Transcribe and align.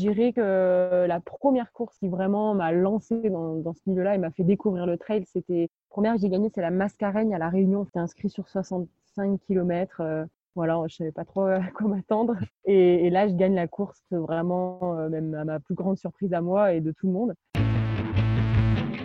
dirais 0.00 0.32
que 0.32 1.06
la 1.06 1.20
première 1.20 1.72
course 1.72 1.98
qui 1.98 2.08
vraiment 2.08 2.54
m'a 2.54 2.72
lancé 2.72 3.30
dans, 3.30 3.72
ce 3.72 3.80
milieu-là 3.86 4.14
et 4.14 4.18
m'a 4.18 4.30
fait 4.30 4.44
découvrir 4.44 4.86
le 4.86 4.98
trail, 4.98 5.24
c'était 5.26 5.68
première 5.88 6.14
que 6.14 6.20
j'ai 6.20 6.28
gagnée, 6.28 6.50
c'est 6.54 6.60
la 6.60 6.70
Mascareigne 6.70 7.34
à 7.34 7.38
la 7.38 7.48
Réunion. 7.48 7.84
J'étais 7.84 7.98
inscrit 7.98 8.30
sur 8.30 8.48
65 8.48 9.40
km. 9.46 10.00
Euh, 10.00 10.24
voilà, 10.56 10.82
je 10.88 10.96
savais 10.96 11.12
pas 11.12 11.24
trop 11.24 11.42
à 11.42 11.60
quoi 11.74 11.88
m'attendre. 11.88 12.36
Et, 12.64 13.10
là, 13.10 13.28
je 13.28 13.34
gagne 13.34 13.54
la 13.54 13.68
course 13.68 14.02
vraiment, 14.10 14.98
euh, 14.98 15.08
même 15.08 15.34
à 15.34 15.44
ma 15.44 15.60
plus 15.60 15.74
grande 15.74 15.98
surprise 15.98 16.32
à 16.32 16.40
moi 16.40 16.72
et 16.72 16.80
de 16.80 16.92
tout 16.92 17.06
le 17.06 17.12
monde. 17.12 17.34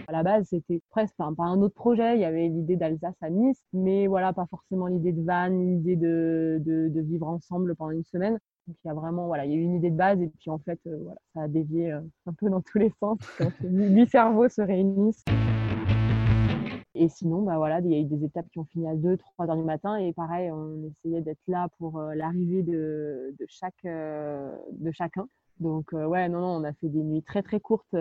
À 0.07 0.12
la 0.12 0.23
base, 0.23 0.48
c'était 0.50 0.82
presque 0.91 1.16
pas 1.16 1.34
un 1.39 1.62
autre 1.62 1.73
projet. 1.73 2.16
Il 2.16 2.21
y 2.21 2.25
avait 2.25 2.48
l'idée 2.48 2.75
d'Alsace 2.75 3.16
à 3.21 3.30
Nice, 3.30 3.62
mais 3.73 4.07
voilà, 4.07 4.34
pas 4.34 4.46
forcément 4.46 4.88
l'idée 4.88 5.12
de 5.12 5.23
van, 5.23 5.48
l'idée 5.48 5.96
de, 5.96 6.91
vivre 7.02 7.27
ensemble 7.27 7.75
pendant 7.75 7.91
une 7.91 8.04
semaine. 8.04 8.39
Donc 8.68 8.78
il 8.84 8.88
y 8.88 8.92
a 8.92 8.96
vraiment, 8.96 9.28
voilà, 9.28 9.46
il 9.46 9.52
y 9.52 9.54
a 9.54 9.58
eu 9.58 9.62
une 9.62 9.76
idée 9.76 9.92
de 9.92 9.96
base 9.96 10.20
et 10.20 10.28
puis 10.40 10.50
en 10.50 10.58
fait, 10.58 10.80
euh, 10.88 10.98
voilà, 11.04 11.20
ça 11.36 11.42
a 11.44 11.48
dévié 11.48 11.92
euh, 11.92 12.02
un 12.26 12.34
peu 12.34 12.50
dans 12.50 12.62
tous 12.62 12.80
les 12.80 12.92
sens 13.00 13.20
quand 13.38 13.52
huit 13.64 14.10
cerveaux 14.10 14.50
se 14.50 14.62
réunissent. 14.62 15.23
Et 16.96 17.09
sinon, 17.09 17.44
bah 17.44 17.58
voilà, 17.58 17.80
il 17.82 17.92
y 17.92 17.96
a 17.96 18.00
eu 18.00 18.06
des 18.06 18.26
étapes 18.26 18.48
qui 18.52 18.58
ont 18.58 18.66
fini 18.66 18.88
à 18.88 18.96
2, 18.96 19.18
3 19.18 19.50
heures 19.50 19.58
du 19.58 19.64
matin. 19.64 19.98
Et 19.98 20.14
pareil, 20.14 20.50
on 20.50 20.88
essayait 20.88 21.22
d'être 21.22 21.42
là 21.48 21.68
pour 21.78 22.00
euh, 22.00 22.16
l'arrivée 22.16 22.64
de, 22.64 23.36
de, 23.38 23.46
chaque, 23.48 23.84
de 23.84 24.92
chacun. 24.92 25.28
Donc, 25.59 25.92
ouais, 25.92 26.28
non, 26.30 26.40
non, 26.40 26.56
on 26.56 26.64
a 26.64 26.73
fait 26.73 26.90
des 26.90 27.04
nuits 27.04 27.23
très, 27.23 27.44
très 27.44 27.59
courtes. 27.59 27.94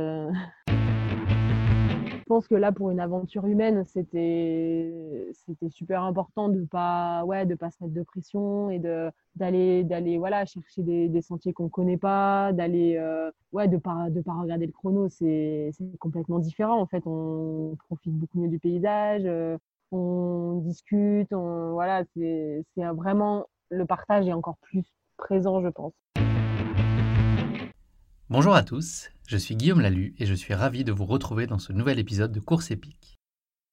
Je 2.24 2.26
pense 2.26 2.48
que 2.48 2.54
là, 2.54 2.72
pour 2.72 2.90
une 2.90 3.00
aventure 3.00 3.44
humaine, 3.44 3.84
c'était 3.84 5.30
c'était 5.34 5.68
super 5.68 6.02
important 6.04 6.48
de 6.48 6.64
pas 6.64 7.22
ouais 7.26 7.44
de 7.44 7.54
pas 7.54 7.70
se 7.70 7.76
mettre 7.82 7.92
de 7.92 8.02
pression 8.02 8.70
et 8.70 8.78
de 8.78 9.10
d'aller 9.36 9.84
d'aller 9.84 10.16
voilà 10.16 10.46
chercher 10.46 10.82
des, 10.82 11.20
sentiers 11.20 11.52
qu'on 11.52 11.68
connaît 11.68 11.98
pas, 11.98 12.52
d'aller 12.54 12.96
euh, 12.96 13.30
ouais 13.52 13.68
de 13.68 13.76
pas 13.76 14.08
de 14.08 14.22
pas 14.22 14.32
regarder 14.40 14.64
le 14.64 14.72
chrono, 14.72 15.10
c'est 15.10 15.70
complètement 16.00 16.38
différent 16.38 16.80
en 16.80 16.86
fait. 16.86 17.02
On 17.06 17.76
profite 17.88 18.14
beaucoup 18.14 18.40
mieux 18.40 18.48
du 18.48 18.58
paysage, 18.58 19.22
euh, 19.26 19.58
on 19.92 20.62
discute, 20.64 21.30
on 21.34 21.72
voilà 21.72 22.04
c'est 22.14 22.64
vraiment 22.94 23.44
le 23.68 23.84
partage 23.84 24.26
est 24.28 24.32
encore 24.32 24.56
plus 24.62 24.86
présent, 25.18 25.60
je 25.62 25.68
pense. 25.68 25.92
Bonjour 28.30 28.54
à 28.54 28.62
tous, 28.62 29.10
je 29.28 29.36
suis 29.36 29.54
Guillaume 29.54 29.82
Lalu 29.82 30.14
et 30.18 30.24
je 30.24 30.32
suis 30.32 30.54
ravi 30.54 30.82
de 30.82 30.92
vous 30.92 31.04
retrouver 31.04 31.46
dans 31.46 31.58
ce 31.58 31.74
nouvel 31.74 31.98
épisode 31.98 32.32
de 32.32 32.40
Course 32.40 32.70
épique. 32.70 33.18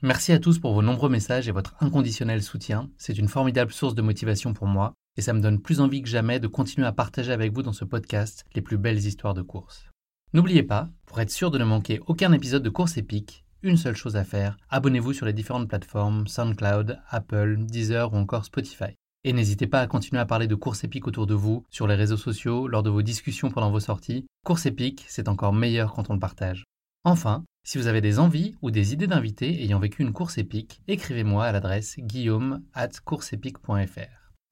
Merci 0.01 0.33
à 0.33 0.39
tous 0.39 0.59
pour 0.59 0.73
vos 0.73 0.81
nombreux 0.81 1.07
messages 1.07 1.47
et 1.47 1.53
votre 1.53 1.75
inconditionnel 1.79 2.43
soutien, 2.43 2.89
c'est 2.97 3.17
une 3.17 3.29
formidable 3.29 3.71
source 3.71 3.95
de 3.95 4.01
motivation 4.01 4.53
pour 4.53 4.67
moi 4.67 4.91
et 5.15 5.21
ça 5.21 5.31
me 5.31 5.39
donne 5.39 5.61
plus 5.61 5.79
envie 5.79 6.01
que 6.01 6.09
jamais 6.09 6.41
de 6.41 6.47
continuer 6.47 6.85
à 6.85 6.91
partager 6.91 7.31
avec 7.31 7.53
vous 7.53 7.63
dans 7.63 7.71
ce 7.71 7.85
podcast 7.85 8.43
les 8.53 8.61
plus 8.61 8.77
belles 8.77 8.97
histoires 8.97 9.33
de 9.33 9.41
course. 9.41 9.85
N'oubliez 10.33 10.63
pas, 10.63 10.89
pour 11.05 11.21
être 11.21 11.31
sûr 11.31 11.49
de 11.49 11.57
ne 11.57 11.63
manquer 11.63 12.01
aucun 12.07 12.33
épisode 12.33 12.63
de 12.63 12.69
Course 12.69 12.97
épique, 12.97 13.45
une 13.61 13.77
seule 13.77 13.95
chose 13.95 14.17
à 14.17 14.25
faire, 14.25 14.57
abonnez-vous 14.69 15.13
sur 15.13 15.25
les 15.25 15.33
différentes 15.33 15.69
plateformes 15.69 16.27
SoundCloud, 16.27 16.99
Apple, 17.09 17.55
Deezer 17.67 18.11
ou 18.11 18.17
encore 18.17 18.43
Spotify. 18.43 18.97
Et 19.23 19.33
n'hésitez 19.33 19.67
pas 19.67 19.81
à 19.81 19.87
continuer 19.87 20.19
à 20.19 20.25
parler 20.25 20.47
de 20.47 20.55
course 20.55 20.83
épique 20.83 21.07
autour 21.07 21.27
de 21.27 21.35
vous, 21.35 21.63
sur 21.69 21.85
les 21.85 21.93
réseaux 21.93 22.17
sociaux, 22.17 22.67
lors 22.67 22.81
de 22.81 22.89
vos 22.89 23.03
discussions 23.03 23.51
pendant 23.51 23.69
vos 23.69 23.79
sorties. 23.79 24.25
Course 24.43 24.65
épique, 24.65 25.05
c'est 25.07 25.27
encore 25.27 25.53
meilleur 25.53 25.93
quand 25.93 26.09
on 26.09 26.13
le 26.13 26.19
partage. 26.19 26.63
Enfin, 27.03 27.43
si 27.63 27.77
vous 27.77 27.85
avez 27.85 28.01
des 28.01 28.17
envies 28.17 28.55
ou 28.63 28.71
des 28.71 28.93
idées 28.93 29.05
d'invités 29.05 29.63
ayant 29.63 29.79
vécu 29.79 30.01
une 30.01 30.13
course 30.13 30.39
épique, 30.39 30.81
écrivez-moi 30.87 31.45
à 31.45 31.51
l'adresse 31.51 31.97
guillaume 31.99 32.63
at. 32.73 32.89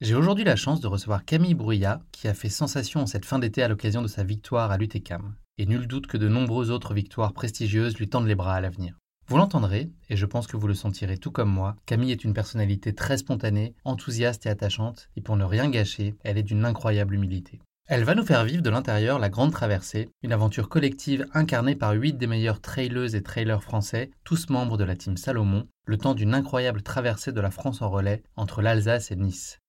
J'ai 0.00 0.14
aujourd'hui 0.14 0.44
la 0.44 0.56
chance 0.56 0.80
de 0.80 0.86
recevoir 0.86 1.24
Camille 1.24 1.54
Bruyat, 1.54 2.00
qui 2.12 2.28
a 2.28 2.34
fait 2.34 2.48
sensation 2.48 3.00
en 3.00 3.06
cette 3.06 3.24
fin 3.24 3.40
d'été 3.40 3.64
à 3.64 3.68
l'occasion 3.68 4.02
de 4.02 4.06
sa 4.06 4.22
victoire 4.22 4.70
à 4.70 4.78
l'UTCAM. 4.78 5.34
Et 5.58 5.66
nul 5.66 5.88
doute 5.88 6.06
que 6.06 6.16
de 6.16 6.28
nombreuses 6.28 6.70
autres 6.70 6.94
victoires 6.94 7.32
prestigieuses 7.32 7.98
lui 7.98 8.08
tendent 8.08 8.28
les 8.28 8.36
bras 8.36 8.54
à 8.54 8.60
l'avenir. 8.60 8.99
Vous 9.30 9.36
l'entendrez, 9.36 9.92
et 10.08 10.16
je 10.16 10.26
pense 10.26 10.48
que 10.48 10.56
vous 10.56 10.66
le 10.66 10.74
sentirez 10.74 11.16
tout 11.16 11.30
comme 11.30 11.52
moi, 11.52 11.76
Camille 11.86 12.10
est 12.10 12.24
une 12.24 12.34
personnalité 12.34 12.96
très 12.96 13.16
spontanée, 13.16 13.76
enthousiaste 13.84 14.44
et 14.46 14.48
attachante, 14.48 15.08
et 15.14 15.20
pour 15.20 15.36
ne 15.36 15.44
rien 15.44 15.70
gâcher, 15.70 16.16
elle 16.24 16.36
est 16.36 16.42
d'une 16.42 16.64
incroyable 16.64 17.14
humilité. 17.14 17.60
Elle 17.86 18.02
va 18.02 18.16
nous 18.16 18.26
faire 18.26 18.44
vivre 18.44 18.60
de 18.60 18.70
l'intérieur 18.70 19.20
la 19.20 19.28
Grande 19.28 19.52
Traversée, 19.52 20.10
une 20.24 20.32
aventure 20.32 20.68
collective 20.68 21.28
incarnée 21.32 21.76
par 21.76 21.92
huit 21.92 22.14
des 22.14 22.26
meilleurs 22.26 22.60
traileuses 22.60 23.14
et 23.14 23.22
trailers 23.22 23.62
français, 23.62 24.10
tous 24.24 24.50
membres 24.50 24.76
de 24.76 24.82
la 24.82 24.96
team 24.96 25.16
Salomon, 25.16 25.68
le 25.86 25.96
temps 25.96 26.14
d'une 26.14 26.34
incroyable 26.34 26.82
traversée 26.82 27.30
de 27.30 27.40
la 27.40 27.52
France 27.52 27.82
en 27.82 27.88
relais 27.88 28.24
entre 28.34 28.62
l'Alsace 28.62 29.12
et 29.12 29.16
Nice. 29.16 29.60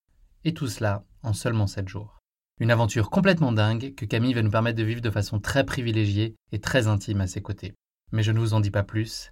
Et 0.44 0.56
tout 0.56 0.70
cela 0.70 1.04
en 1.22 1.34
seulement 1.34 1.68
sept 1.68 1.88
jours. 1.88 2.18
Une 2.60 2.72
aventure 2.72 3.12
complètement 3.12 3.52
dingue 3.52 3.94
que 3.94 4.06
Camille 4.06 4.34
va 4.34 4.42
nous 4.42 4.50
permettre 4.50 4.80
de 4.80 4.84
vivre 4.84 5.02
de 5.02 5.12
façon 5.12 5.40
très 5.40 5.64
privilégiée 5.64 6.34
et 6.52 6.60
très 6.60 6.88
intime 6.88 7.22
à 7.22 7.28
ses 7.28 7.44
côtés. 7.44 7.76
Mais 8.12 8.24
je 8.24 8.32
ne 8.32 8.40
vous 8.40 8.56
en 8.56 8.60
dis 8.60 8.72
pas 8.72 8.82
plus, 8.82 9.32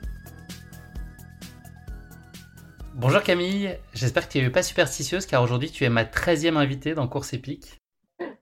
Bonjour 3.01 3.23
Camille, 3.23 3.79
j'espère 3.93 4.27
que 4.27 4.31
tu 4.31 4.37
n'es 4.37 4.51
pas 4.51 4.61
superstitieuse 4.61 5.25
car 5.25 5.41
aujourd'hui 5.41 5.71
tu 5.71 5.83
es 5.83 5.89
ma 5.89 6.03
13e 6.03 6.55
invitée 6.55 6.93
dans 6.93 7.07
Course 7.07 7.33
épique. 7.33 7.79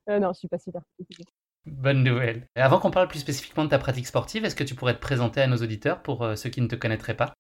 Euh, 0.10 0.20
non, 0.20 0.34
je 0.34 0.40
suis 0.40 0.48
pas 0.50 0.58
superstitieuse. 0.58 1.28
Bonne 1.66 2.04
nouvelle. 2.04 2.46
Avant 2.56 2.78
qu'on 2.78 2.92
parle 2.92 3.08
plus 3.08 3.20
spécifiquement 3.20 3.64
de 3.64 3.70
ta 3.70 3.80
pratique 3.80 4.06
sportive, 4.06 4.44
est-ce 4.44 4.58
que 4.58 4.66
tu 4.66 4.76
pourrais 4.76 4.96
te 4.96 5.00
présenter 5.00 5.40
à 5.40 5.48
nos 5.48 5.56
auditeurs 5.56 6.02
pour 6.02 6.24
euh, 6.24 6.36
ceux 6.36 6.50
qui 6.50 6.60
ne 6.60 6.68
te 6.68 6.76
connaîtraient 6.76 7.16
pas? 7.16 7.32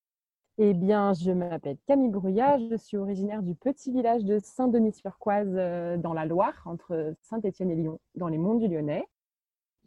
Eh 0.59 0.73
bien, 0.73 1.11
je 1.11 1.31
m'appelle 1.31 1.75
Camille 1.87 2.09
Brouillard, 2.09 2.57
je 2.71 2.77
suis 2.77 2.95
originaire 2.95 3.43
du 3.43 3.53
petit 3.53 3.91
village 3.91 4.23
de 4.23 4.39
Saint-Denis-sur-Coise 4.41 5.55
euh, 5.57 5.97
dans 5.97 6.13
la 6.13 6.25
Loire, 6.25 6.61
entre 6.63 7.13
Saint-Étienne 7.23 7.71
et 7.71 7.75
Lyon, 7.75 7.99
dans 8.15 8.29
les 8.29 8.37
monts 8.37 8.55
du 8.55 8.69
Lyonnais. 8.69 9.03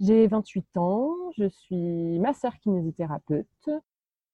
J'ai 0.00 0.26
28 0.26 0.76
ans, 0.76 1.15
je 1.38 1.48
suis 1.48 2.19
masseur 2.19 2.59
kinésithérapeute, 2.59 3.71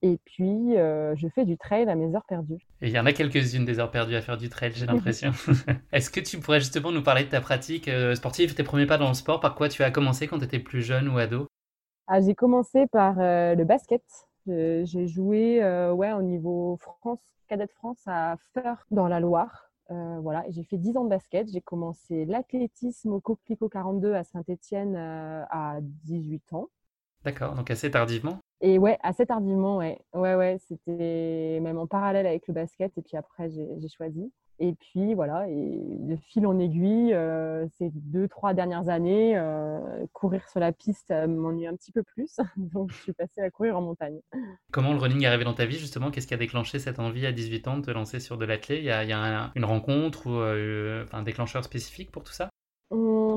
et 0.00 0.18
puis, 0.24 0.76
euh, 0.76 1.16
je 1.16 1.26
fais 1.28 1.44
du 1.44 1.56
trail 1.56 1.88
à 1.88 1.96
mes 1.96 2.14
heures 2.14 2.24
perdues. 2.24 2.66
Et 2.80 2.88
il 2.88 2.92
y 2.92 2.98
en 3.00 3.06
a 3.06 3.12
quelques-unes 3.12 3.64
des 3.64 3.80
heures 3.80 3.90
perdues 3.90 4.14
à 4.14 4.22
faire 4.22 4.36
du 4.36 4.48
trail, 4.48 4.72
j'ai 4.74 4.86
l'impression. 4.86 5.32
Est-ce 5.92 6.10
que 6.10 6.20
tu 6.20 6.38
pourrais 6.38 6.60
justement 6.60 6.92
nous 6.92 7.02
parler 7.02 7.24
de 7.24 7.30
ta 7.30 7.40
pratique 7.40 7.88
euh, 7.88 8.14
sportive, 8.14 8.54
tes 8.54 8.62
premiers 8.62 8.86
pas 8.86 8.98
dans 8.98 9.08
le 9.08 9.14
sport 9.14 9.40
Par 9.40 9.54
quoi 9.56 9.68
tu 9.68 9.82
as 9.82 9.90
commencé 9.90 10.28
quand 10.28 10.38
tu 10.38 10.44
étais 10.44 10.60
plus 10.60 10.82
jeune 10.82 11.08
ou 11.08 11.18
ado? 11.18 11.48
Ah, 12.06 12.20
J'ai 12.20 12.34
commencé 12.34 12.86
par 12.86 13.18
euh, 13.18 13.54
le 13.54 13.64
basket. 13.64 14.02
J'ai 14.46 15.06
joué 15.08 15.60
ouais, 15.92 16.12
au 16.12 16.22
niveau 16.22 16.78
France, 16.80 17.20
Cadet 17.48 17.66
de 17.66 17.70
France 17.72 18.00
à 18.06 18.36
Feur 18.54 18.86
dans 18.90 19.06
la 19.06 19.20
Loire. 19.20 19.70
voilà, 19.90 20.42
j'ai 20.48 20.64
fait 20.64 20.78
10 20.78 20.96
ans 20.96 21.04
de 21.04 21.10
basket. 21.10 21.50
J'ai 21.52 21.60
commencé 21.60 22.24
l'athlétisme 22.24 23.12
au 23.12 23.20
Coquelicot 23.20 23.68
42 23.68 24.14
à 24.14 24.24
Saint-Étienne 24.24 24.96
à 24.96 25.76
18 25.82 26.54
ans. 26.54 26.68
D'accord, 27.24 27.56
donc 27.56 27.70
assez 27.70 27.90
tardivement 27.90 28.38
et 28.60 28.78
ouais, 28.78 28.98
assez 29.02 29.26
tardivement, 29.26 29.78
ouais. 29.78 30.00
Ouais, 30.14 30.34
ouais, 30.34 30.58
c'était 30.68 31.60
même 31.62 31.78
en 31.78 31.86
parallèle 31.86 32.26
avec 32.26 32.46
le 32.48 32.54
basket. 32.54 32.96
Et 32.98 33.02
puis 33.02 33.16
après, 33.16 33.50
j'ai 33.50 33.88
choisi. 33.88 34.32
Et 34.60 34.72
puis 34.72 35.14
voilà, 35.14 35.48
et 35.48 35.80
de 35.80 36.16
fil 36.16 36.44
en 36.44 36.58
aiguille, 36.58 37.14
euh, 37.14 37.64
ces 37.78 37.90
deux, 37.94 38.26
trois 38.26 38.54
dernières 38.54 38.88
années, 38.88 39.38
euh, 39.38 39.78
courir 40.12 40.48
sur 40.48 40.58
la 40.58 40.72
piste 40.72 41.12
m'ennuie 41.12 41.68
un 41.68 41.76
petit 41.76 41.92
peu 41.92 42.02
plus. 42.02 42.38
Donc 42.56 42.90
je 42.90 42.96
suis 42.96 43.12
passée 43.12 43.40
à 43.40 43.50
courir 43.50 43.76
en 43.76 43.82
montagne. 43.82 44.18
Comment 44.72 44.92
le 44.92 44.98
running 44.98 45.22
est 45.22 45.26
arrivé 45.26 45.44
dans 45.44 45.54
ta 45.54 45.64
vie 45.64 45.78
justement? 45.78 46.10
Qu'est-ce 46.10 46.26
qui 46.26 46.34
a 46.34 46.38
déclenché 46.38 46.80
cette 46.80 46.98
envie 46.98 47.24
à 47.24 47.30
18 47.30 47.68
ans 47.68 47.78
de 47.78 47.84
te 47.84 47.90
lancer 47.92 48.18
sur 48.18 48.36
de 48.36 48.44
l'athlé? 48.44 48.78
Il 48.78 48.84
y 48.84 48.90
a, 48.90 49.04
il 49.04 49.10
y 49.10 49.12
a 49.12 49.52
une 49.54 49.64
rencontre 49.64 50.26
ou 50.26 50.34
euh, 50.40 51.06
un 51.12 51.22
déclencheur 51.22 51.62
spécifique 51.62 52.10
pour 52.10 52.24
tout 52.24 52.32
ça? 52.32 52.50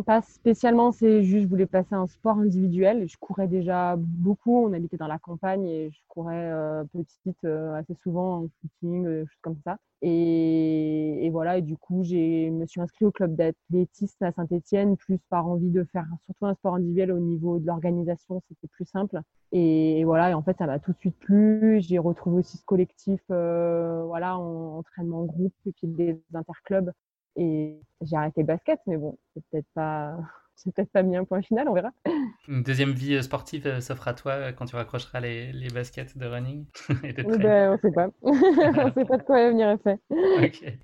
Pas 0.04 0.22
spécialement, 0.22 0.92
c'est 0.92 1.24
juste 1.24 1.44
je 1.44 1.48
voulais 1.48 1.66
passer 1.66 1.94
un 1.94 2.08
sport 2.08 2.38
individuel. 2.38 3.08
Je 3.08 3.18
courais 3.18 3.48
déjà 3.48 3.96
beaucoup, 3.98 4.66
on 4.66 4.74
habitait 4.74 4.98
dans 4.98 5.08
la 5.08 5.20
campagne 5.20 5.68
et 5.68 5.92
je 5.92 6.00
courais 6.08 6.52
euh, 6.52 6.84
petite 6.86 7.44
euh, 7.46 7.74
assez 7.76 7.96
souvent 8.04 8.44
en 8.44 8.48
footing, 8.62 9.06
euh, 9.06 9.26
choses 9.26 9.42
comme 9.42 9.58
ça. 9.64 9.78
Et, 10.04 11.30
voilà, 11.32 11.58
et 11.60 11.62
du 11.62 11.78
coup, 11.78 12.04
je 12.04 12.50
me 12.50 12.66
suis 12.66 12.82
inscrite 12.82 13.08
au 13.08 13.12
club 13.12 13.36
d'athlétisme 13.36 14.24
à 14.24 14.32
Saint-Etienne, 14.32 14.98
plus 14.98 15.20
par 15.30 15.48
envie 15.48 15.70
de 15.70 15.84
faire 15.84 16.08
surtout 16.26 16.46
un 16.48 16.56
sport 16.56 16.76
individuel 16.76 17.12
au 17.12 17.20
niveau 17.20 17.60
de 17.60 17.68
l'organisation, 17.68 18.42
c'était 18.48 18.68
plus 18.68 18.86
simple. 18.86 19.22
Et, 19.52 20.04
voilà, 20.04 20.32
et 20.32 20.34
en 20.34 20.42
fait, 20.42 20.58
ça 20.58 20.66
m'a 20.66 20.80
tout 20.80 20.92
de 20.94 20.98
suite 20.98 21.18
plu. 21.20 21.80
J'ai 21.82 22.00
retrouvé 22.00 22.40
aussi 22.40 22.58
ce 22.58 22.66
collectif, 22.66 23.22
voilà, 23.28 24.38
en 24.38 24.80
entraînement 24.80 25.22
en 25.22 25.26
groupe 25.26 25.54
et 25.68 25.72
puis 25.72 25.88
des 25.88 26.20
interclubs 26.34 26.92
et 27.36 27.80
j'ai 28.02 28.16
arrêté 28.16 28.42
le 28.42 28.48
basket, 28.48 28.80
mais 28.88 28.98
bon, 28.98 29.18
c'est 29.34 29.44
peut-être 29.50 29.68
pas 29.74 30.18
j'ai 30.64 30.72
peut-être 30.72 30.92
pas 30.92 31.04
mis 31.04 31.16
un 31.16 31.24
point 31.24 31.42
final, 31.42 31.68
on 31.68 31.74
verra. 31.74 31.92
Une 32.48 32.64
deuxième 32.64 32.92
vie 32.92 33.16
euh, 33.16 33.22
sportive 33.22 33.68
euh, 33.68 33.82
s'offre 33.82 34.08
à 34.08 34.14
toi 34.14 34.52
quand 34.52 34.66
tu 34.66 34.76
raccrocheras 34.76 35.20
les, 35.20 35.52
les 35.52 35.70
baskets 35.70 36.18
de 36.18 36.26
running 36.26 36.66
et 37.04 37.14
de 37.14 37.24
ben, 37.24 37.74
On 37.74 37.78
sait 37.78 37.92
pas. 37.92 38.10
on 38.22 38.94
sait 38.94 39.06
pas 39.06 39.18
de 39.18 39.24
quoi 39.24 39.38
l'avenir 39.38 39.70
est 39.70 39.84
fait. 39.84 40.00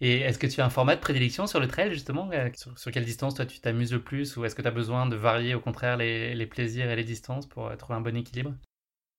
Et 0.02 0.22
est-ce 0.22 0.40
que 0.40 0.48
tu 0.48 0.62
as 0.62 0.66
un 0.66 0.70
format 0.70 0.96
de 0.96 1.02
prédilection 1.02 1.48
sur 1.48 1.60
le 1.60 1.68
trail, 1.68 1.92
justement 1.92 2.30
sur, 2.54 2.92
quelle 2.92 3.06
distance, 3.06 3.36
toi, 3.36 3.46
tu 3.46 3.60
t'amuses 3.60 3.94
le 3.94 4.02
plus 4.02 4.38
Ou 4.38 4.46
est-ce 4.46 4.56
que 4.56 4.62
tu 4.62 4.68
as 4.68 4.72
besoin 4.72 5.08
de 5.08 5.16
varier, 5.16 5.56
au 5.56 5.60
contraire, 5.60 5.98
les, 5.98 6.34
les 6.34 6.48
plaisirs 6.48 6.90
et 6.90 6.96
les 6.96 7.04
distances 7.04 7.48
pour 7.48 7.76
trouver 7.78 7.98
un 7.98 8.02
bon 8.02 8.16
équilibre? 8.16 8.54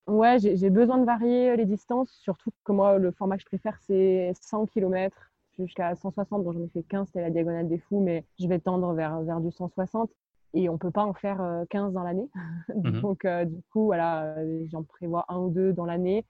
Ouais, 0.08 0.38
j'ai 0.38 0.70
besoin 0.70 0.96
de 0.96 1.04
varier 1.04 1.54
les 1.56 1.66
distances, 1.66 2.10
surtout 2.22 2.50
que 2.64 2.72
moi, 2.72 2.96
le 2.98 3.12
format 3.12 3.36
que 3.36 3.42
je 3.42 3.46
préfère, 3.46 3.78
c'est 3.86 4.32
100 4.40 4.64
km 4.66 5.27
jusqu'à 5.58 5.94
160. 5.94 6.44
Bon, 6.44 6.52
j'en 6.52 6.62
ai 6.62 6.68
fait 6.68 6.82
15, 6.82 7.08
c'était 7.08 7.20
la 7.20 7.30
diagonale 7.30 7.68
des 7.68 7.78
fous, 7.78 8.00
mais 8.00 8.24
je 8.38 8.46
vais 8.46 8.58
tendre 8.58 8.92
vers, 8.92 9.20
vers 9.22 9.40
du 9.40 9.50
160 9.50 10.10
et 10.54 10.68
on 10.68 10.78
peut 10.78 10.90
pas 10.90 11.04
en 11.04 11.12
faire 11.12 11.64
15 11.70 11.92
dans 11.92 12.02
l'année. 12.02 12.28
Mmh 12.74 13.00
Donc, 13.02 13.26
du 13.26 13.62
coup, 13.72 13.86
voilà, 13.86 14.34
j'en 14.70 14.82
prévois 14.82 15.24
un 15.28 15.38
ou 15.38 15.50
deux 15.50 15.72
dans 15.72 15.84
l'année. 15.84 16.24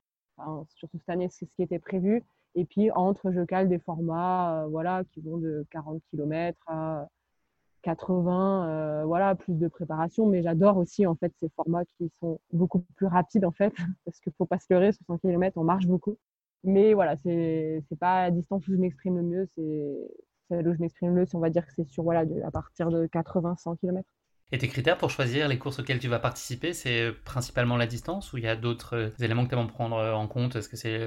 surtout 0.76 0.98
cette 0.98 1.08
année, 1.08 1.28
c'est 1.30 1.46
ce 1.46 1.54
qui 1.54 1.62
était 1.62 1.78
prévu. 1.78 2.24
Et 2.54 2.64
puis, 2.64 2.90
entre, 2.90 3.30
je 3.30 3.42
cale 3.42 3.68
des 3.68 3.78
formats 3.78 4.66
voilà, 4.70 5.04
qui 5.12 5.20
vont 5.20 5.38
de 5.38 5.64
40 5.70 6.02
km 6.10 6.58
à 6.66 7.06
80, 7.82 8.68
euh, 8.68 9.04
voilà, 9.04 9.34
plus 9.34 9.54
de 9.54 9.68
préparation. 9.68 10.26
Mais 10.26 10.42
j'adore 10.42 10.76
aussi 10.76 11.06
en 11.06 11.14
fait 11.14 11.32
ces 11.40 11.48
formats 11.50 11.84
qui 11.84 12.10
sont 12.20 12.40
beaucoup 12.52 12.80
plus 12.96 13.06
rapides 13.06 13.44
en 13.44 13.52
fait, 13.52 13.72
parce 14.04 14.20
qu'il 14.20 14.32
faut 14.36 14.46
pas 14.46 14.58
se 14.58 14.66
leurrer, 14.70 14.92
60 14.92 15.20
km, 15.20 15.56
on 15.56 15.64
marche 15.64 15.86
beaucoup. 15.86 16.18
Mais 16.64 16.94
voilà, 16.94 17.16
c'est 17.22 17.82
pas 18.00 18.24
la 18.24 18.30
distance 18.30 18.66
où 18.68 18.72
je 18.72 18.78
m'exprime 18.78 19.16
le 19.16 19.22
mieux, 19.22 19.48
c'est 19.56 19.94
celle 20.48 20.68
où 20.68 20.74
je 20.74 20.80
m'exprime 20.80 21.14
le 21.14 21.20
mieux. 21.20 21.26
On 21.34 21.40
va 21.40 21.50
dire 21.50 21.66
que 21.66 21.72
c'est 21.72 21.86
sur 21.86 22.02
voilà, 22.02 22.24
à 22.44 22.50
partir 22.50 22.90
de 22.90 23.06
80-100 23.06 23.76
km. 23.78 24.08
Et 24.50 24.56
tes 24.56 24.68
critères 24.68 24.96
pour 24.96 25.10
choisir 25.10 25.46
les 25.46 25.58
courses 25.58 25.78
auxquelles 25.78 25.98
tu 25.98 26.08
vas 26.08 26.18
participer, 26.18 26.72
c'est 26.72 27.02
euh, 27.02 27.12
principalement 27.24 27.76
la 27.76 27.86
distance 27.86 28.32
ou 28.32 28.38
il 28.38 28.44
y 28.44 28.48
a 28.48 28.56
d'autres 28.56 28.96
euh, 28.96 29.10
éléments 29.20 29.44
que 29.44 29.50
tu 29.50 29.56
vas 29.56 29.64
prendre 29.66 29.96
euh, 29.96 30.14
en 30.14 30.26
compte? 30.26 30.56
Est-ce 30.56 30.70
que 30.70 30.76
c'est 30.78 30.98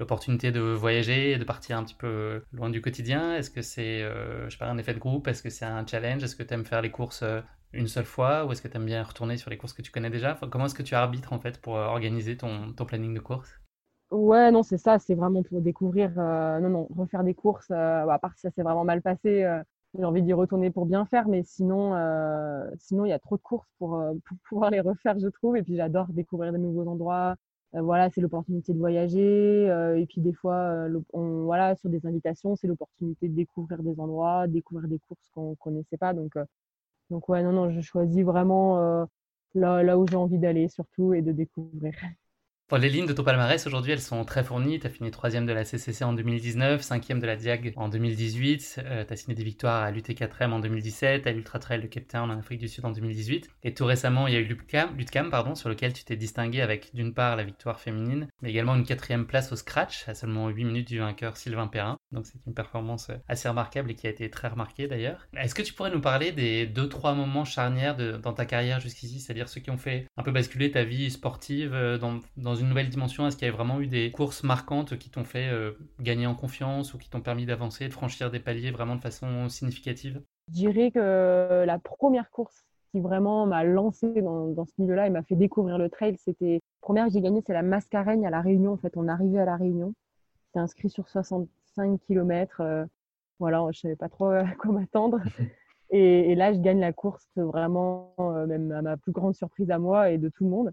l'opportunité 0.00 0.50
de 0.50 0.60
voyager 0.60 1.38
de 1.38 1.44
partir 1.44 1.78
un 1.78 1.84
petit 1.84 1.94
peu 1.94 2.42
loin 2.52 2.68
du 2.68 2.80
quotidien? 2.82 3.36
Est-ce 3.36 3.50
que 3.50 3.62
c'est, 3.62 4.00
je 4.00 4.48
sais 4.50 4.58
pas, 4.58 4.68
un 4.68 4.78
effet 4.78 4.94
de 4.94 4.98
groupe? 4.98 5.28
Est-ce 5.28 5.42
que 5.42 5.50
c'est 5.50 5.64
un 5.64 5.86
challenge? 5.86 6.22
Est-ce 6.24 6.34
que 6.34 6.42
tu 6.42 6.52
aimes 6.54 6.64
faire 6.64 6.82
les 6.82 6.90
courses 6.90 7.22
une 7.72 7.86
seule 7.86 8.04
fois? 8.04 8.44
Ou 8.44 8.52
est-ce 8.52 8.62
que 8.62 8.68
tu 8.68 8.76
aimes 8.76 8.86
bien 8.86 9.02
retourner 9.02 9.36
sur 9.36 9.50
les 9.50 9.56
courses 9.56 9.72
que 9.72 9.82
tu 9.82 9.92
connais 9.92 10.10
déjà? 10.10 10.38
Comment 10.50 10.66
est-ce 10.66 10.74
que 10.74 10.82
tu 10.82 10.94
arbitres 10.94 11.32
en 11.32 11.38
fait 11.38 11.60
pour 11.60 11.74
organiser 11.74 12.36
ton, 12.36 12.72
ton 12.72 12.86
planning 12.86 13.14
de 13.14 13.20
course 13.20 13.60
Ouais, 14.10 14.50
non, 14.50 14.62
c'est 14.64 14.78
ça, 14.78 14.98
c'est 14.98 15.14
vraiment 15.14 15.42
pour 15.42 15.60
découvrir, 15.60 16.10
non, 16.16 16.68
non, 16.68 16.88
refaire 16.96 17.22
des 17.24 17.34
courses, 17.34 17.70
à 17.70 18.18
part 18.20 18.34
si 18.34 18.40
ça 18.40 18.50
s'est 18.50 18.62
vraiment 18.62 18.84
mal 18.84 19.02
passé, 19.02 19.44
j'ai 19.98 20.04
envie 20.04 20.22
d'y 20.22 20.32
retourner 20.32 20.70
pour 20.70 20.86
bien 20.86 21.04
faire, 21.06 21.28
mais 21.28 21.42
sinon, 21.42 21.94
euh, 21.94 22.64
sinon 22.78 23.04
il 23.04 23.08
y 23.08 23.12
a 23.12 23.18
trop 23.18 23.36
de 23.36 23.42
courses 23.42 23.68
pour, 23.78 23.96
euh, 23.96 24.14
pour, 24.26 24.36
pouvoir 24.48 24.70
les 24.70 24.80
refaire, 24.80 25.18
je 25.18 25.28
trouve. 25.28 25.56
Et 25.56 25.62
puis 25.62 25.76
j'adore 25.76 26.08
découvrir 26.08 26.52
de 26.52 26.58
nouveaux 26.58 26.86
endroits. 26.88 27.36
Euh, 27.74 27.82
voilà, 27.82 28.10
c'est 28.10 28.20
l'opportunité 28.20 28.72
de 28.72 28.78
voyager. 28.78 29.66
et 29.96 30.06
puis 30.06 30.20
des 30.20 30.32
fois, 30.32 30.86
voilà, 31.12 31.76
sur 31.76 31.90
des 31.90 32.04
invitations, 32.06 32.56
c'est 32.56 32.66
l'opportunité 32.66 33.28
de 33.28 33.34
découvrir 33.34 33.82
des 33.82 33.98
endroits, 34.00 34.46
découvrir 34.46 34.88
des 34.88 34.98
courses 35.00 35.28
qu'on 35.34 35.54
connaissait 35.56 35.96
pas. 35.96 36.14
Donc, 36.14 36.34
donc 37.10 37.28
ouais, 37.28 37.42
non, 37.42 37.52
non, 37.52 37.70
je 37.70 37.80
choisis 37.80 38.24
vraiment 38.24 39.06
là, 39.54 39.82
là 39.82 39.98
où 39.98 40.06
j'ai 40.08 40.16
envie 40.16 40.38
d'aller 40.38 40.68
surtout 40.68 41.14
et 41.14 41.22
de 41.22 41.32
découvrir. 41.32 41.92
Les 42.78 42.88
lignes 42.88 43.06
de 43.06 43.12
ton 43.12 43.24
palmarès 43.24 43.66
aujourd'hui, 43.66 43.92
elles 43.92 44.00
sont 44.00 44.24
très 44.24 44.44
fournies. 44.44 44.78
Tu 44.78 44.86
as 44.86 44.90
fini 44.90 45.10
troisième 45.10 45.44
de 45.44 45.52
la 45.52 45.64
CCC 45.64 46.04
en 46.04 46.12
2019, 46.12 46.82
cinquième 46.82 47.18
de 47.18 47.26
la 47.26 47.36
Diag 47.36 47.72
en 47.76 47.88
2018. 47.88 48.80
tu 49.06 49.12
as 49.12 49.16
signé 49.16 49.34
des 49.34 49.42
victoires 49.42 49.82
à 49.82 49.90
l'UT4M 49.90 50.52
en 50.52 50.60
2017, 50.60 51.26
à 51.26 51.32
l'Ultra 51.32 51.58
Trail 51.58 51.80
de 51.80 51.86
Cape 51.86 52.06
Town 52.06 52.30
en 52.30 52.38
Afrique 52.38 52.60
du 52.60 52.68
Sud 52.68 52.84
en 52.84 52.90
2018. 52.90 53.50
Et 53.64 53.74
tout 53.74 53.84
récemment, 53.84 54.28
il 54.28 54.34
y 54.34 54.36
a 54.36 54.40
eu 54.40 54.44
l'UTCAM, 54.44 55.30
pardon, 55.30 55.54
sur 55.54 55.68
lequel 55.68 55.92
tu 55.92 56.04
t'es 56.04 56.16
distingué 56.16 56.60
avec 56.60 56.94
d'une 56.94 57.12
part 57.12 57.36
la 57.36 57.44
victoire 57.44 57.80
féminine, 57.80 58.28
mais 58.42 58.50
également 58.50 58.74
une 58.74 58.84
quatrième 58.84 59.26
place 59.26 59.52
au 59.52 59.56
scratch, 59.56 60.08
à 60.08 60.14
seulement 60.14 60.48
8 60.48 60.64
minutes 60.64 60.88
du 60.88 60.98
vainqueur 60.98 61.36
Sylvain 61.36 61.66
Perrin. 61.66 61.98
Donc 62.12 62.26
c'est 62.26 62.44
une 62.46 62.54
performance 62.54 63.10
assez 63.28 63.48
remarquable 63.48 63.90
et 63.90 63.94
qui 63.94 64.06
a 64.06 64.10
été 64.10 64.28
très 64.30 64.48
remarquée 64.48 64.88
d'ailleurs. 64.88 65.28
Est-ce 65.36 65.54
que 65.54 65.62
tu 65.62 65.72
pourrais 65.72 65.90
nous 65.90 66.00
parler 66.00 66.32
des 66.32 66.66
deux 66.66 66.88
trois 66.88 67.14
moments 67.14 67.44
charnières 67.44 67.96
dans 68.20 68.32
ta 68.32 68.46
carrière 68.46 68.80
jusqu'ici, 68.80 69.20
c'est-à-dire 69.20 69.48
ceux 69.48 69.60
qui 69.60 69.70
ont 69.70 69.76
fait 69.76 70.06
un 70.16 70.22
peu 70.22 70.32
basculer 70.32 70.70
ta 70.70 70.84
vie 70.84 71.10
sportive 71.10 71.72
euh, 71.74 71.98
dans, 71.98 72.18
dans 72.36 72.54
une 72.54 72.68
nouvelle 72.68 72.88
dimension? 72.88 73.26
Est-ce 73.26 73.36
qu'il 73.36 73.46
y 73.46 73.50
a 73.50 73.54
vraiment 73.54 73.80
eu 73.80 73.86
des 73.86 74.10
courses 74.10 74.42
marquantes 74.42 74.98
qui 74.98 75.10
t'ont 75.10 75.24
fait 75.24 75.48
euh, 75.48 75.72
gagner 76.00 76.26
en 76.26 76.34
confiance 76.34 76.94
ou 76.94 76.98
qui 76.98 77.08
t'ont 77.08 77.20
permis 77.20 77.46
d'avancer, 77.46 77.86
de 77.86 77.92
franchir 77.92 78.30
des 78.30 78.40
paliers 78.40 78.70
vraiment 78.70 78.96
de 78.96 79.00
façon 79.00 79.48
significative? 79.48 80.20
Je 80.48 80.54
dirais 80.54 80.90
que 80.90 81.64
la 81.64 81.78
première 81.78 82.30
course 82.30 82.64
qui 82.90 83.00
vraiment 83.00 83.46
m'a 83.46 83.62
lancé 83.62 84.20
dans, 84.20 84.48
dans, 84.48 84.64
ce 84.64 84.72
milieu-là 84.78 85.06
et 85.06 85.10
m'a 85.10 85.22
fait 85.22 85.36
découvrir 85.36 85.78
le 85.78 85.88
trail, 85.88 86.16
c'était 86.18 86.60
première 86.80 87.06
que 87.06 87.12
j'ai 87.12 87.20
gagnée, 87.20 87.40
c'est 87.46 87.52
la 87.52 87.62
Mascareigne 87.62 88.26
à 88.26 88.30
la 88.30 88.40
Réunion. 88.40 88.72
En 88.72 88.76
fait, 88.76 88.96
on 88.96 89.06
arrivait 89.06 89.38
à 89.38 89.44
la 89.44 89.56
Réunion. 89.56 89.94
J'étais 90.46 90.58
inscrit 90.58 90.90
sur 90.90 91.08
65 91.74 92.00
km. 92.06 92.60
Euh, 92.60 92.84
voilà, 93.38 93.66
je 93.72 93.80
savais 93.80 93.96
pas 93.96 94.08
trop 94.08 94.26
à 94.26 94.44
quoi 94.58 94.72
m'attendre. 94.72 95.20
Et, 95.92 96.30
et, 96.30 96.34
là, 96.36 96.52
je 96.52 96.60
gagne 96.60 96.78
la 96.78 96.92
course 96.92 97.26
vraiment, 97.34 98.14
euh, 98.20 98.46
même 98.46 98.70
à 98.70 98.80
ma 98.80 98.96
plus 98.96 99.10
grande 99.10 99.34
surprise 99.34 99.72
à 99.72 99.80
moi 99.80 100.10
et 100.12 100.18
de 100.18 100.28
tout 100.28 100.44
le 100.44 100.50
monde. 100.50 100.72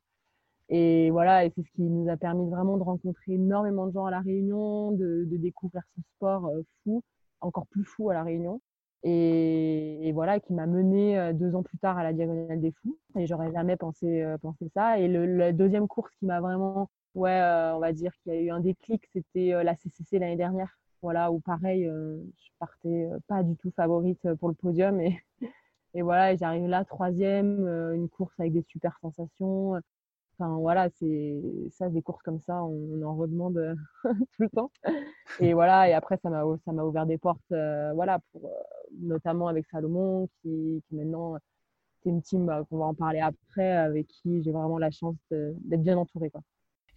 Et 0.69 1.09
voilà, 1.11 1.45
et 1.45 1.51
c'est 1.55 1.63
ce 1.63 1.71
qui 1.71 1.81
nous 1.83 2.09
a 2.09 2.17
permis 2.17 2.49
vraiment 2.49 2.77
de 2.77 2.83
rencontrer 2.83 3.33
énormément 3.33 3.88
de 3.88 3.94
gens 3.94 4.05
à 4.05 4.11
La 4.11 4.19
Réunion, 4.19 4.91
de, 4.91 5.23
de 5.25 5.38
découvrir 5.38 5.83
ce 5.95 6.01
sport 6.15 6.47
euh, 6.47 6.61
fou, 6.83 7.03
encore 7.39 7.67
plus 7.67 7.85
fou 7.85 8.09
à 8.09 8.13
La 8.13 8.23
Réunion. 8.23 8.61
Et, 9.03 10.07
et 10.07 10.11
voilà, 10.11 10.39
qui 10.39 10.53
m'a 10.53 10.65
mené 10.67 11.17
euh, 11.17 11.33
deux 11.33 11.55
ans 11.55 11.63
plus 11.63 11.77
tard 11.77 11.97
à 11.97 12.03
la 12.03 12.11
Diagonale 12.13 12.59
des 12.59 12.71
Fous. 12.71 12.97
Et 13.17 13.25
j'aurais 13.27 13.51
jamais 13.53 13.77
pensé, 13.77 14.21
euh, 14.23 14.38
pensé 14.38 14.69
ça. 14.73 14.99
Et 14.99 15.07
le, 15.07 15.25
la 15.25 15.53
deuxième 15.53 15.88
course 15.88 16.11
qui 16.19 16.25
m'a 16.25 16.41
vraiment, 16.41 16.89
ouais, 17.15 17.39
on 17.73 17.79
va 17.79 17.94
dire 17.94 18.11
qu'il 18.23 18.33
y 18.33 18.38
a 18.38 18.41
eu 18.41 18.49
un 18.51 18.59
déclic, 18.59 19.03
c'était 19.13 19.63
la 19.63 19.75
CCC 19.75 20.19
l'année 20.19 20.35
dernière. 20.35 20.77
Voilà, 21.01 21.31
où 21.31 21.39
pareil, 21.39 21.85
je 21.85 22.49
partais 22.59 23.09
pas 23.27 23.44
du 23.44 23.55
tout 23.57 23.71
favorite 23.75 24.33
pour 24.39 24.49
le 24.49 24.55
podium. 24.55 24.99
Et, 24.99 25.21
et 25.94 26.01
voilà, 26.01 26.35
j'arrive 26.35 26.67
là, 26.67 26.85
troisième, 26.85 27.67
une 27.95 28.09
course 28.09 28.39
avec 28.39 28.53
des 28.53 28.63
super 28.63 28.97
sensations, 29.01 29.75
Enfin, 30.39 30.55
voilà, 30.57 30.89
c'est 30.91 31.41
ça, 31.71 31.89
des 31.89 32.01
courses 32.03 32.21
comme 32.21 32.39
ça, 32.41 32.63
on, 32.63 33.01
en 33.01 33.15
redemande 33.15 33.57
euh, 33.57 33.75
tout 34.33 34.44
le 34.44 34.49
temps. 34.49 34.71
Et 35.39 35.53
voilà, 35.53 35.89
et 35.89 35.94
après, 35.94 36.17
ça 36.21 36.29
m'a 36.29 36.44
ouvert 36.83 37.07
des 37.07 37.17
portes, 37.17 37.41
euh, 37.51 37.91
voilà, 37.94 38.19
euh, 38.35 38.47
notamment 38.99 39.47
avec 39.47 39.65
Salomon, 39.67 40.27
qui, 40.41 40.83
qui 40.88 40.95
maintenant 40.95 41.38
c'est 42.03 42.09
une 42.09 42.21
team 42.21 42.47
qu'on 42.69 42.77
va 42.77 42.85
en 42.85 42.94
parler 42.94 43.19
après, 43.19 43.71
avec 43.71 44.07
qui 44.07 44.44
j'ai 44.44 44.51
vraiment 44.51 44.77
la 44.77 44.91
chance 44.91 45.15
d'être 45.31 45.81
bien 45.83 45.97
entourée. 45.97 46.31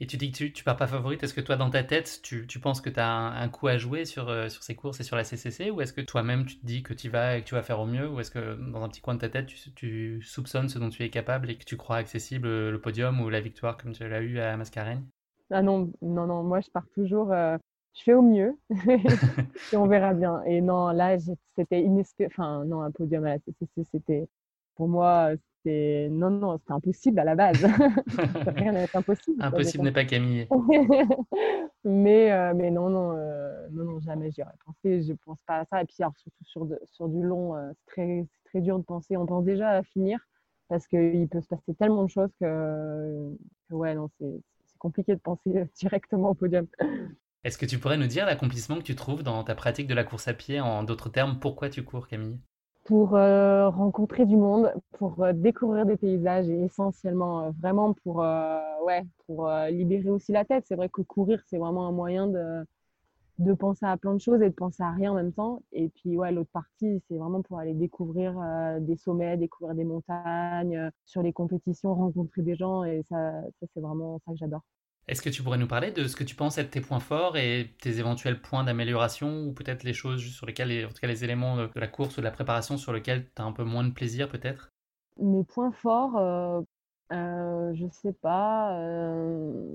Et 0.03 0.07
tu 0.07 0.17
dis 0.17 0.33
que 0.33 0.37
tu, 0.37 0.53
tu 0.53 0.65
pars 0.65 0.77
pas 0.77 0.87
favorite. 0.87 1.23
Est-ce 1.23 1.35
que 1.35 1.43
toi, 1.43 1.57
dans 1.57 1.69
ta 1.69 1.85
tête, 1.85 2.21
tu, 2.23 2.47
tu 2.47 2.59
penses 2.59 2.81
que 2.81 2.89
tu 2.89 2.99
as 2.99 3.07
un, 3.07 3.49
coup 3.51 3.69
à 3.69 3.77
jouer 3.77 4.07
sur, 4.07 4.31
euh, 4.31 4.49
sur 4.49 4.63
ces 4.63 4.75
courses 4.75 4.99
et 5.01 5.03
sur 5.03 5.15
la 5.15 5.25
CCC 5.25 5.71
Ou 5.71 5.83
est-ce 5.83 5.93
que 5.93 6.01
toi-même, 6.01 6.47
tu 6.47 6.59
te 6.59 6.65
dis 6.65 6.83
que 6.83 6.95
tu 6.95 7.11
vas 7.11 7.37
et 7.37 7.43
que 7.43 7.47
tu 7.47 7.55
vas 7.55 7.63
faire 7.63 7.81
au 7.81 7.87
mieux? 7.87 8.09
Ou 8.09 8.19
est-ce 8.19 8.31
que 8.31 8.55
dans 8.71 8.83
un 8.83 8.89
petit 8.89 9.03
coin 9.03 9.15
de 9.15 9.21
ta 9.21 9.29
tête, 9.29 9.47
tu, 9.47 9.73
tu, 9.75 10.23
soupçonnes 10.23 10.71
ce 10.71 10.79
dont 10.79 10.89
tu 10.89 11.03
es 11.03 11.11
capable 11.11 11.51
et 11.51 11.59
que 11.59 11.65
tu 11.65 11.77
crois 11.77 11.97
accessible 11.97 12.49
euh, 12.49 12.71
le 12.71 12.81
podium 12.81 13.21
ou 13.21 13.29
la 13.29 13.43
victoire 13.43 13.77
comme 13.77 13.93
tu 13.93 14.09
l'as 14.09 14.23
eu 14.23 14.39
à 14.39 14.57
Mascareigne 14.57 15.05
Ah 15.51 15.61
non, 15.61 15.93
non, 16.01 16.27
non. 16.27 16.45
Moi, 16.45 16.61
je 16.61 16.71
pars 16.71 16.89
toujours. 16.95 17.31
Euh, 17.33 17.59
je 17.93 18.03
fais 18.03 18.15
au 18.15 18.23
mieux 18.23 18.57
et 19.73 19.77
on 19.77 19.87
verra 19.87 20.15
bien. 20.15 20.43
Et 20.45 20.63
non, 20.63 20.89
là, 20.93 21.19
c'était 21.57 21.83
inespéré. 21.83 22.31
Enfin, 22.33 22.65
non, 22.65 22.81
un 22.81 22.91
podium 22.91 23.27
à 23.27 23.35
la 23.35 23.39
CCC, 23.39 23.85
c'était 23.91 24.29
pour 24.75 24.89
moi, 24.89 25.33
c'est 25.63 26.09
non, 26.11 26.31
non, 26.31 26.59
c'était 26.59 26.73
impossible 26.73 27.19
à 27.19 27.25
la 27.25 27.35
base. 27.35 27.65
Rien 28.57 28.73
n'est 28.73 28.89
impossible. 28.95 29.43
Impossible 29.43 29.85
n'est 29.85 29.93
pas 29.93 30.05
Camille. 30.05 30.49
mais, 31.85 32.33
euh, 32.33 32.55
mais 32.55 32.71
non, 32.71 32.89
non, 32.89 33.17
euh, 33.17 33.69
non, 33.71 33.85
non, 33.85 34.01
jamais 34.01 34.31
j'y 34.31 34.43
aurais 34.43 34.53
pensé. 34.65 35.03
Je 35.03 35.13
pense 35.25 35.39
pas 35.47 35.61
à 35.61 35.65
ça. 35.67 35.83
Et 35.83 35.85
puis, 35.85 35.97
alors, 36.01 36.15
surtout 36.17 36.45
sur, 36.45 36.67
sur 36.87 37.09
du 37.09 37.23
long, 37.23 37.57
euh, 37.57 37.71
c'est 37.75 37.93
très, 37.93 38.27
très 38.47 38.61
dur 38.61 38.79
de 38.79 38.85
penser. 38.85 39.17
On 39.17 39.27
pense 39.27 39.45
déjà 39.45 39.71
à 39.71 39.83
finir 39.83 40.19
parce 40.69 40.87
qu'il 40.87 41.29
peut 41.29 41.41
se 41.41 41.49
passer 41.49 41.75
tellement 41.75 42.05
de 42.05 42.11
choses 42.11 42.31
que, 42.41 43.37
que 43.69 43.75
ouais, 43.75 43.95
non, 43.95 44.09
c'est 44.19 44.41
compliqué 44.79 45.15
de 45.15 45.21
penser 45.21 45.65
directement 45.77 46.31
au 46.31 46.35
podium. 46.35 46.67
Est-ce 47.43 47.59
que 47.59 47.67
tu 47.67 47.79
pourrais 47.79 47.97
nous 47.97 48.07
dire 48.07 48.27
l'accomplissement 48.27 48.77
que 48.77 48.83
tu 48.83 48.95
trouves 48.95 49.23
dans 49.23 49.43
ta 49.45 49.55
pratique 49.55 49.89
de 49.89 49.95
la 49.95 50.05
course 50.05 50.29
à 50.29 50.35
pied 50.35 50.61
En 50.61 50.85
d'autres 50.85 51.09
termes, 51.09 51.39
pourquoi 51.41 51.71
tu 51.71 51.83
cours, 51.83 52.07
Camille? 52.07 52.39
Pour 52.85 53.15
euh, 53.15 53.69
rencontrer 53.71 54.27
du 54.27 54.37
monde, 54.37 54.73
pour 54.93 55.23
euh, 55.23 55.33
découvrir 55.33 55.87
des 55.87 55.97
paysages 55.97 56.49
et 56.49 56.65
essentiellement 56.65 57.45
euh, 57.47 57.51
vraiment 57.61 57.95
pour, 57.95 58.17
ouais, 58.85 59.05
pour 59.27 59.49
libérer 59.71 60.11
aussi 60.11 60.33
la 60.33 60.45
tête. 60.45 60.65
C'est 60.67 60.77
vrai 60.77 60.89
que 60.89 61.03
courir, 61.03 61.43
c'est 61.47 61.59
vraiment 61.59 61.87
un 61.89 61.93
moyen 61.93 62.27
de, 62.27 62.65
de 63.39 63.53
penser 63.55 63.87
à 63.87 63.97
plein 63.97 64.15
de 64.15 64.21
choses 64.21 64.43
et 64.43 64.51
de 64.51 64.55
penser 64.55 64.83
à 64.83 64.93
rien 64.93 65.13
en 65.13 65.15
même 65.17 65.33
temps. 65.33 65.63
Et 65.73 65.89
puis, 65.91 66.17
ouais, 66.17 66.33
l'autre 66.33 66.51
partie, 66.53 67.03
c'est 67.09 67.17
vraiment 67.19 67.43
pour 67.43 67.59
aller 67.59 67.75
découvrir 67.75 68.35
des 68.81 68.97
sommets, 68.97 69.37
découvrir 69.37 69.75
des 69.77 69.85
montagnes, 69.85 70.91
sur 71.07 71.23
les 71.23 71.33
compétitions, 71.33 71.95
rencontrer 71.95 72.43
des 72.43 72.57
gens. 72.57 72.85
Et 72.85 73.03
ça, 73.09 73.43
ça 73.61 73.67
c'est 73.75 73.81
vraiment 73.81 74.21
ça 74.27 74.33
que 74.33 74.39
j'adore. 74.39 74.63
Est-ce 75.11 75.23
que 75.23 75.29
tu 75.29 75.43
pourrais 75.43 75.59
nous 75.59 75.67
parler 75.67 75.91
de 75.91 76.07
ce 76.07 76.15
que 76.15 76.23
tu 76.23 76.37
penses 76.37 76.57
être 76.57 76.71
tes 76.71 76.81
points 76.81 77.01
forts 77.01 77.37
et 77.37 77.75
tes 77.81 77.99
éventuels 77.99 78.41
points 78.41 78.63
d'amélioration 78.63 79.43
ou 79.45 79.53
peut-être 79.53 79.83
les 79.83 79.93
choses 79.93 80.23
sur 80.23 80.47
lesquelles, 80.47 80.87
en 80.87 80.91
tout 80.91 81.01
cas 81.01 81.09
les 81.09 81.25
éléments 81.25 81.57
de 81.57 81.69
la 81.75 81.89
course 81.89 82.17
ou 82.17 82.21
de 82.21 82.25
la 82.25 82.31
préparation 82.31 82.79
sur 82.79 82.93
lesquels 82.93 83.27
tu 83.35 83.43
as 83.43 83.45
un 83.45 83.51
peu 83.53 83.65
moins 83.65 83.83
de 83.83 83.91
plaisir 83.93 84.29
peut-être? 84.29 84.71
Mes 85.19 85.45
points 85.45 85.73
forts, 85.73 86.17
euh, 86.17 86.63
euh, 87.13 87.75
je 87.75 87.87
sais 87.91 88.13
pas. 88.13 88.79
euh, 88.81 89.75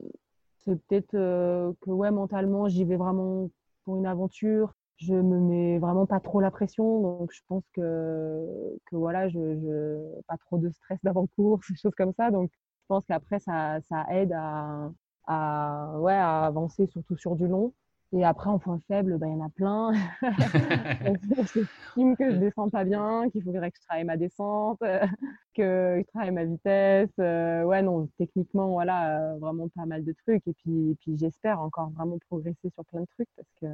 c'est 0.60 0.76
peut-être 0.88 1.14
euh, 1.16 1.72
que 1.82 1.92
ouais, 1.92 2.10
mentalement, 2.12 2.68
j'y 2.68 2.84
vais 2.86 2.96
vraiment 2.98 3.50
pour 3.84 3.98
une 3.98 4.08
aventure. 4.08 4.74
Je 4.98 5.14
me 5.14 5.40
mets 5.40 5.78
vraiment 5.80 6.06
pas 6.08 6.20
trop 6.20 6.40
la 6.42 6.50
pression, 6.52 7.02
donc 7.02 7.32
je 7.34 7.42
pense 7.48 7.64
que, 7.74 8.42
que 8.86 8.96
voilà, 8.96 9.28
je, 9.30 9.38
je 9.60 10.22
pas 10.28 10.38
trop 10.38 10.58
de 10.58 10.70
stress 10.72 11.00
d'avant-course, 11.04 11.68
des 11.70 11.78
choses 11.78 11.94
comme 11.98 12.14
ça. 12.14 12.32
Donc 12.32 12.50
je 12.54 12.86
pense 12.88 13.06
qu'après 13.06 13.40
ça, 13.40 13.80
ça 13.90 14.06
aide 14.12 14.32
à, 14.34 14.90
à 15.28 15.94
ouais 16.00 16.14
à 16.14 16.46
avancer 16.46 16.88
surtout 16.88 17.18
sur 17.18 17.36
du 17.36 17.48
long. 17.48 17.74
Et 18.14 18.24
après 18.24 18.50
en 18.50 18.60
point 18.60 18.80
faible, 18.88 19.18
ben, 19.18 19.28
il 19.28 19.38
y 19.38 19.42
en 19.42 19.46
a 19.46 19.50
plein. 19.50 19.92
J'estime 21.54 22.16
que 22.16 22.32
je 22.32 22.38
descends 22.38 22.70
pas 22.70 22.86
bien, 22.86 23.30
qu'il 23.30 23.44
faudrait 23.44 23.72
que 23.72 23.78
je 23.78 23.86
travaille 23.86 24.06
ma 24.06 24.16
descente, 24.16 24.80
que 25.56 26.02
je 26.02 26.08
travaille 26.14 26.32
ma 26.32 26.46
vitesse. 26.46 27.10
euh, 27.20 27.64
ouais, 27.64 27.82
non, 27.82 28.08
techniquement, 28.18 28.70
voilà, 28.70 29.34
euh, 29.34 29.38
vraiment 29.40 29.68
pas 29.70 29.86
mal 29.86 30.06
de 30.06 30.14
trucs. 30.26 30.48
Et 30.48 30.54
puis, 30.54 30.96
puis 31.02 31.18
j'espère 31.18 31.60
encore 31.62 31.90
vraiment 31.90 32.18
progresser 32.30 32.70
sur 32.70 32.86
plein 32.86 33.02
de 33.02 33.08
trucs 33.16 33.30
parce 33.36 33.50
que, 33.60 33.68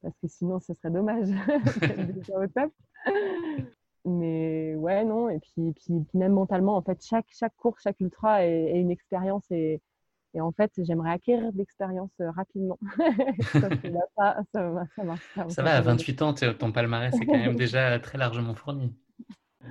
parce 0.00 0.14
que 0.22 0.28
sinon, 0.28 0.58
ce 0.60 0.72
serait 0.74 0.90
dommage. 0.90 1.28
Mais 4.04 4.74
ouais, 4.76 5.04
non, 5.04 5.28
et 5.28 5.38
puis, 5.38 5.72
puis, 5.74 6.00
puis 6.08 6.18
même 6.18 6.32
mentalement, 6.32 6.76
en 6.76 6.82
fait, 6.82 7.04
chaque, 7.04 7.26
chaque 7.28 7.54
course, 7.56 7.82
chaque 7.82 8.00
ultra 8.00 8.44
est, 8.44 8.70
est 8.70 8.80
une 8.80 8.90
expérience 8.90 9.44
et, 9.50 9.80
et 10.34 10.40
en 10.40 10.52
fait, 10.52 10.72
j'aimerais 10.78 11.10
acquérir 11.12 11.52
de 11.52 11.58
l'expérience 11.58 12.10
euh, 12.20 12.30
rapidement. 12.30 12.78
Ça, 13.60 13.68
ça, 14.52 14.70
va- 14.70 14.84
ça 15.46 15.62
marche 15.62 15.62
va, 15.62 15.76
à 15.76 15.80
aujourd'hui. 15.80 15.82
28 15.82 16.20
ans, 16.22 16.34
ton 16.34 16.72
palmarès 16.72 17.20
est 17.20 17.28
quand 17.28 17.38
même 17.38 17.54
déjà 17.56 17.98
très 18.00 18.18
largement 18.18 18.54
fourni. 18.56 18.92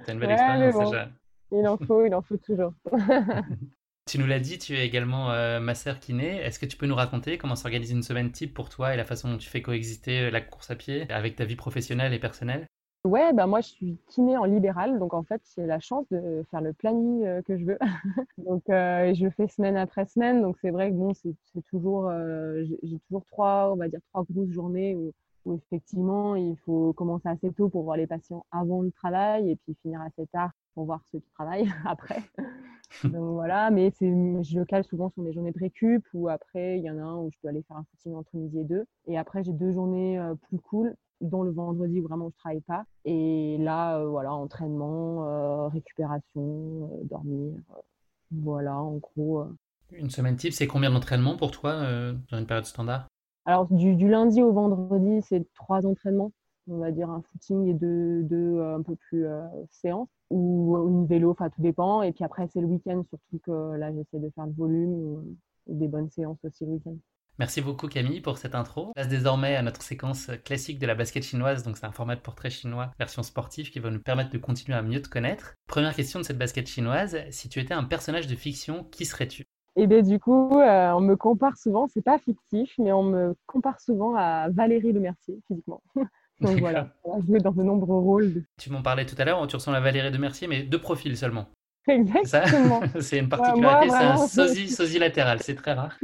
T'as 0.03 0.13
une 0.13 0.19
belle 0.19 0.31
Ouais, 0.31 0.33
expérience 0.33 0.73
bon. 0.73 0.79
déjà. 0.79 1.11
Il 1.51 1.67
en 1.67 1.77
faut, 1.77 2.05
il 2.05 2.13
en 2.15 2.21
faut 2.21 2.37
toujours. 2.37 2.73
Tu 4.05 4.17
nous 4.17 4.25
l'as 4.27 4.39
dit, 4.39 4.57
tu 4.59 4.75
es 4.75 4.85
également 4.85 5.31
euh, 5.31 5.59
masseur 5.59 5.99
kiné. 5.99 6.37
Est-ce 6.37 6.59
que 6.59 6.65
tu 6.65 6.77
peux 6.77 6.87
nous 6.87 6.95
raconter 6.95 7.37
comment 7.37 7.55
s'organise 7.55 7.91
une 7.91 8.03
semaine 8.03 8.31
type 8.31 8.53
pour 8.53 8.69
toi 8.69 8.93
et 8.93 8.97
la 8.97 9.05
façon 9.05 9.29
dont 9.31 9.37
tu 9.37 9.49
fais 9.49 9.61
coexister 9.61 10.21
euh, 10.23 10.31
la 10.31 10.41
course 10.41 10.71
à 10.71 10.75
pied 10.75 11.09
avec 11.11 11.35
ta 11.35 11.45
vie 11.45 11.55
professionnelle 11.55 12.13
et 12.13 12.19
personnelle? 12.19 12.67
Ouais, 13.03 13.33
bah 13.33 13.47
moi 13.47 13.61
je 13.61 13.67
suis 13.69 13.97
kiné 14.09 14.37
en 14.37 14.43
libéral, 14.45 14.99
donc 14.99 15.15
en 15.15 15.23
fait 15.23 15.41
j'ai 15.55 15.65
la 15.65 15.79
chance 15.79 16.05
de 16.11 16.45
faire 16.51 16.61
le 16.61 16.71
planning 16.71 17.23
euh, 17.25 17.41
que 17.41 17.57
je 17.57 17.65
veux. 17.65 17.79
Donc 18.37 18.69
euh, 18.69 19.11
je 19.15 19.23
le 19.25 19.31
fais 19.31 19.47
semaine 19.47 19.75
après 19.75 20.05
semaine, 20.05 20.41
donc 20.43 20.55
c'est 20.61 20.69
vrai 20.69 20.91
que 20.91 20.95
bon 20.95 21.11
c'est 21.15 21.35
toujours 21.69 22.07
euh, 22.09 22.63
j'ai 22.83 22.99
toujours 23.07 23.25
trois 23.25 23.71
on 23.73 23.75
va 23.75 23.87
dire 23.87 23.99
trois 24.09 24.23
grosses 24.29 24.51
journées 24.51 24.95
où, 24.95 25.13
où 25.45 25.55
effectivement 25.55 26.35
il 26.35 26.55
faut 26.59 26.93
commencer 26.93 27.27
assez 27.27 27.51
tôt 27.53 27.69
pour 27.69 27.83
voir 27.83 27.97
les 27.97 28.05
patients 28.05 28.45
avant 28.51 28.81
le 28.83 28.91
travail 28.91 29.49
et 29.49 29.55
puis 29.55 29.75
finir 29.81 29.99
assez 30.01 30.27
tard 30.27 30.51
pour 30.75 30.85
voir 30.85 31.01
ceux 31.11 31.19
qui 31.19 31.29
travaillent 31.31 31.71
après. 31.85 32.21
Donc 33.03 33.33
voilà, 33.33 33.71
mais 33.71 33.91
je 33.99 34.59
le 34.59 34.65
cale 34.65 34.83
souvent 34.83 35.09
sur 35.09 35.23
mes 35.23 35.33
journées 35.33 35.51
de 35.51 35.59
récup 35.59 36.05
ou 36.13 36.29
après 36.29 36.77
il 36.77 36.83
y 36.83 36.91
en 36.91 36.97
a 36.99 37.01
un 37.01 37.17
où 37.17 37.31
je 37.31 37.37
dois 37.41 37.49
aller 37.49 37.63
faire 37.63 37.77
un 37.77 37.85
footing 37.91 38.13
entre 38.15 38.35
midi 38.35 38.59
et 38.59 38.63
deux 38.63 38.85
et 39.07 39.17
après 39.17 39.43
j'ai 39.43 39.53
deux 39.53 39.71
journées 39.71 40.19
euh, 40.19 40.35
plus 40.35 40.59
cool 40.59 40.95
dont 41.21 41.43
le 41.43 41.51
vendredi 41.51 42.01
où 42.01 42.07
vraiment 42.07 42.29
je 42.29 42.37
travaille 42.37 42.61
pas. 42.61 42.85
Et 43.05 43.57
là, 43.59 43.97
euh, 43.97 44.07
voilà, 44.09 44.33
entraînement, 44.33 45.27
euh, 45.27 45.67
récupération, 45.67 46.89
euh, 46.91 47.03
dormir. 47.03 47.53
voilà, 48.31 48.77
en 48.77 48.97
gros. 48.97 49.45
Une 49.91 50.09
semaine 50.09 50.35
type, 50.35 50.53
c'est 50.53 50.67
combien 50.67 50.91
d'entraînements 50.91 51.37
pour 51.37 51.51
toi 51.51 51.81
dans 52.31 52.37
une 52.37 52.45
période 52.45 52.65
standard? 52.65 53.07
Alors, 53.45 53.65
du, 53.65 53.95
du 53.95 54.07
lundi 54.07 54.41
au 54.41 54.53
vendredi, 54.53 55.21
c'est 55.21 55.45
trois 55.53 55.85
entraînements. 55.85 56.31
On 56.69 56.77
va 56.77 56.91
dire 56.91 57.09
un 57.09 57.21
footing 57.21 57.67
et 57.67 57.73
deux, 57.73 58.23
deux 58.23 58.61
un 58.61 58.81
peu 58.81 58.95
plus 58.95 59.25
séances. 59.69 60.07
Ou 60.29 60.77
une 60.87 61.05
vélo, 61.07 61.31
enfin, 61.31 61.49
tout 61.49 61.61
dépend. 61.61 62.03
Et 62.03 62.13
puis 62.13 62.23
après, 62.23 62.47
c'est 62.47 62.61
le 62.61 62.67
week-end, 62.67 63.03
surtout 63.09 63.39
que 63.43 63.75
là, 63.75 63.91
j'essaie 63.91 64.19
de 64.19 64.29
faire 64.29 64.45
le 64.45 64.53
volume 64.53 64.93
ou, 64.93 65.37
ou 65.67 65.75
des 65.77 65.89
bonnes 65.89 66.09
séances 66.09 66.37
aussi 66.45 66.65
le 66.65 66.71
week-end. 66.73 66.95
Merci 67.41 67.61
beaucoup 67.61 67.87
Camille 67.87 68.21
pour 68.21 68.37
cette 68.37 68.53
intro. 68.53 68.91
Passe 68.93 69.07
désormais 69.07 69.55
à 69.55 69.63
notre 69.63 69.81
séquence 69.81 70.29
classique 70.45 70.77
de 70.77 70.85
la 70.85 70.93
basket 70.93 71.23
chinoise, 71.23 71.63
donc 71.63 71.75
c'est 71.75 71.87
un 71.87 71.91
format 71.91 72.15
de 72.15 72.21
portrait 72.21 72.51
chinois 72.51 72.91
version 72.99 73.23
sportive 73.23 73.71
qui 73.71 73.79
va 73.79 73.89
nous 73.89 73.99
permettre 73.99 74.29
de 74.29 74.37
continuer 74.37 74.77
à 74.77 74.83
mieux 74.83 75.01
te 75.01 75.09
connaître. 75.09 75.55
Première 75.67 75.95
question 75.95 76.19
de 76.19 76.23
cette 76.23 76.37
basket 76.37 76.67
chinoise, 76.69 77.17
si 77.31 77.49
tu 77.49 77.59
étais 77.59 77.73
un 77.73 77.83
personnage 77.83 78.27
de 78.27 78.35
fiction, 78.35 78.83
qui 78.91 79.05
serais-tu? 79.05 79.45
Et 79.75 79.87
bien 79.87 80.03
du 80.03 80.19
coup, 80.19 80.51
euh, 80.59 80.91
on 80.91 81.01
me 81.01 81.15
compare 81.15 81.57
souvent, 81.57 81.87
c'est 81.91 82.03
pas 82.03 82.19
fictif, 82.19 82.75
mais 82.77 82.91
on 82.91 83.01
me 83.01 83.35
compare 83.47 83.81
souvent 83.81 84.13
à 84.15 84.47
Valérie 84.49 84.91
Lemercier, 84.93 85.39
physiquement. 85.47 85.81
Donc 86.41 86.59
voilà, 86.59 86.93
on 87.05 87.17
a 87.17 87.21
joué 87.25 87.39
dans 87.39 87.53
de 87.53 87.63
nombreux 87.63 87.97
rôles. 87.97 88.33
de- 88.35 88.43
Tu 88.59 88.69
m'en 88.69 88.83
parlais 88.83 89.07
tout 89.07 89.15
à 89.17 89.25
l'heure, 89.25 89.47
tu 89.47 89.55
ressembles 89.55 89.77
à 89.77 89.81
Valérie 89.81 90.11
de 90.11 90.17
Mercier, 90.19 90.47
mais 90.47 90.61
de 90.61 90.77
profil 90.77 91.17
seulement. 91.17 91.47
Exactement. 91.87 92.81
C'est 92.99 93.17
une 93.17 93.29
particularité, 93.29 93.89
c'est 93.89 94.03
un 94.03 94.17
sosie, 94.27 94.69
sosie 94.69 94.99
latéral, 94.99 95.41
c'est 95.41 95.55
très 95.55 95.73
rare. 95.73 95.97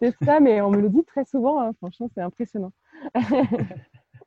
C'est 0.00 0.14
ça, 0.24 0.40
mais 0.40 0.60
on 0.60 0.70
me 0.70 0.80
le 0.80 0.88
dit 0.88 1.04
très 1.04 1.24
souvent, 1.24 1.60
hein. 1.60 1.72
franchement, 1.78 2.10
c'est 2.14 2.20
impressionnant. 2.20 2.72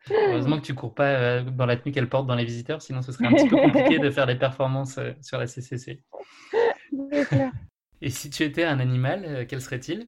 Heureusement 0.09 0.57
que 0.57 0.65
tu 0.65 0.73
cours 0.73 0.93
pas 0.93 1.09
euh, 1.09 1.43
dans 1.43 1.65
la 1.65 1.75
tenue 1.75 1.91
qu'elle 1.91 2.09
porte 2.09 2.27
dans 2.27 2.35
les 2.35 2.45
visiteurs, 2.45 2.81
sinon 2.81 3.01
ce 3.01 3.11
serait 3.11 3.25
un 3.25 3.33
petit 3.33 3.49
peu 3.49 3.57
compliqué 3.57 3.99
de 3.99 4.09
faire 4.09 4.25
des 4.25 4.35
performances 4.35 4.97
euh, 4.97 5.11
sur 5.21 5.37
la 5.37 5.47
CCC. 5.47 6.01
Clair. 7.27 7.51
Et 8.01 8.09
si 8.09 8.29
tu 8.29 8.43
étais 8.43 8.63
un 8.63 8.79
animal, 8.79 9.25
euh, 9.25 9.45
quel 9.47 9.61
serait-il? 9.61 10.05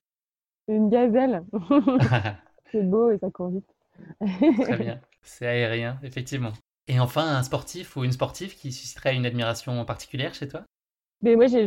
Une 0.68 0.90
gazelle. 0.90 1.44
C'est 2.72 2.84
beau 2.84 3.12
et 3.12 3.18
ça 3.18 3.30
court 3.32 3.50
vite. 3.50 3.66
Très 4.62 4.78
bien, 4.78 5.02
c'est 5.24 5.48
aérien, 5.48 6.00
effectivement. 6.04 6.54
Et 6.88 7.00
enfin, 7.00 7.36
un 7.36 7.44
sportif 7.44 7.98
ou 7.98 8.04
une 8.04 8.12
sportive 8.12 8.56
qui 8.56 8.72
susciterait 8.72 9.16
une 9.16 9.26
admiration 9.26 9.84
particulière 9.86 10.34
chez 10.34 10.48
toi? 10.48 10.64
Mais 11.22 11.36
moi, 11.36 11.48
j'ai 11.48 11.66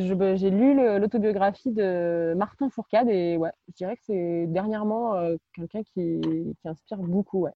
lu 0.50 0.74
l'autobiographie 0.98 1.72
de 1.72 2.34
Martin 2.36 2.70
Fourcade 2.70 3.08
et 3.10 3.36
ouais, 3.36 3.52
je 3.68 3.74
dirais 3.74 3.96
que 3.96 4.02
c'est 4.06 4.46
dernièrement 4.48 5.14
euh, 5.16 5.36
quelqu'un 5.54 5.82
qui, 5.82 6.20
qui 6.22 6.68
inspire 6.68 6.98
beaucoup. 6.98 7.42
Ouais. 7.42 7.52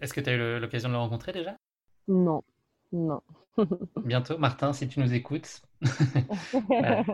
Est-ce 0.00 0.14
que 0.14 0.20
tu 0.20 0.30
as 0.30 0.32
eu 0.34 0.60
l'occasion 0.60 0.88
de 0.88 0.94
le 0.94 0.98
rencontrer 1.00 1.32
déjà? 1.32 1.56
Non, 2.08 2.42
non. 2.92 3.20
Bientôt, 4.04 4.38
Martin, 4.38 4.72
si 4.72 4.88
tu 4.88 5.00
nous 5.00 5.12
écoutes, 5.12 5.60
Voilà. 6.68 7.04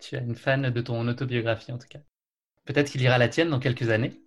tu 0.00 0.14
es 0.14 0.20
une 0.20 0.34
fan 0.36 0.70
de 0.70 0.80
ton 0.80 1.06
autobiographie 1.08 1.72
en 1.72 1.78
tout 1.78 1.88
cas. 1.88 2.00
Peut-être 2.64 2.90
qu'il 2.90 3.02
ira 3.02 3.18
la 3.18 3.28
tienne 3.28 3.50
dans 3.50 3.60
quelques 3.60 3.90
années. 3.90 4.20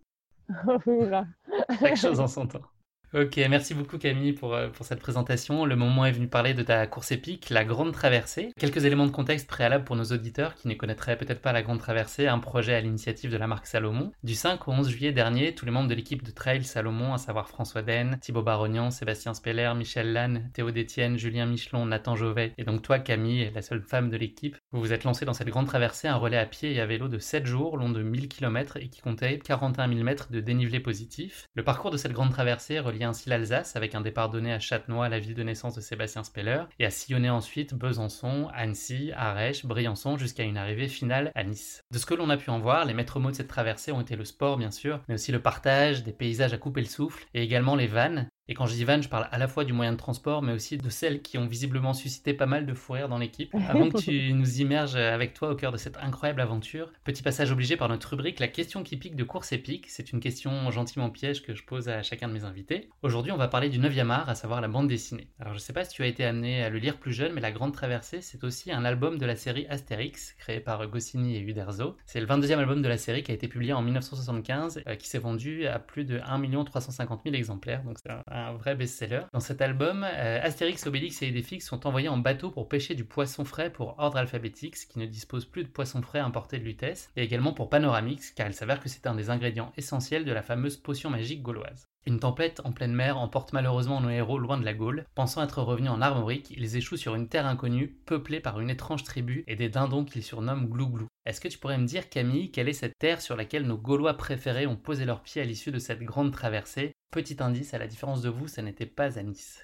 Chaque 1.80 1.98
chose 1.98 2.20
en 2.20 2.28
son 2.28 2.48
temps. 2.48 2.62
Ok, 3.12 3.38
merci 3.50 3.74
beaucoup 3.74 3.98
Camille 3.98 4.34
pour, 4.34 4.54
euh, 4.54 4.68
pour 4.68 4.86
cette 4.86 5.00
présentation. 5.00 5.66
Le 5.66 5.76
moment 5.76 6.06
est 6.06 6.12
venu 6.12 6.28
parler 6.28 6.54
de 6.54 6.62
ta 6.62 6.86
course 6.86 7.12
épique, 7.12 7.50
la 7.50 7.66
Grande 7.66 7.92
Traversée. 7.92 8.54
Quelques 8.60 8.86
éléments 8.86 9.08
de 9.08 9.12
contexte 9.12 9.48
préalables 9.48 9.84
pour 9.84 9.96
nos 9.96 10.04
auditeurs 10.04 10.54
qui 10.54 10.68
ne 10.68 10.76
connaîtraient 10.76 11.18
peut-être 11.18 11.42
pas 11.42 11.52
la 11.52 11.64
Grande 11.64 11.80
Traversée, 11.80 12.28
un 12.28 12.38
projet 12.38 12.76
à 12.76 12.82
l'initiative 12.82 13.32
de 13.32 13.38
la 13.38 13.48
marque 13.48 13.66
Salomon. 13.66 14.12
Du 14.22 14.36
5 14.36 14.68
au 14.68 14.74
11 14.74 14.90
juillet 14.90 15.12
dernier, 15.12 15.56
tous 15.56 15.66
les 15.66 15.72
membres 15.72 15.88
de 15.88 15.96
l'équipe 15.96 16.22
de 16.22 16.30
Trail 16.30 16.64
Salomon, 16.64 17.16
à 17.16 17.18
savoir 17.18 17.50
François 17.50 17.82
Den, 17.82 18.20
Thibaut 18.22 18.44
Barognan, 18.44 18.92
Sébastien 18.92 19.34
Speller, 19.34 19.74
Michel 19.76 20.14
Lannes, 20.14 20.52
Théo 20.54 20.70
Détienne, 20.70 21.18
Julien 21.18 21.48
Michelon, 21.48 21.88
Nathan 21.88 22.16
Jovet, 22.16 22.54
et 22.60 22.64
donc 22.64 22.84
toi 22.84 23.00
Camille, 23.00 23.50
la 23.56 23.64
seule 23.64 23.82
femme 23.82 24.12
de 24.12 24.18
l'équipe, 24.18 24.56
vous 24.72 24.82
vous 24.82 24.94
êtes 24.94 25.04
lancé 25.04 25.26
dans 25.26 25.34
cette 25.34 25.50
Grande 25.50 25.66
Traversée, 25.66 26.08
un 26.08 26.16
relais 26.16 26.38
à 26.38 26.46
pied 26.46 26.76
et 26.76 26.80
à 26.80 26.86
vélo 26.86 27.08
de 27.08 27.18
7 27.18 27.48
jours, 27.48 27.76
long 27.76 27.90
de 27.90 28.04
1000 28.04 28.28
km 28.28 28.78
et 28.78 28.90
qui 28.90 29.02
comptait 29.02 29.40
41 29.40 29.88
000 29.88 30.04
mètres 30.04 30.32
de 30.32 30.42
dénivelé 30.42 30.80
positif. 30.80 31.48
Le 31.56 31.64
parcours 31.64 31.90
de 31.90 31.98
cette 31.98 32.14
Grande 32.14 32.30
Traversée 32.30 32.78
ainsi 33.06 33.30
l'Alsace 33.30 33.76
avec 33.76 33.96
un 33.96 34.02
départ 34.02 34.30
donné 34.30 34.54
à 34.54 34.60
Châtenois, 34.60 35.10
la 35.10 35.20
ville 35.20 35.34
de 35.34 35.44
naissance 35.44 35.76
de 35.76 35.82
Sébastien 35.82 36.24
Speller, 36.24 36.64
et 36.80 36.86
a 36.86 36.90
sillonné 36.90 37.30
ensuite 37.30 37.74
Besançon, 37.74 38.50
Annecy, 38.54 39.12
Arèche, 39.16 39.66
Briançon 39.66 40.18
jusqu'à 40.18 40.44
une 40.44 40.58
arrivée 40.58 40.88
finale 40.88 41.32
à 41.36 41.44
Nice. 41.44 41.84
De 41.92 41.98
ce 41.98 42.06
que 42.06 42.14
l'on 42.14 42.30
a 42.30 42.38
pu 42.38 42.50
en 42.50 42.60
voir, 42.60 42.86
les 42.86 42.94
maîtres 42.94 43.20
mots 43.20 43.32
de 43.32 43.36
cette 43.36 43.48
traversée 43.48 43.92
ont 43.92 44.02
été 44.02 44.16
le 44.16 44.26
sport 44.26 44.58
bien 44.58 44.72
sûr, 44.72 45.00
mais 45.08 45.16
aussi 45.16 45.32
le 45.32 45.42
partage, 45.42 46.04
des 46.04 46.14
paysages 46.14 46.54
à 46.54 46.58
couper 46.58 46.82
le 46.82 46.88
souffle, 46.88 47.26
et 47.34 47.44
également 47.44 47.76
les 47.76 47.88
vannes. 47.88 48.30
Et 48.52 48.56
quand 48.56 48.66
je 48.66 48.74
dis 48.74 48.84
vannes, 48.84 49.04
je 49.04 49.10
parle 49.10 49.28
à 49.32 49.38
la 49.38 49.48
fois 49.48 49.64
du 49.64 49.74
moyen 49.74 49.92
de 49.92 49.98
transport, 49.98 50.42
mais 50.42 50.54
aussi 50.54 50.80
de 50.80 50.90
celles 50.90 51.22
qui 51.22 51.38
ont 51.38 51.46
visiblement 51.46 51.94
suscité 51.94 52.34
pas 52.34 52.48
mal 52.48 52.66
de 52.66 52.74
fou 52.74 52.94
rire 52.94 53.08
dans 53.08 53.20
l'équipe. 53.20 53.54
Avant 53.70 53.90
que 53.90 54.00
tu 54.00 54.34
nous 54.34 54.60
immerges 54.60 54.96
avec 54.96 55.36
toi 55.36 55.52
au 55.52 55.56
cœur 55.56 55.72
de 55.72 55.78
cette 55.78 55.98
incroyable 55.98 56.42
aventure, 56.42 56.92
petit 57.04 57.22
passage 57.22 57.52
obligé 57.52 57.78
par 57.78 57.90
notre 57.90 58.10
rubrique 58.10 58.40
La 58.40 58.48
question 58.48 58.82
qui 58.82 58.98
pique 58.98 59.16
de 59.16 59.24
course 59.24 59.52
épique. 59.52 59.86
C'est 59.88 60.12
une 60.12 60.20
question 60.20 60.72
gentiment 60.72 61.12
piège 61.12 61.44
que 61.44 61.54
je 61.54 61.64
pose 61.64 61.90
à 61.90 62.02
chacun 62.02 62.28
de 62.28 62.34
mes 62.34 62.44
invités. 62.44 62.90
Aujourd'hui, 63.04 63.32
on 63.32 63.38
va 63.38 63.50
parler 63.50 63.70
du 63.70 63.80
9e 63.80 64.10
art, 64.10 64.28
à 64.28 64.34
savoir 64.34 64.62
la 64.62 64.68
bande 64.68 64.88
dessinée. 64.88 65.28
Alors, 65.40 65.54
je 65.54 65.60
sais 65.60 65.74
pas 65.74 65.86
si 65.86 65.94
tu 65.94 66.02
as 66.02 66.08
été 66.08 66.26
amené 66.26 66.64
à 66.64 66.72
le 66.72 66.80
lire 66.80 66.98
plus 66.98 67.14
jeune, 67.14 67.34
mais 67.34 67.42
La 67.42 67.52
Grande 67.52 67.74
Traversée, 67.74 68.22
c'est 68.22 68.44
aussi 68.44 68.72
un 68.72 68.84
album 68.84 69.20
de 69.20 69.28
la 69.28 69.36
série 69.36 69.68
Astérix, 69.70 70.34
créé 70.40 70.60
par 70.60 70.88
Goscinny 70.88 71.36
et 71.36 71.40
Uderzo. 71.40 71.98
C'est 72.08 72.20
le 72.20 72.26
22e 72.26 72.58
album 72.58 72.82
de 72.82 72.88
la 72.88 72.98
série 72.98 73.22
qui 73.22 73.30
a 73.30 73.36
été 73.36 73.48
publié 73.48 73.74
en 73.74 73.84
1975, 73.84 74.82
euh, 74.88 74.96
qui 74.96 75.08
s'est 75.08 75.20
vendu 75.20 75.68
à 75.68 75.78
plus 75.78 76.04
de 76.04 76.20
1 76.26 76.64
350 76.64 77.22
000 77.26 77.36
exemplaires, 77.36 77.84
donc 77.84 78.00
c'est 78.02 78.10
un, 78.10 78.24
vrai 78.54 78.76
best-seller. 78.76 79.22
Dans 79.34 79.40
cet 79.40 79.62
album, 79.62 80.04
euh, 80.04 80.40
Astérix, 80.42 80.86
Obélix 80.88 81.22
et 81.22 81.28
Idéfix 81.28 81.66
sont 81.66 81.88
envoyés 81.88 82.10
en 82.10 82.18
bateau 82.18 82.52
pour 82.52 82.68
pêcher 82.68 82.96
du 82.96 83.06
poisson 83.06 83.46
frais 83.46 83.72
pour 83.72 83.96
Ordre 83.98 84.18
Alphabetix, 84.18 84.86
qui 84.86 85.00
ne 85.00 85.06
dispose 85.06 85.46
plus 85.46 85.64
de 85.64 85.70
poisson 85.70 86.02
frais 86.02 86.20
importé 86.20 86.60
de 86.60 86.64
Lutèce, 86.64 87.12
et 87.16 87.24
également 87.24 87.54
pour 87.54 87.70
Panoramix, 87.70 88.32
car 88.32 88.48
il 88.48 88.54
s'avère 88.54 88.80
que 88.80 88.90
c'est 88.90 89.08
un 89.08 89.16
des 89.16 89.30
ingrédients 89.30 89.72
essentiels 89.78 90.26
de 90.26 90.32
la 90.32 90.42
fameuse 90.42 90.78
potion 90.78 91.10
magique 91.10 91.42
gauloise. 91.42 91.90
Une 92.06 92.20
tempête 92.20 92.62
en 92.64 92.72
pleine 92.72 92.94
mer 92.94 93.18
emporte 93.18 93.54
malheureusement 93.54 94.00
nos 94.00 94.10
héros 94.10 94.40
loin 94.40 94.58
de 94.58 94.66
la 94.66 94.74
Gaule. 94.74 95.06
Pensant 95.16 95.44
être 95.44 95.62
revenus 95.62 95.92
en 95.92 96.02
Armorique, 96.02 96.52
ils 96.56 96.78
échouent 96.78 96.98
sur 96.98 97.14
une 97.14 97.28
terre 97.28 97.46
inconnue, 97.46 98.00
peuplée 98.06 98.40
par 98.40 98.60
une 98.60 98.70
étrange 98.70 99.04
tribu 99.04 99.44
et 99.48 99.56
des 99.56 99.70
dindons 99.70 100.06
qu'ils 100.06 100.24
surnomment 100.24 100.66
Glouglou. 100.66 101.08
Est-ce 101.30 101.42
que 101.42 101.48
tu 101.48 101.60
pourrais 101.60 101.78
me 101.78 101.86
dire, 101.86 102.10
Camille, 102.10 102.50
quelle 102.50 102.70
est 102.70 102.74
cette 102.74 102.98
terre 102.98 103.22
sur 103.22 103.36
laquelle 103.36 103.68
nos 103.68 103.78
Gaulois 103.78 104.16
préférés 104.16 104.66
ont 104.66 104.76
posé 104.76 105.06
leurs 105.06 105.22
pieds 105.22 105.44
à 105.44 105.46
l'issue 105.46 105.70
de 105.70 105.78
cette 105.78 106.02
grande 106.02 106.34
traversée? 106.34 106.92
Petit 107.12 107.38
indice, 107.40 107.76
à 107.76 107.78
la 107.78 107.86
différence 107.86 108.24
de 108.24 108.30
vous, 108.30 108.48
ça 108.48 108.64
n'était 108.64 108.88
pas 108.88 109.20
à 109.20 109.22
Nice. 109.22 109.64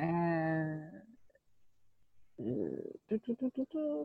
Euh, 0.00 0.80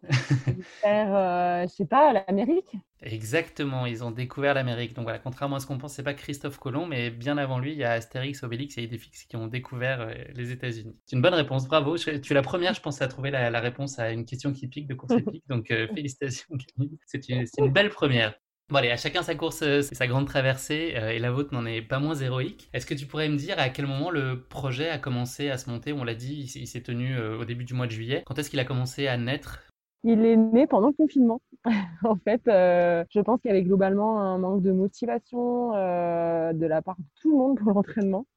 faire, 0.81 1.15
euh, 1.15 1.63
je 1.63 1.73
sais 1.73 1.85
pas, 1.85 2.13
l'Amérique 2.13 2.75
Exactement, 3.01 3.85
ils 3.85 4.03
ont 4.03 4.11
découvert 4.11 4.53
l'Amérique. 4.53 4.93
Donc 4.93 5.03
voilà, 5.03 5.19
contrairement 5.19 5.55
à 5.55 5.59
ce 5.59 5.65
qu'on 5.65 5.77
pense, 5.77 5.93
c'est 5.93 6.03
pas 6.03 6.13
Christophe 6.13 6.59
Colomb, 6.59 6.85
mais 6.85 7.09
bien 7.09 7.37
avant 7.37 7.59
lui, 7.59 7.71
il 7.71 7.77
y 7.77 7.83
a 7.83 7.91
Astérix, 7.91 8.43
Obélix 8.43 8.77
et 8.77 8.83
Idéfix 8.83 9.23
qui 9.23 9.35
ont 9.35 9.47
découvert 9.47 10.01
euh, 10.01 10.13
les 10.35 10.51
États-Unis. 10.51 10.95
C'est 11.05 11.15
une 11.15 11.21
bonne 11.21 11.33
réponse, 11.33 11.67
bravo. 11.67 11.97
tu 11.97 12.09
es 12.09 12.33
la 12.33 12.41
première, 12.41 12.73
je 12.73 12.81
pense, 12.81 13.01
à 13.01 13.07
trouver 13.07 13.31
la, 13.31 13.59
réponse 13.59 13.99
à 13.99 14.11
une 14.11 14.25
question 14.25 14.53
qui 14.53 14.67
pique 14.67 14.87
de 14.87 14.93
course 14.93 15.13
épique. 15.13 15.43
Donc 15.47 15.71
euh, 15.71 15.87
félicitations. 15.95 16.55
C'est 17.05 17.29
une, 17.29 17.45
une 17.57 17.71
belle 17.71 17.89
première. 17.89 18.35
Bon 18.69 18.75
allez, 18.75 18.91
à 18.91 18.97
chacun 18.97 19.23
sa 19.23 19.33
course, 19.33 19.63
euh, 19.63 19.81
sa 19.81 20.05
grande 20.05 20.27
traversée, 20.27 20.93
euh, 20.95 21.09
et 21.09 21.17
la 21.17 21.31
vôtre 21.31 21.55
n'en 21.55 21.65
est 21.65 21.81
pas 21.81 21.97
moins 21.97 22.13
héroïque. 22.13 22.69
Est-ce 22.71 22.85
que 22.85 22.93
tu 22.93 23.07
pourrais 23.07 23.27
me 23.27 23.35
dire 23.35 23.57
à 23.57 23.69
quel 23.69 23.87
moment 23.87 24.11
le 24.11 24.43
projet 24.43 24.91
a 24.91 24.99
commencé 24.99 25.49
à 25.49 25.57
se 25.57 25.71
monter? 25.71 25.91
On 25.91 26.03
l'a 26.03 26.13
dit, 26.13 26.51
il 26.55 26.67
s'est 26.67 26.83
tenu 26.83 27.17
euh, 27.17 27.39
au 27.39 27.45
début 27.45 27.63
du 27.63 27.73
mois 27.73 27.87
de 27.87 27.91
juillet. 27.91 28.21
Quand 28.27 28.37
est-ce 28.37 28.51
qu'il 28.51 28.59
a 28.59 28.65
commencé 28.65 29.07
à 29.07 29.17
naître? 29.17 29.59
Il 30.03 30.23
est 30.23 30.37
né 30.37 30.67
pendant 30.67 30.89
le 30.89 30.93
confinement. 30.93 31.41
en 32.03 32.15
fait, 32.17 32.43
je 32.45 33.19
pense 33.21 33.41
qu'il 33.41 33.49
y 33.49 33.51
avait 33.51 33.63
globalement 33.63 34.21
un 34.21 34.37
manque 34.37 34.61
de 34.61 34.71
motivation 34.71 35.71
de 35.71 36.65
la 36.67 36.81
part 36.83 36.97
de 36.99 37.05
tout 37.19 37.31
le 37.31 37.37
monde 37.37 37.57
pour 37.57 37.71
l'entraînement. 37.73 38.27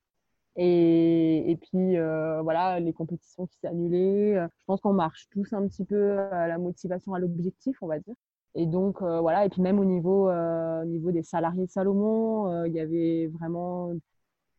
Et, 0.56 1.58
puis 1.60 1.96
voilà, 2.42 2.80
les 2.80 2.94
compétitions 2.94 3.46
qui 3.46 3.66
annulées. 3.66 4.32
Je 4.34 4.64
pense 4.64 4.80
qu'on 4.80 4.94
marche 4.94 5.28
tous 5.30 5.52
un 5.52 5.68
petit 5.68 5.84
peu 5.84 6.18
à 6.18 6.48
la 6.48 6.56
motivation, 6.56 7.12
à 7.12 7.18
l'objectif, 7.18 7.76
on 7.82 7.86
va 7.86 7.98
dire. 7.98 8.14
Et 8.54 8.66
donc, 8.66 9.00
euh, 9.02 9.20
voilà, 9.20 9.46
et 9.46 9.48
puis 9.48 9.62
même 9.62 9.78
au 9.78 9.84
niveau, 9.84 10.28
euh, 10.28 10.82
au 10.82 10.84
niveau 10.84 11.10
des 11.10 11.22
salariés 11.22 11.66
Salomon, 11.66 12.48
euh, 12.48 12.68
il 12.68 12.74
y 12.74 12.80
avait 12.80 13.28
vraiment 13.28 13.92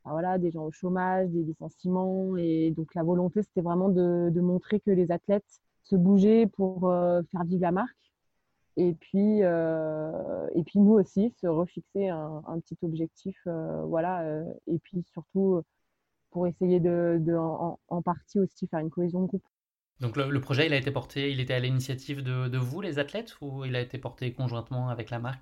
voilà, 0.06 0.38
des 0.38 0.52
gens 0.52 0.66
au 0.66 0.72
chômage, 0.72 1.30
des 1.30 1.44
licenciements. 1.44 2.36
Et 2.38 2.72
donc, 2.72 2.96
la 2.96 3.04
volonté, 3.04 3.44
c'était 3.44 3.62
vraiment 3.62 3.90
de, 3.90 4.30
de, 4.32 4.42
montrer 4.42 4.80
que 4.80 4.92
les 4.92 5.12
athlètes 5.12 5.62
se 5.84 5.96
bougeaient 5.96 6.48
pour 6.48 6.82
faire 7.32 7.44
vivre 7.46 7.62
la 7.62 7.72
marque. 7.72 7.98
Et 8.78 8.94
puis, 8.96 9.40
et 9.42 10.64
puis 10.66 10.80
nous 10.80 10.94
aussi, 10.94 11.34
se 11.42 11.48
refixer 11.48 12.10
un, 12.10 12.42
un 12.48 12.60
petit 12.60 12.78
objectif. 12.84 13.38
voilà, 13.86 14.26
et 14.68 14.80
puis 14.80 15.04
surtout, 15.14 15.62
pour 16.32 16.48
essayer 16.48 16.80
de, 16.80 17.18
de 17.22 17.36
en, 17.36 17.80
en, 17.88 18.02
partie 18.02 18.40
aussi 18.40 18.68
faire 18.68 18.80
une 18.80 18.90
cohésion 18.90 19.22
de 19.22 19.28
groupe. 19.28 19.44
Donc 20.00 20.18
le, 20.18 20.42
projet, 20.42 20.66
il 20.66 20.74
a 20.74 20.78
été 20.78 20.92
porté, 20.92 21.32
il 21.32 21.40
était 21.40 21.54
à 21.54 21.60
l'initiative 21.60 22.24
de, 22.24 22.58
vous, 22.58 22.82
les 22.82 23.00
athlètes, 23.00 23.36
ou 23.42 23.64
il 23.66 23.76
a 23.76 23.82
été 23.82 23.98
porté 23.98 24.34
conjointement 24.34 24.90
avec 24.90 25.10
la 25.10 25.20
marque? 25.20 25.42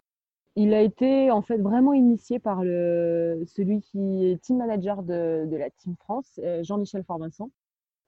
Il 0.56 0.74
a 0.74 0.82
été 0.82 1.32
en 1.32 1.42
fait 1.42 1.58
vraiment 1.58 1.94
initié 1.94 2.38
par 2.38 2.60
celui 2.60 3.82
qui 3.82 4.26
est 4.26 4.42
team 4.42 4.58
manager 4.58 5.02
de, 5.02 5.48
la 5.50 5.70
Team 5.70 5.96
France, 5.98 6.40
euh, 6.44 6.62
Jean-Michel 6.64 7.04
Forvincent. 7.06 7.50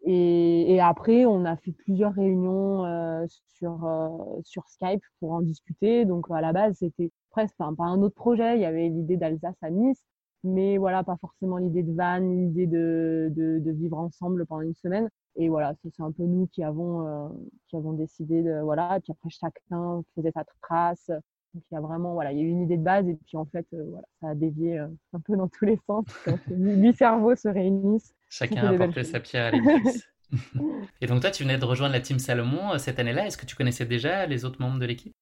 Et, 0.05 0.79
après, 0.81 1.25
on 1.25 1.45
a 1.45 1.55
fait 1.55 1.71
plusieurs 1.71 2.13
réunions 2.13 2.85
euh, 2.85 3.25
sur, 3.57 3.85
euh, 3.85 4.41
sur 4.43 4.67
Skype 4.67 5.03
pour 5.19 5.31
en 5.31 5.41
discuter. 5.41 6.03
Donc 6.03 6.29
à 6.29 6.41
la 6.41 6.51
base, 6.51 6.75
c'était 6.79 7.09
presque 7.29 7.55
pas 7.57 7.65
un 7.79 8.01
autre 8.01 8.15
projet. 8.15 8.55
Il 8.57 8.61
y 8.61 8.65
avait 8.65 8.89
l'idée 8.89 9.15
d'Alsace 9.15 9.55
à 9.61 9.69
Nice, 9.69 10.03
mais 10.43 10.77
voilà, 10.77 11.03
pas 11.03 11.17
forcément 11.17 11.57
l'idée 11.57 11.83
de 11.83 11.93
van, 11.93 12.17
l'idée 12.17 12.67
de, 12.67 13.31
de, 13.35 13.59
de, 13.59 13.71
vivre 13.71 13.97
ensemble 13.97 14.45
pendant 14.45 14.61
une 14.61 14.75
semaine. 14.75 15.09
Et 15.35 15.49
voilà, 15.49 15.73
c'est 15.81 16.03
un 16.03 16.11
peu 16.11 16.23
nous 16.23 16.47
qui 16.47 16.63
avons, 16.63 17.07
euh, 17.07 17.29
qui 17.67 17.75
avons 17.75 17.93
décidé 17.93 18.43
de, 18.43 18.61
voilà, 18.61 18.97
et 18.97 18.99
puis 18.99 19.11
après 19.11 19.29
chacun 19.29 20.03
faisait 20.15 20.31
sa 20.31 20.43
trace. 20.61 21.09
Donc 21.53 21.63
il 21.71 21.75
y 21.75 21.77
a 21.77 21.81
vraiment, 21.81 22.13
voilà, 22.13 22.31
il 22.31 22.39
y 22.39 22.41
a 22.41 22.43
eu 22.43 22.49
une 22.49 22.63
idée 22.63 22.77
de 22.77 22.83
base 22.83 23.07
et 23.07 23.17
puis 23.25 23.37
en 23.37 23.45
fait, 23.45 23.65
euh, 23.73 23.85
voilà, 23.89 24.07
ça 24.21 24.29
a 24.29 24.35
dévié 24.35 24.79
euh, 24.79 24.87
un 25.13 25.19
peu 25.19 25.37
dans 25.37 25.47
tous 25.47 25.65
les 25.65 25.79
sens. 25.87 26.05
Huit 26.49 26.95
cerveaux 26.95 27.35
se 27.35 27.47
réunissent. 27.47 28.13
Chacun 28.29 28.67
a 28.67 28.73
apporté 28.73 29.03
sa 29.03 29.19
pierre 29.19 29.45
à 29.45 29.51
l'édifice. 29.51 30.07
et 31.01 31.05
donc 31.05 31.21
toi, 31.21 31.31
tu 31.31 31.43
venais 31.43 31.57
de 31.57 31.65
rejoindre 31.65 31.93
la 31.93 32.01
team 32.01 32.19
Salomon 32.19 32.77
cette 32.79 32.99
année-là. 32.99 33.27
Est-ce 33.27 33.37
que 33.37 33.45
tu 33.45 33.55
connaissais 33.55 33.85
déjà 33.85 34.25
les 34.25 34.45
autres 34.45 34.59
membres 34.59 34.79
de 34.79 34.85
l'équipe? 34.85 35.13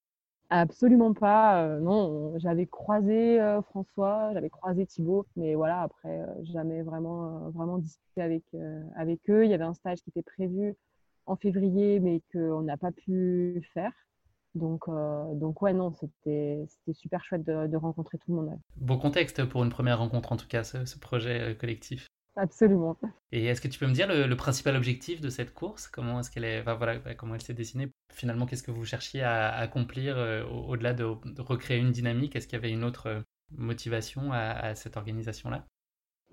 Absolument 0.53 1.13
pas. 1.13 1.63
Euh, 1.63 1.79
non, 1.79 2.37
j'avais 2.37 2.67
croisé 2.67 3.39
euh, 3.39 3.61
François, 3.61 4.31
j'avais 4.33 4.49
croisé 4.49 4.85
Thibaut, 4.85 5.25
mais 5.37 5.55
voilà, 5.55 5.81
après, 5.81 6.19
euh, 6.19 6.25
jamais 6.43 6.81
vraiment, 6.81 7.49
vraiment 7.51 7.77
discuté 7.77 8.21
avec, 8.21 8.43
avec 8.97 9.21
eux. 9.29 9.45
Il 9.45 9.49
y 9.49 9.53
avait 9.53 9.63
un 9.63 9.73
stage 9.73 10.01
qui 10.01 10.09
était 10.09 10.21
prévu 10.21 10.75
en 11.25 11.37
février, 11.37 12.01
mais 12.01 12.21
qu'on 12.33 12.63
n'a 12.63 12.75
pas 12.75 12.91
pu 12.91 13.65
faire. 13.73 13.93
Donc, 14.53 14.89
donc 15.35 15.61
ouais, 15.61 15.71
non, 15.71 15.93
c'était 15.93 16.67
super 16.91 17.23
chouette 17.23 17.45
de, 17.45 17.77
rencontrer 17.77 18.17
tout 18.17 18.31
le 18.31 18.41
monde. 18.41 18.59
Beau 18.75 18.97
contexte 18.97 19.45
pour 19.45 19.63
une 19.63 19.69
première 19.69 19.99
rencontre, 19.99 20.33
en 20.33 20.37
tout 20.37 20.49
cas, 20.49 20.65
ce 20.65 20.99
projet 20.99 21.55
collectif. 21.57 22.07
Absolument. 22.35 22.97
Et 23.31 23.45
est-ce 23.45 23.59
que 23.59 23.67
tu 23.67 23.77
peux 23.77 23.87
me 23.87 23.93
dire 23.93 24.07
le, 24.07 24.35
principal 24.35 24.75
objectif 24.75 25.19
de 25.19 25.29
cette 25.29 25.53
course? 25.53 25.87
Comment 25.87 26.19
est-ce 26.19 26.31
qu'elle 26.31 26.45
est, 26.45 26.61
voilà, 26.61 26.97
comment 27.15 27.35
elle 27.35 27.41
s'est 27.41 27.53
dessinée? 27.53 27.91
Finalement, 28.13 28.45
qu'est-ce 28.45 28.63
que 28.63 28.71
vous 28.71 28.85
cherchiez 28.85 29.21
à, 29.21 29.53
accomplir 29.53 30.17
euh, 30.17 30.43
au-delà 30.45 30.93
de, 30.93 31.03
recréer 31.39 31.79
une 31.79 31.91
dynamique? 31.91 32.35
Est-ce 32.35 32.47
qu'il 32.47 32.57
y 32.57 32.61
avait 32.61 32.71
une 32.71 32.85
autre 32.85 33.07
euh, 33.07 33.21
motivation 33.57 34.31
à, 34.31 34.75
cette 34.75 34.95
organisation-là? 34.95 35.65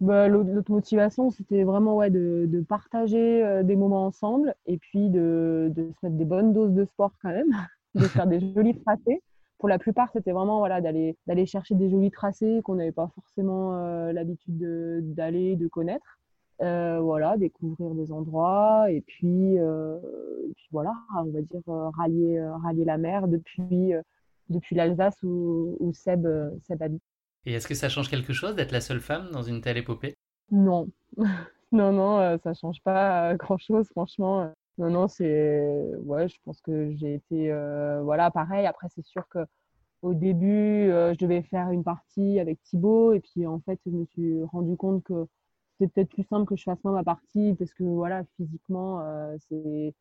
Bah, 0.01 0.29
L'autre 0.29 0.71
motivation, 0.71 1.31
c'était 1.31 1.65
vraiment 1.65 1.97
ouais, 1.97 2.11
de, 2.11 2.47
de 2.47 2.61
partager 2.61 3.43
euh, 3.43 3.65
des 3.65 3.75
moments 3.75 4.07
ensemble 4.07 4.55
et 4.67 4.79
puis 4.79 5.11
de, 5.11 5.73
de, 5.75 5.91
se 5.91 6.07
mettre 6.07 6.17
des 6.17 6.25
bonnes 6.25 6.53
doses 6.53 6.75
de 6.75 6.85
sport 6.85 7.13
quand 7.21 7.31
même, 7.31 7.51
de 7.97 8.05
faire 8.05 8.29
des 8.29 8.39
jolis 8.55 8.79
tracés 8.81 9.21
pour 9.59 9.69
la 9.69 9.79
plupart, 9.79 10.11
c'était 10.13 10.33
vraiment 10.33 10.59
voilà, 10.59 10.81
d'aller, 10.81 11.17
d'aller 11.27 11.47
chercher 11.47 11.75
des 11.75 11.91
jolis 11.91 12.11
tracés 12.11 12.61
qu'on 12.65 12.77
n'avait 12.77 12.93
pas 12.93 13.11
forcément 13.15 13.75
euh, 13.75 14.13
l'habitude 14.13 14.57
d'aller, 15.15 15.57
de, 15.57 15.69
connaître. 15.69 16.19
Euh, 16.61 16.99
voilà, 17.01 17.37
découvrir 17.37 17.95
des 17.95 18.11
endroits 18.11 18.91
et 18.91 19.01
puis, 19.01 19.59
euh, 19.59 19.99
puis 20.57 20.69
voilà, 20.73 20.93
on 21.17 21.31
va 21.31 21.41
dire 21.41 21.63
rallier, 21.67 22.41
rallier 22.65 22.85
la 22.85 22.99
mer 22.99 23.29
depuis, 23.29 23.93
depuis 24.49 24.75
l'Alsace 24.75 25.23
où, 25.23 25.77
où 25.79 25.93
Seb, 25.93 26.27
Seb 26.63 26.83
habite. 26.83 27.03
Et 27.47 27.53
est-ce 27.53 27.69
que 27.69 27.75
ça 27.75 27.89
change 27.89 28.11
quelque 28.11 28.33
chose 28.33 28.57
d'être 28.57 28.73
la 28.73 28.81
seule 28.81 29.01
femme 29.01 29.31
dans 29.33 29.43
une 29.43 29.61
telle 29.61 29.77
épopée? 29.77 30.17
Non, 30.51 30.89
non, 31.73 31.93
non, 31.93 32.39
ça 32.43 32.55
change 32.55 32.81
pas 32.83 33.35
grand-chose, 33.37 33.87
franchement. 33.91 34.51
Non, 34.79 34.91
non, 34.91 35.09
c'est. 35.09 35.61
Ouais, 36.05 36.29
je 36.29 36.37
pense 36.45 36.61
que 36.61 36.93
j'ai 36.95 37.15
été. 37.15 37.51
Euh, 37.53 38.01
voilà, 38.03 38.31
pareil. 38.31 38.67
Après, 38.67 38.87
c'est 38.95 39.05
sûr 39.05 39.29
que 39.29 39.41
au 40.03 40.15
début, 40.15 40.91
euh, 40.91 41.13
je 41.15 41.19
devais 41.19 41.43
faire 41.43 41.71
une 41.73 41.85
partie 41.85 42.39
avec 42.41 42.63
Thibaut. 42.63 43.13
Et 43.13 43.21
puis, 43.21 43.47
en 43.47 43.61
fait, 43.61 43.81
je 43.87 43.91
me 43.91 44.05
suis 44.07 44.43
rendu 44.45 44.77
compte 44.77 45.03
que 45.05 45.27
c'était 45.81 45.93
peut-être 46.05 46.11
plus 46.11 46.25
simple 46.25 46.47
que 46.47 46.57
je 46.57 46.63
fasse 46.65 46.83
moi 46.85 46.93
ma 46.93 47.05
partie. 47.05 47.55
Parce 47.59 47.73
que, 47.75 47.85
voilà, 47.85 48.25
physiquement, 48.37 49.01
euh, 49.03 49.37
c'est. 49.49 49.95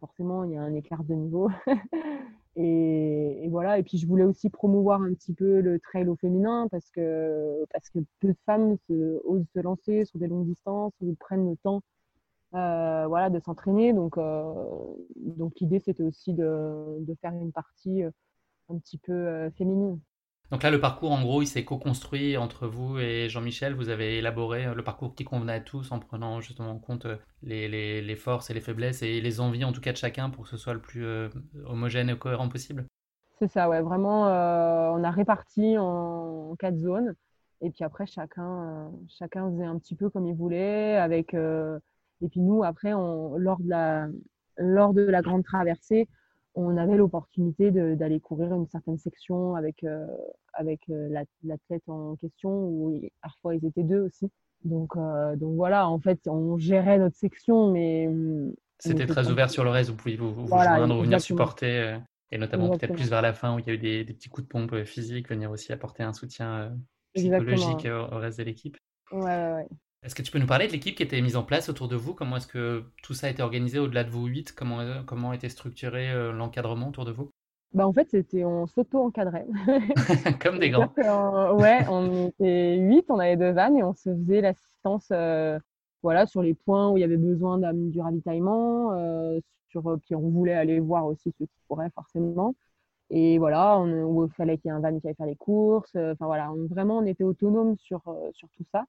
Forcément, 0.00 0.44
il 0.44 0.52
y 0.52 0.56
a 0.56 0.62
un 0.62 0.74
écart 0.74 1.04
de 1.04 1.14
niveau. 1.14 1.50
et, 2.56 3.48
voilà. 3.50 3.78
Et 3.78 3.82
puis, 3.82 3.98
je 3.98 4.06
voulais 4.06 4.24
aussi 4.24 4.50
promouvoir 4.50 5.02
un 5.02 5.14
petit 5.14 5.34
peu 5.34 5.60
le 5.60 5.80
trail 5.80 6.08
au 6.08 6.16
féminin. 6.16 6.68
Parce 6.70 6.90
que, 6.90 7.64
parce 7.72 7.90
que 7.90 8.00
peu 8.20 8.28
de 8.28 8.36
femmes 8.46 8.76
se, 8.88 9.20
osent 9.24 9.46
se 9.54 9.60
lancer 9.60 10.04
sur 10.06 10.18
des 10.18 10.28
longues 10.28 10.46
distances 10.46 10.94
ou 11.02 11.14
prennent 11.20 11.50
le 11.50 11.56
temps 11.58 11.82
euh, 12.54 13.06
voilà, 13.08 13.30
de 13.30 13.40
s'entraîner. 13.40 13.92
Donc, 13.92 14.16
euh, 14.16 14.54
donc 15.16 15.54
l'idée, 15.60 15.80
c'était 15.80 16.04
aussi 16.04 16.34
de, 16.34 16.98
de, 17.00 17.14
faire 17.20 17.32
une 17.32 17.50
partie 17.50 18.04
euh, 18.04 18.10
un 18.68 18.78
petit 18.78 18.98
peu 18.98 19.50
féminine. 19.58 19.98
Donc 20.50 20.62
là, 20.62 20.70
le 20.70 20.80
parcours, 20.80 21.10
en 21.10 21.22
gros, 21.22 21.42
il 21.42 21.46
s'est 21.46 21.64
co-construit 21.64 22.36
entre 22.36 22.68
vous 22.68 22.98
et 22.98 23.28
Jean-Michel. 23.28 23.74
Vous 23.74 23.88
avez 23.88 24.18
élaboré 24.18 24.72
le 24.72 24.84
parcours 24.84 25.14
qui 25.16 25.24
convenait 25.24 25.54
à 25.54 25.60
tous 25.60 25.90
en 25.90 25.98
prenant 25.98 26.40
justement 26.40 26.72
en 26.72 26.78
compte 26.78 27.06
les, 27.42 27.66
les, 27.66 28.00
les, 28.02 28.16
forces 28.16 28.50
et 28.50 28.54
les 28.54 28.60
faiblesses 28.60 29.02
et 29.02 29.20
les 29.20 29.40
envies, 29.40 29.64
en 29.64 29.72
tout 29.72 29.80
cas, 29.80 29.92
de 29.92 29.96
chacun 29.96 30.30
pour 30.30 30.44
que 30.44 30.50
ce 30.50 30.56
soit 30.56 30.74
le 30.74 30.80
plus 30.80 31.04
homogène 31.64 32.10
et 32.10 32.16
cohérent 32.16 32.48
possible. 32.48 32.86
C'est 33.38 33.48
ça, 33.48 33.68
ouais. 33.68 33.80
Vraiment, 33.80 34.26
on 34.26 35.02
a 35.02 35.10
réparti 35.10 35.76
en, 35.76 36.54
quatre 36.58 36.78
zones. 36.78 37.14
Et 37.62 37.70
puis 37.70 37.82
après, 37.82 38.06
chacun, 38.06 38.92
chacun 39.08 39.50
faisait 39.50 39.64
un 39.64 39.78
petit 39.78 39.96
peu 39.96 40.08
comme 40.08 40.26
il 40.26 40.34
voulait, 40.34 40.96
avec 40.96 41.34
et 42.24 42.28
puis 42.28 42.40
nous, 42.40 42.64
après, 42.64 42.94
on, 42.94 43.36
lors, 43.36 43.60
de 43.60 43.68
la, 43.68 44.08
lors 44.56 44.94
de 44.94 45.02
la 45.02 45.20
grande 45.20 45.44
traversée, 45.44 46.08
on 46.54 46.76
avait 46.78 46.96
l'opportunité 46.96 47.70
d'aller 47.70 48.18
courir 48.18 48.54
une 48.54 48.66
certaine 48.66 48.96
section 48.96 49.56
avec, 49.56 49.84
euh, 49.84 50.06
avec 50.54 50.80
euh, 50.88 51.08
l'athlète 51.42 51.82
en 51.86 52.16
question, 52.16 52.50
où 52.50 53.00
parfois 53.22 53.56
ils 53.56 53.66
étaient 53.66 53.82
deux 53.82 54.00
aussi. 54.00 54.30
Donc, 54.64 54.96
euh, 54.96 55.36
donc 55.36 55.56
voilà, 55.56 55.86
en 55.86 55.98
fait, 55.98 56.26
on 56.26 56.56
gérait 56.56 56.98
notre 56.98 57.16
section, 57.16 57.70
mais. 57.70 58.08
C'était 58.78 59.06
très 59.06 59.30
ouvert 59.30 59.50
sur 59.50 59.64
le 59.64 59.70
reste, 59.70 59.90
vous 59.90 59.96
pouvez 59.96 60.16
vous, 60.16 60.32
vous 60.32 60.46
joindre, 60.46 61.02
venir 61.02 61.20
supporter, 61.20 61.98
et 62.30 62.38
notamment 62.38 62.70
peut-être 62.70 62.94
plus 62.94 63.10
vers 63.10 63.22
la 63.22 63.34
fin 63.34 63.54
où 63.54 63.58
il 63.58 63.66
y 63.66 63.70
a 63.70 63.74
eu 63.74 63.78
des, 63.78 64.04
des, 64.04 64.14
petits 64.14 64.28
coups 64.28 64.46
de 64.46 64.48
pompe 64.48 64.84
physiques, 64.84 65.28
venir 65.28 65.50
aussi 65.50 65.72
apporter 65.72 66.02
un 66.02 66.12
soutien 66.12 66.74
psychologique 67.14 67.86
au, 67.86 68.16
reste 68.16 68.38
de 68.38 68.44
l'équipe. 68.44 68.76
Ouais, 69.12 69.20
ouais, 69.20 69.52
ouais. 69.52 69.68
Est-ce 70.04 70.14
que 70.14 70.22
tu 70.22 70.30
peux 70.30 70.38
nous 70.38 70.46
parler 70.46 70.66
de 70.66 70.72
l'équipe 70.72 70.94
qui 70.94 71.02
était 71.02 71.20
mise 71.20 71.36
en 71.36 71.42
place 71.42 71.68
autour 71.68 71.88
de 71.88 71.96
vous? 71.96 72.14
Comment 72.14 72.36
est-ce 72.36 72.46
que 72.46 72.84
tout 73.02 73.14
ça 73.14 73.26
a 73.26 73.30
été 73.30 73.42
organisé 73.42 73.78
au-delà 73.78 74.04
de 74.04 74.10
vous 74.10 74.26
huit? 74.26 74.52
Comment, 74.52 75.02
comment 75.06 75.32
était 75.32 75.48
structuré 75.48 76.12
l'encadrement 76.32 76.88
autour 76.88 77.04
de 77.04 77.12
vous? 77.12 77.30
Bah, 77.74 77.88
en 77.88 77.92
fait, 77.92 78.08
c'était 78.08 78.44
on 78.44 78.66
s'auto-encadrait. 78.68 79.46
Comme 80.40 80.60
des 80.60 80.70
grands. 80.70 80.92
ouais, 81.56 81.80
on 81.90 82.28
était 82.28 82.76
huit, 82.76 83.04
on 83.08 83.18
avait 83.18 83.36
deux 83.36 83.50
vannes 83.50 83.76
et 83.76 83.82
on 83.82 83.94
se 83.94 84.14
faisait 84.14 84.40
l'assistance 84.40 85.08
euh, 85.10 85.58
voilà, 86.02 86.26
sur 86.26 86.40
les 86.40 86.54
points 86.54 86.90
où 86.90 86.96
il 86.96 87.00
y 87.00 87.04
avait 87.04 87.16
besoin 87.16 87.58
du 87.72 88.00
ravitaillement, 88.00 88.92
euh, 88.92 89.40
sur, 89.70 89.88
euh, 89.90 89.96
puis 89.96 90.14
on 90.14 90.20
voulait 90.20 90.54
aller 90.54 90.78
voir 90.78 91.04
aussi 91.04 91.32
ceux 91.36 91.46
qui 91.46 91.60
pourraient 91.66 91.90
forcément. 91.96 92.54
Et 93.10 93.38
voilà, 93.38 93.76
on, 93.78 94.04
où 94.04 94.24
il 94.24 94.32
fallait 94.34 94.56
qu'il 94.56 94.68
y 94.68 94.72
ait 94.72 94.76
un 94.76 94.80
van 94.80 94.96
qui 95.00 95.08
aille 95.08 95.14
faire 95.16 95.26
les 95.26 95.36
courses. 95.36 95.96
Enfin 95.96 96.26
voilà, 96.26 96.52
vraiment, 96.70 96.98
on 96.98 97.06
était 97.06 97.24
autonome 97.24 97.76
sur, 97.78 98.02
sur 98.34 98.48
tout 98.50 98.64
ça. 98.70 98.84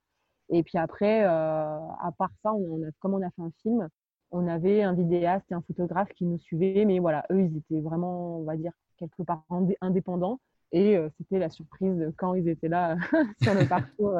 Et 0.50 0.64
puis 0.64 0.78
après, 0.78 1.24
à 1.24 2.12
part 2.18 2.32
ça, 2.44 2.54
on 2.54 2.84
a, 2.84 2.92
comme 3.00 3.14
on 3.14 3.22
a 3.22 3.30
fait 3.32 3.42
un 3.42 3.52
film, 3.62 3.88
on 4.32 4.48
avait 4.48 4.84
un 4.84 4.94
vidéaste 4.94 5.46
et 5.52 5.54
un 5.54 5.62
photographe 5.62 6.10
qui 6.16 6.26
nous 6.26 6.40
suivaient, 6.40 6.86
mais 6.86 7.00
voilà, 7.00 7.26
eux, 7.32 7.42
ils 7.42 7.58
étaient 7.58 7.82
vraiment, 7.82 8.40
on 8.40 8.44
va 8.44 8.56
dire, 8.56 8.72
quelque 8.98 9.24
part 9.24 9.44
indépendants. 9.82 10.40
Et 10.72 10.98
euh, 10.98 11.10
c'était 11.18 11.40
la 11.40 11.50
surprise 11.50 12.12
quand 12.18 12.34
ils 12.34 12.50
étaient 12.50 12.68
là 12.68 12.98
sur 13.42 13.54
le 13.54 13.66
parcours. 13.70 14.20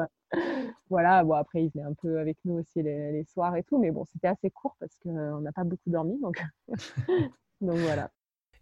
voilà, 0.88 1.22
bon, 1.24 1.34
après, 1.34 1.64
ils 1.64 1.70
venaient 1.70 1.86
un 1.86 1.94
peu 1.94 2.18
avec 2.18 2.38
nous 2.44 2.54
aussi 2.54 2.82
les, 2.82 3.24
soirs 3.24 3.56
et 3.56 3.62
tout, 3.62 3.78
mais 3.78 3.90
bon, 3.90 4.04
c'était 4.06 4.28
assez 4.28 4.50
court 4.50 4.76
parce 4.80 4.96
qu'on 5.02 5.40
n'a 5.40 5.52
pas 5.52 5.64
beaucoup 5.64 5.90
dormi. 5.90 6.18
Donc, 6.20 6.42
donc 7.60 7.76
voilà. 7.76 8.10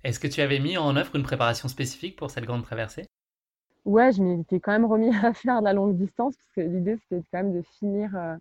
Est-ce 0.02 0.20
que 0.20 0.28
tu 0.28 0.40
avais 0.40 0.58
mis 0.58 0.76
en 0.76 0.96
œuvre 0.96 1.14
une 1.16 1.22
préparation 1.22 1.68
spécifique 1.68 2.16
pour 2.16 2.30
cette 2.30 2.44
grande 2.44 2.62
traversée? 2.62 3.06
Ouais, 3.84 4.12
je 4.12 4.22
m'étais 4.22 4.60
quand 4.60 4.72
même 4.72 4.84
remis 4.86 5.10
à 5.24 5.32
faire 5.34 5.60
de 5.60 5.64
la 5.64 5.72
longue 5.72 5.96
distance 5.96 6.36
parce 6.36 6.50
que 6.54 6.60
l'idée, 6.60 6.96
c'était 6.98 7.22
quand 7.30 7.38
même 7.38 7.52
de 7.54 7.62
finir. 7.62 8.14
Euh, 8.16 8.36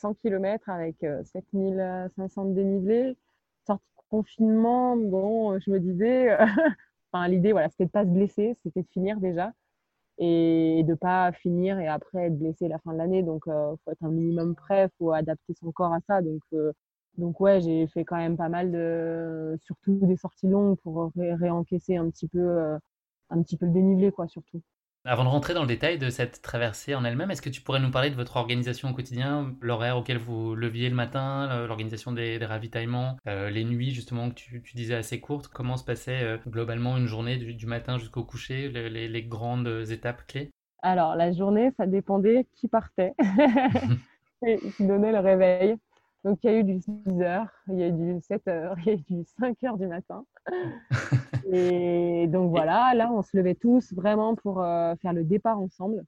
100 0.00 0.14
km 0.14 0.68
avec 0.70 0.96
7500 1.24 2.46
de 2.46 2.54
dénivelé. 2.54 3.16
Sortie 3.66 3.84
de 3.98 4.02
confinement, 4.10 4.96
bon, 4.96 5.58
je 5.60 5.70
me 5.70 5.78
disais, 5.80 6.36
enfin, 7.12 7.28
l'idée, 7.28 7.52
voilà, 7.52 7.68
c'était 7.70 7.86
de 7.86 7.90
pas 7.90 8.04
se 8.04 8.10
blesser, 8.10 8.56
c'était 8.62 8.82
de 8.82 8.88
finir 8.88 9.20
déjà 9.20 9.52
et 10.18 10.84
de 10.86 10.94
pas 10.94 11.32
finir 11.32 11.78
et 11.80 11.88
après 11.88 12.26
être 12.26 12.38
blessé 12.38 12.68
la 12.68 12.78
fin 12.80 12.92
de 12.92 12.98
l'année. 12.98 13.22
Donc, 13.22 13.44
il 13.46 13.52
euh, 13.52 13.74
faut 13.84 13.90
être 13.92 14.02
un 14.04 14.10
minimum 14.10 14.54
prêt, 14.54 14.88
faut 14.98 15.12
adapter 15.12 15.54
son 15.54 15.72
corps 15.72 15.92
à 15.94 16.00
ça. 16.06 16.22
Donc, 16.22 16.42
euh, 16.54 16.72
donc 17.18 17.40
ouais, 17.40 17.60
j'ai 17.60 17.86
fait 17.88 18.04
quand 18.04 18.16
même 18.18 18.36
pas 18.36 18.48
mal 18.50 18.70
de, 18.72 19.58
surtout 19.62 19.98
des 20.02 20.16
sorties 20.16 20.48
longues 20.48 20.78
pour 20.78 21.12
réencaisser 21.16 21.96
un 21.96 22.10
petit 22.10 22.28
peu, 22.28 22.38
euh, 22.40 22.78
un 23.30 23.42
petit 23.42 23.56
peu 23.56 23.66
le 23.66 23.72
dénivelé, 23.72 24.12
quoi, 24.12 24.28
surtout. 24.28 24.62
Avant 25.06 25.24
de 25.24 25.30
rentrer 25.30 25.54
dans 25.54 25.62
le 25.62 25.66
détail 25.66 25.96
de 25.96 26.10
cette 26.10 26.42
traversée 26.42 26.94
en 26.94 27.06
elle-même, 27.06 27.30
est-ce 27.30 27.40
que 27.40 27.48
tu 27.48 27.62
pourrais 27.62 27.80
nous 27.80 27.90
parler 27.90 28.10
de 28.10 28.16
votre 28.16 28.36
organisation 28.36 28.90
au 28.90 28.92
quotidien, 28.92 29.54
l'horaire 29.62 29.96
auquel 29.96 30.18
vous 30.18 30.54
leviez 30.54 30.90
le 30.90 30.94
matin, 30.94 31.64
l'organisation 31.66 32.12
des, 32.12 32.36
ravitaillements, 32.44 33.16
euh, 33.26 33.48
les 33.48 33.64
nuits 33.64 33.92
justement 33.92 34.28
que 34.28 34.34
tu, 34.34 34.60
disais 34.74 34.94
assez 34.94 35.18
courtes? 35.18 35.48
Comment 35.48 35.78
se 35.78 35.84
passait 35.84 36.22
euh, 36.22 36.36
globalement 36.46 36.98
une 36.98 37.06
journée 37.06 37.38
du, 37.38 37.66
matin 37.66 37.96
jusqu'au 37.96 38.24
coucher, 38.24 38.68
les, 38.68 39.22
grandes 39.22 39.86
étapes 39.90 40.26
clés? 40.26 40.50
Alors 40.82 41.16
la 41.16 41.32
journée, 41.32 41.70
ça 41.78 41.86
dépendait 41.86 42.46
qui 42.52 42.68
partait 42.68 43.14
et 44.46 44.58
qui 44.76 44.86
donnait 44.86 45.12
le 45.12 45.20
réveil. 45.20 45.76
Donc 46.24 46.40
il 46.42 46.50
y 46.50 46.54
a 46.54 46.58
eu 46.58 46.64
du 46.64 46.76
6h, 46.76 47.46
il 47.68 47.78
y 47.78 47.82
a 47.84 47.86
eu 47.86 47.92
du 47.92 48.12
7h, 48.18 48.74
il 48.80 48.84
y 48.84 48.90
a 48.90 48.92
eu 48.92 48.96
du 48.98 49.24
5h 49.40 49.78
du 49.78 49.86
matin. 49.86 50.26
Et 51.52 52.26
donc 52.28 52.50
voilà, 52.50 52.92
là, 52.94 53.10
on 53.12 53.22
se 53.22 53.36
levait 53.36 53.54
tous 53.54 53.92
vraiment 53.92 54.34
pour 54.34 54.62
euh, 54.62 54.94
faire 54.96 55.12
le 55.12 55.24
départ 55.24 55.58
ensemble. 55.58 56.04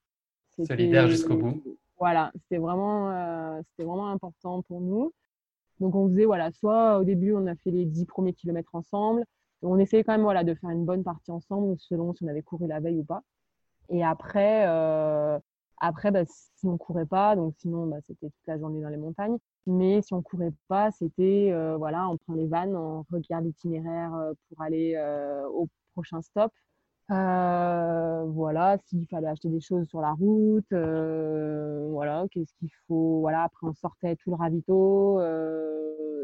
Solidaire 0.64 1.08
jusqu'au 1.08 1.36
bout. 1.36 1.62
Voilà, 1.98 2.32
c'était 2.34 2.58
vraiment, 2.58 3.10
euh, 3.10 3.60
c'était 3.70 3.86
vraiment 3.86 4.08
important 4.08 4.62
pour 4.62 4.80
nous. 4.80 5.12
Donc 5.80 5.94
on 5.94 6.08
faisait, 6.08 6.24
voilà, 6.24 6.50
soit 6.52 6.98
au 6.98 7.04
début, 7.04 7.32
on 7.32 7.46
a 7.46 7.54
fait 7.56 7.70
les 7.70 7.84
10 7.84 8.06
premiers 8.06 8.32
kilomètres 8.32 8.74
ensemble. 8.74 9.24
On 9.62 9.78
essayait 9.78 10.02
quand 10.02 10.12
même 10.12 10.22
voilà, 10.22 10.44
de 10.44 10.54
faire 10.54 10.70
une 10.70 10.84
bonne 10.84 11.04
partie 11.04 11.30
ensemble, 11.30 11.76
selon 11.78 12.12
si 12.14 12.24
on 12.24 12.28
avait 12.28 12.42
couru 12.42 12.66
la 12.66 12.80
veille 12.80 12.98
ou 12.98 13.04
pas. 13.04 13.22
Et 13.88 14.04
après, 14.04 14.66
euh, 14.66 15.38
après 15.78 16.10
bah, 16.10 16.24
si 16.26 16.66
on 16.66 16.76
courait 16.76 17.06
pas, 17.06 17.36
donc 17.36 17.54
sinon, 17.58 17.86
bah, 17.86 17.98
c'était 18.06 18.28
toute 18.28 18.46
la 18.46 18.58
journée 18.58 18.80
dans 18.80 18.88
les 18.88 18.96
montagnes. 18.96 19.38
Mais 19.66 20.02
si 20.02 20.12
on 20.14 20.22
courait 20.22 20.52
pas, 20.68 20.90
c'était 20.90 21.50
euh, 21.52 21.76
voilà, 21.76 22.08
on 22.08 22.16
prend 22.16 22.34
les 22.34 22.46
vannes, 22.46 22.74
on 22.76 23.04
regarde 23.12 23.44
l'itinéraire 23.44 24.14
euh, 24.14 24.32
pour 24.48 24.60
aller 24.60 24.94
euh, 24.96 25.46
au 25.48 25.68
prochain 25.94 26.20
stop. 26.22 26.52
voilà, 27.08 28.78
s'il 28.86 29.06
fallait 29.08 29.28
acheter 29.28 29.48
des 29.48 29.60
choses 29.60 29.86
sur 29.88 30.00
la 30.00 30.12
route, 30.12 30.72
voilà, 30.72 32.26
qu'est-ce 32.30 32.52
qu'il 32.58 32.70
faut. 32.88 33.20
Voilà, 33.20 33.44
après 33.44 33.66
on 33.66 33.74
sortait 33.74 34.16
tout 34.16 34.30
le 34.30 34.36
ravito, 34.36 35.20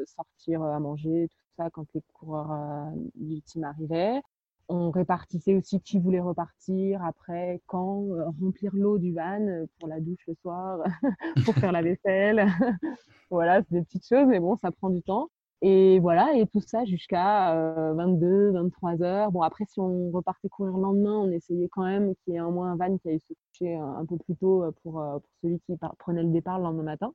sortir 0.07 0.62
à 0.62 0.81
manger, 0.81 1.29
tout 1.29 1.38
ça 1.57 1.70
quand 1.70 1.87
les 1.94 2.03
coureurs 2.12 2.92
du 3.14 3.40
team 3.42 3.64
arrivaient 3.64 4.20
on 4.68 4.90
répartissait 4.90 5.54
aussi 5.54 5.81
qui 5.81 5.98
voulait 5.98 6.20
repartir, 6.20 7.02
après, 7.04 7.61
quand, 7.66 8.04
euh, 8.11 8.24
remplir 8.40 8.70
l'eau 8.74 8.98
du 8.98 9.12
van 9.14 9.40
euh, 9.40 9.66
pour 9.78 9.88
la 9.88 10.00
douche 10.00 10.24
le 10.26 10.35
soir, 10.35 10.81
pour 11.44 11.54
faire 11.54 11.72
la 11.72 11.83
vaisselle. 11.83 12.46
voilà, 13.31 13.62
c'est 13.62 13.76
des 13.76 13.83
petites 13.83 14.07
choses, 14.07 14.26
mais 14.26 14.40
bon, 14.40 14.57
ça 14.57 14.70
prend 14.70 14.90
du 14.90 15.02
temps. 15.02 15.31
Et 15.61 15.98
voilà, 15.98 16.35
et 16.35 16.46
tout 16.46 16.61
ça 16.61 16.85
jusqu'à 16.85 17.52
22, 17.94 18.52
23 18.52 19.02
heures. 19.02 19.33
Bon, 19.33 19.42
après, 19.42 19.64
si 19.64 19.81
on 19.81 20.11
repartait 20.12 20.48
courir 20.48 20.76
le 20.76 20.83
lendemain, 20.83 21.14
on 21.18 21.31
essayait 21.33 21.68
quand 21.68 21.83
même 21.83 22.14
qu'il 22.22 22.35
y 22.35 22.37
ait 22.37 22.40
au 22.40 22.52
moins 22.52 22.72
un 22.72 22.76
van 22.76 22.96
qui 22.98 23.09
aille 23.09 23.18
se 23.20 23.33
coucher 23.35 23.74
un, 23.74 24.07
peu 24.07 24.16
plus 24.18 24.37
tôt 24.37 24.62
euh, 24.62 24.70
pour, 24.83 24.92
pour 24.92 25.22
celui 25.42 25.59
qui 25.61 25.76
prenait 25.98 26.22
le 26.22 26.31
départ 26.31 26.59
le 26.59 26.64
lendemain 26.64 26.85
matin. 26.85 27.12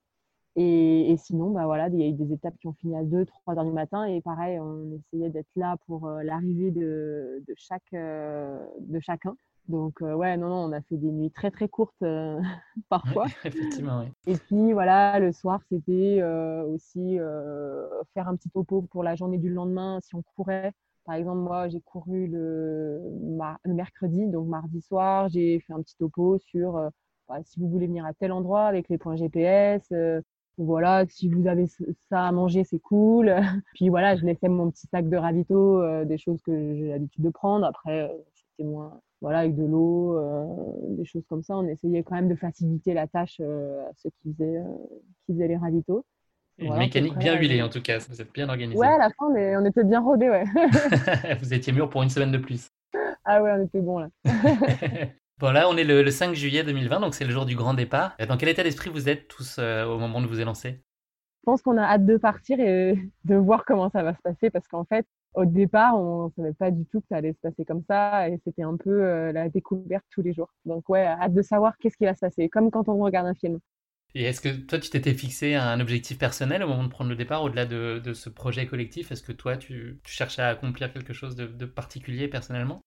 Et, 0.55 1.15
sinon, 1.17 1.49
bah 1.49 1.65
voilà, 1.65 1.87
il 1.89 1.99
y 1.99 2.03
a 2.03 2.07
eu 2.07 2.13
des 2.13 2.31
étapes 2.31 2.55
qui 2.59 2.67
ont 2.67 2.73
fini 2.73 2.95
à 2.95 3.03
2, 3.03 3.25
3 3.25 3.57
heures 3.57 3.65
du 3.65 3.71
matin. 3.71 4.05
Et 4.05 4.21
pareil, 4.21 4.59
on 4.59 4.95
essayait 4.95 5.29
d'être 5.29 5.49
là 5.55 5.77
pour 5.87 6.07
euh, 6.07 6.21
l'arrivée 6.21 6.69
de, 6.69 7.43
de, 7.47 7.53
chaque, 7.57 7.81
euh, 7.93 8.63
de 8.81 8.99
chacun. 8.99 9.35
Donc, 9.67 10.01
euh, 10.01 10.13
ouais, 10.13 10.37
non, 10.37 10.49
non, 10.49 10.65
on 10.65 10.71
a 10.71 10.81
fait 10.81 10.97
des 10.97 11.11
nuits 11.11 11.31
très, 11.31 11.49
très 11.49 11.69
courtes 11.69 12.03
parfois. 12.89 13.25
effectivement, 13.45 14.01
oui. 14.01 14.11
Et 14.27 14.37
puis, 14.37 14.73
voilà, 14.73 15.19
le 15.19 15.31
soir, 15.31 15.61
c'était 15.69 16.21
aussi 16.67 17.17
faire 18.13 18.27
un 18.27 18.35
petit 18.35 18.49
topo 18.49 18.83
pour 18.83 19.03
la 19.03 19.15
journée 19.15 19.39
du 19.39 19.49
lendemain 19.49 19.99
si 20.03 20.13
on 20.15 20.21
courait. 20.35 20.73
Par 21.05 21.15
exemple, 21.15 21.39
moi, 21.39 21.67
j'ai 21.67 21.81
couru 21.81 22.27
le, 22.27 23.01
le, 23.63 23.73
mercredi, 23.73 24.27
donc 24.27 24.47
mardi 24.47 24.81
soir, 24.81 25.27
j'ai 25.29 25.59
fait 25.61 25.73
un 25.73 25.81
petit 25.81 25.97
topo 25.97 26.37
sur 26.37 26.79
bah, 27.27 27.39
si 27.43 27.59
vous 27.59 27.67
voulez 27.67 27.87
venir 27.87 28.05
à 28.05 28.13
tel 28.13 28.31
endroit 28.31 28.67
avec 28.67 28.87
les 28.87 28.97
points 28.97 29.15
GPS, 29.15 29.91
voilà, 30.57 31.05
si 31.07 31.29
vous 31.29 31.47
avez 31.47 31.65
ça 32.09 32.27
à 32.27 32.31
manger, 32.31 32.63
c'est 32.63 32.79
cool. 32.79 33.35
Puis 33.73 33.89
voilà, 33.89 34.15
je 34.15 34.25
laissais 34.25 34.49
mon 34.49 34.69
petit 34.69 34.87
sac 34.87 35.09
de 35.09 35.17
ravito, 35.17 35.81
euh, 35.81 36.05
des 36.05 36.17
choses 36.17 36.41
que 36.41 36.51
j'ai 36.75 36.89
l'habitude 36.89 37.23
de 37.23 37.29
prendre. 37.29 37.65
Après, 37.65 38.01
euh, 38.01 38.13
c'était 38.33 38.69
moins, 38.69 38.99
voilà, 39.21 39.39
avec 39.39 39.55
de 39.55 39.63
l'eau, 39.63 40.17
euh, 40.17 40.45
des 40.89 41.05
choses 41.05 41.25
comme 41.27 41.43
ça. 41.43 41.57
On 41.57 41.67
essayait 41.67 42.03
quand 42.03 42.15
même 42.15 42.29
de 42.29 42.35
faciliter 42.35 42.93
la 42.93 43.07
tâche 43.07 43.39
à 43.39 43.91
ceux 43.97 44.09
qui 44.21 44.33
faisaient, 44.33 44.61
qui 45.25 45.33
faisaient 45.33 45.47
les 45.47 45.57
ravitaux. 45.57 46.05
Une 46.59 46.77
mécanique 46.77 47.17
bien 47.17 47.35
huilée 47.35 47.63
en 47.63 47.69
tout 47.69 47.81
cas, 47.81 47.97
vous 48.07 48.21
êtes 48.21 48.31
bien 48.31 48.47
organisé. 48.47 48.77
Ouais, 48.77 48.87
à 48.87 48.99
la 48.99 49.09
fin, 49.09 49.25
on, 49.25 49.65
était 49.65 49.83
bien 49.83 50.01
rodés, 50.01 50.29
ouais. 50.29 50.43
vous 51.41 51.51
étiez 51.51 51.73
mûr 51.73 51.89
pour 51.89 52.03
une 52.03 52.09
semaine 52.09 52.31
de 52.31 52.37
plus. 52.37 52.69
Ah 53.25 53.41
ouais, 53.41 53.51
on 53.57 53.65
était 53.65 53.81
bon 53.81 53.97
là. 53.97 54.09
Bon, 55.43 55.51
là, 55.51 55.67
on 55.67 55.75
est 55.75 55.83
le, 55.83 56.09
5 56.09 56.33
juillet 56.35 56.63
2020, 56.63 57.01
donc 57.01 57.15
c'est 57.15 57.25
le 57.25 57.31
jour 57.31 57.45
du 57.45 57.57
grand 57.57 57.73
départ. 57.73 58.15
Dans 58.29 58.37
quel 58.37 58.47
état 58.47 58.63
d'esprit 58.63 58.89
vous 58.89 59.09
êtes 59.09 59.27
tous 59.27 59.57
euh, 59.59 59.83
au 59.83 59.99
moment 59.99 60.21
de 60.21 60.25
vous 60.25 60.39
élancer? 60.39 60.79
Je 61.41 61.43
pense 61.43 61.61
qu'on 61.61 61.77
a 61.77 61.83
hâte 61.83 62.05
de 62.05 62.15
partir 62.15 62.61
et 62.61 62.97
de 63.25 63.35
voir 63.35 63.65
comment 63.65 63.89
ça 63.89 64.03
va 64.03 64.13
se 64.15 64.21
passer 64.21 64.49
parce 64.49 64.69
qu'en 64.69 64.85
fait, 64.85 65.05
au 65.33 65.43
départ, 65.43 65.99
on 65.99 66.27
ne 66.27 66.31
savait 66.37 66.53
pas 66.53 66.71
du 66.71 66.85
tout 66.85 67.01
que 67.01 67.07
ça 67.09 67.17
allait 67.17 67.33
se 67.33 67.39
passer 67.41 67.65
comme 67.65 67.83
ça 67.89 68.29
et 68.29 68.39
c'était 68.45 68.63
un 68.63 68.77
peu 68.77 69.03
euh, 69.03 69.33
la 69.33 69.49
découverte 69.49 70.05
tous 70.11 70.21
les 70.21 70.31
jours. 70.31 70.47
Donc, 70.63 70.87
ouais, 70.87 71.05
hâte 71.05 71.33
de 71.33 71.41
savoir 71.41 71.77
qu'est-ce 71.77 71.97
qui 71.97 72.05
va 72.05 72.13
se 72.13 72.21
passer, 72.21 72.47
comme 72.47 72.71
quand 72.71 72.87
on 72.87 72.97
regarde 72.99 73.27
un 73.27 73.35
film. 73.35 73.59
Et 74.15 74.23
est-ce 74.23 74.39
que 74.39 74.47
toi, 74.47 74.79
tu 74.79 74.91
t'étais 74.91 75.13
fixé 75.13 75.55
un 75.55 75.81
objectif 75.81 76.17
personnel 76.17 76.63
au 76.63 76.69
moment 76.69 76.85
de 76.85 76.89
prendre 76.89 77.09
le 77.09 77.17
départ, 77.17 77.43
au-delà 77.43 77.65
de, 77.65 78.13
ce 78.13 78.29
projet 78.29 78.65
collectif? 78.65 79.11
Est-ce 79.11 79.23
que 79.23 79.33
toi, 79.33 79.57
tu, 79.57 79.99
cherchais 80.05 80.41
à 80.41 80.47
accomplir 80.47 80.93
quelque 80.93 81.11
chose 81.11 81.35
de 81.35 81.65
particulier 81.65 82.29
personnellement? 82.29 82.81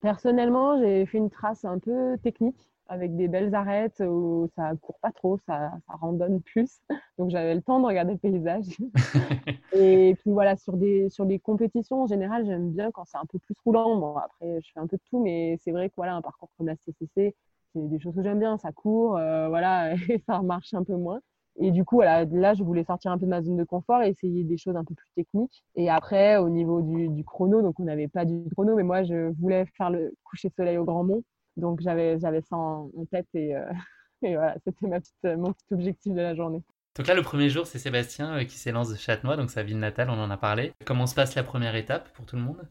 Personnellement, 0.00 0.78
j'ai 0.78 1.06
fait 1.06 1.18
une 1.18 1.30
trace 1.30 1.64
un 1.64 1.78
peu 1.78 2.16
technique 2.22 2.70
avec 2.88 3.16
des 3.16 3.28
belles 3.28 3.54
arêtes 3.54 4.00
où 4.06 4.48
ça 4.54 4.72
court 4.80 4.98
pas 5.00 5.10
trop, 5.10 5.38
ça, 5.46 5.72
ça 5.86 5.94
randonne 5.94 6.40
plus. 6.40 6.80
Donc 7.18 7.30
j'avais 7.30 7.54
le 7.54 7.62
temps 7.62 7.80
de 7.80 7.86
regarder 7.86 8.12
le 8.12 8.18
paysage. 8.18 8.66
et 9.72 10.14
puis 10.20 10.30
voilà, 10.30 10.56
sur 10.56 10.76
des, 10.76 11.10
sur 11.10 11.26
des 11.26 11.38
compétitions, 11.38 12.02
en 12.02 12.06
général, 12.06 12.46
j'aime 12.46 12.70
bien 12.70 12.90
quand 12.92 13.04
c'est 13.04 13.18
un 13.18 13.26
peu 13.26 13.38
plus 13.38 13.54
roulant. 13.64 13.96
Bon, 13.96 14.16
après, 14.16 14.60
je 14.62 14.70
fais 14.72 14.80
un 14.80 14.86
peu 14.86 14.96
de 14.96 15.02
tout, 15.10 15.22
mais 15.22 15.58
c'est 15.62 15.72
vrai 15.72 15.88
que 15.88 15.94
voilà, 15.96 16.14
un 16.14 16.22
parcours 16.22 16.50
comme 16.56 16.68
la 16.68 16.76
CCC, 16.76 17.34
c'est 17.74 17.88
des 17.88 17.98
choses 17.98 18.14
que 18.14 18.22
j'aime 18.22 18.38
bien. 18.38 18.58
Ça 18.58 18.72
court, 18.72 19.16
euh, 19.16 19.48
voilà, 19.48 19.94
et 20.08 20.22
ça 20.26 20.40
marche 20.42 20.72
un 20.74 20.84
peu 20.84 20.94
moins. 20.96 21.20
Et 21.58 21.70
du 21.70 21.84
coup, 21.84 21.96
voilà, 21.96 22.24
là, 22.24 22.54
je 22.54 22.62
voulais 22.62 22.84
sortir 22.84 23.12
un 23.12 23.18
peu 23.18 23.24
de 23.24 23.30
ma 23.30 23.42
zone 23.42 23.56
de 23.56 23.64
confort 23.64 24.02
et 24.02 24.08
essayer 24.08 24.44
des 24.44 24.58
choses 24.58 24.76
un 24.76 24.84
peu 24.84 24.94
plus 24.94 25.08
techniques. 25.14 25.64
Et 25.74 25.88
après, 25.88 26.36
au 26.36 26.48
niveau 26.48 26.82
du, 26.82 27.08
du 27.08 27.24
chrono, 27.24 27.62
donc 27.62 27.80
on 27.80 27.84
n'avait 27.84 28.08
pas 28.08 28.24
du 28.24 28.44
chrono, 28.50 28.76
mais 28.76 28.82
moi, 28.82 29.04
je 29.04 29.32
voulais 29.40 29.66
faire 29.76 29.90
le 29.90 30.14
coucher 30.24 30.48
de 30.48 30.54
soleil 30.54 30.78
au 30.78 30.84
Grand 30.84 31.04
Mont. 31.04 31.22
Donc 31.56 31.80
j'avais 31.80 32.18
ça 32.18 32.56
en, 32.56 32.90
tête 33.10 33.26
et, 33.34 33.54
et 34.22 34.34
voilà, 34.34 34.56
c'était 34.64 34.86
ma 34.86 35.00
petite, 35.00 35.24
mon 35.24 35.52
petit 35.52 35.72
objectif 35.72 36.12
de 36.12 36.20
la 36.20 36.34
journée. 36.34 36.62
Donc 36.96 37.06
là, 37.06 37.14
le 37.14 37.22
premier 37.22 37.48
jour, 37.48 37.66
c'est 37.66 37.78
Sébastien 37.78 38.44
qui 38.44 38.58
s'élance 38.58 38.90
de 38.90 38.96
Châtenois, 38.96 39.36
donc 39.36 39.50
sa 39.50 39.62
ville 39.62 39.78
natale, 39.78 40.10
on 40.10 40.18
en 40.18 40.30
a 40.30 40.36
parlé. 40.36 40.72
Comment 40.84 41.06
se 41.06 41.14
passe 41.14 41.34
la 41.34 41.42
première 41.42 41.74
étape 41.76 42.10
pour 42.12 42.26
tout 42.26 42.36
le 42.36 42.42
monde? 42.42 42.68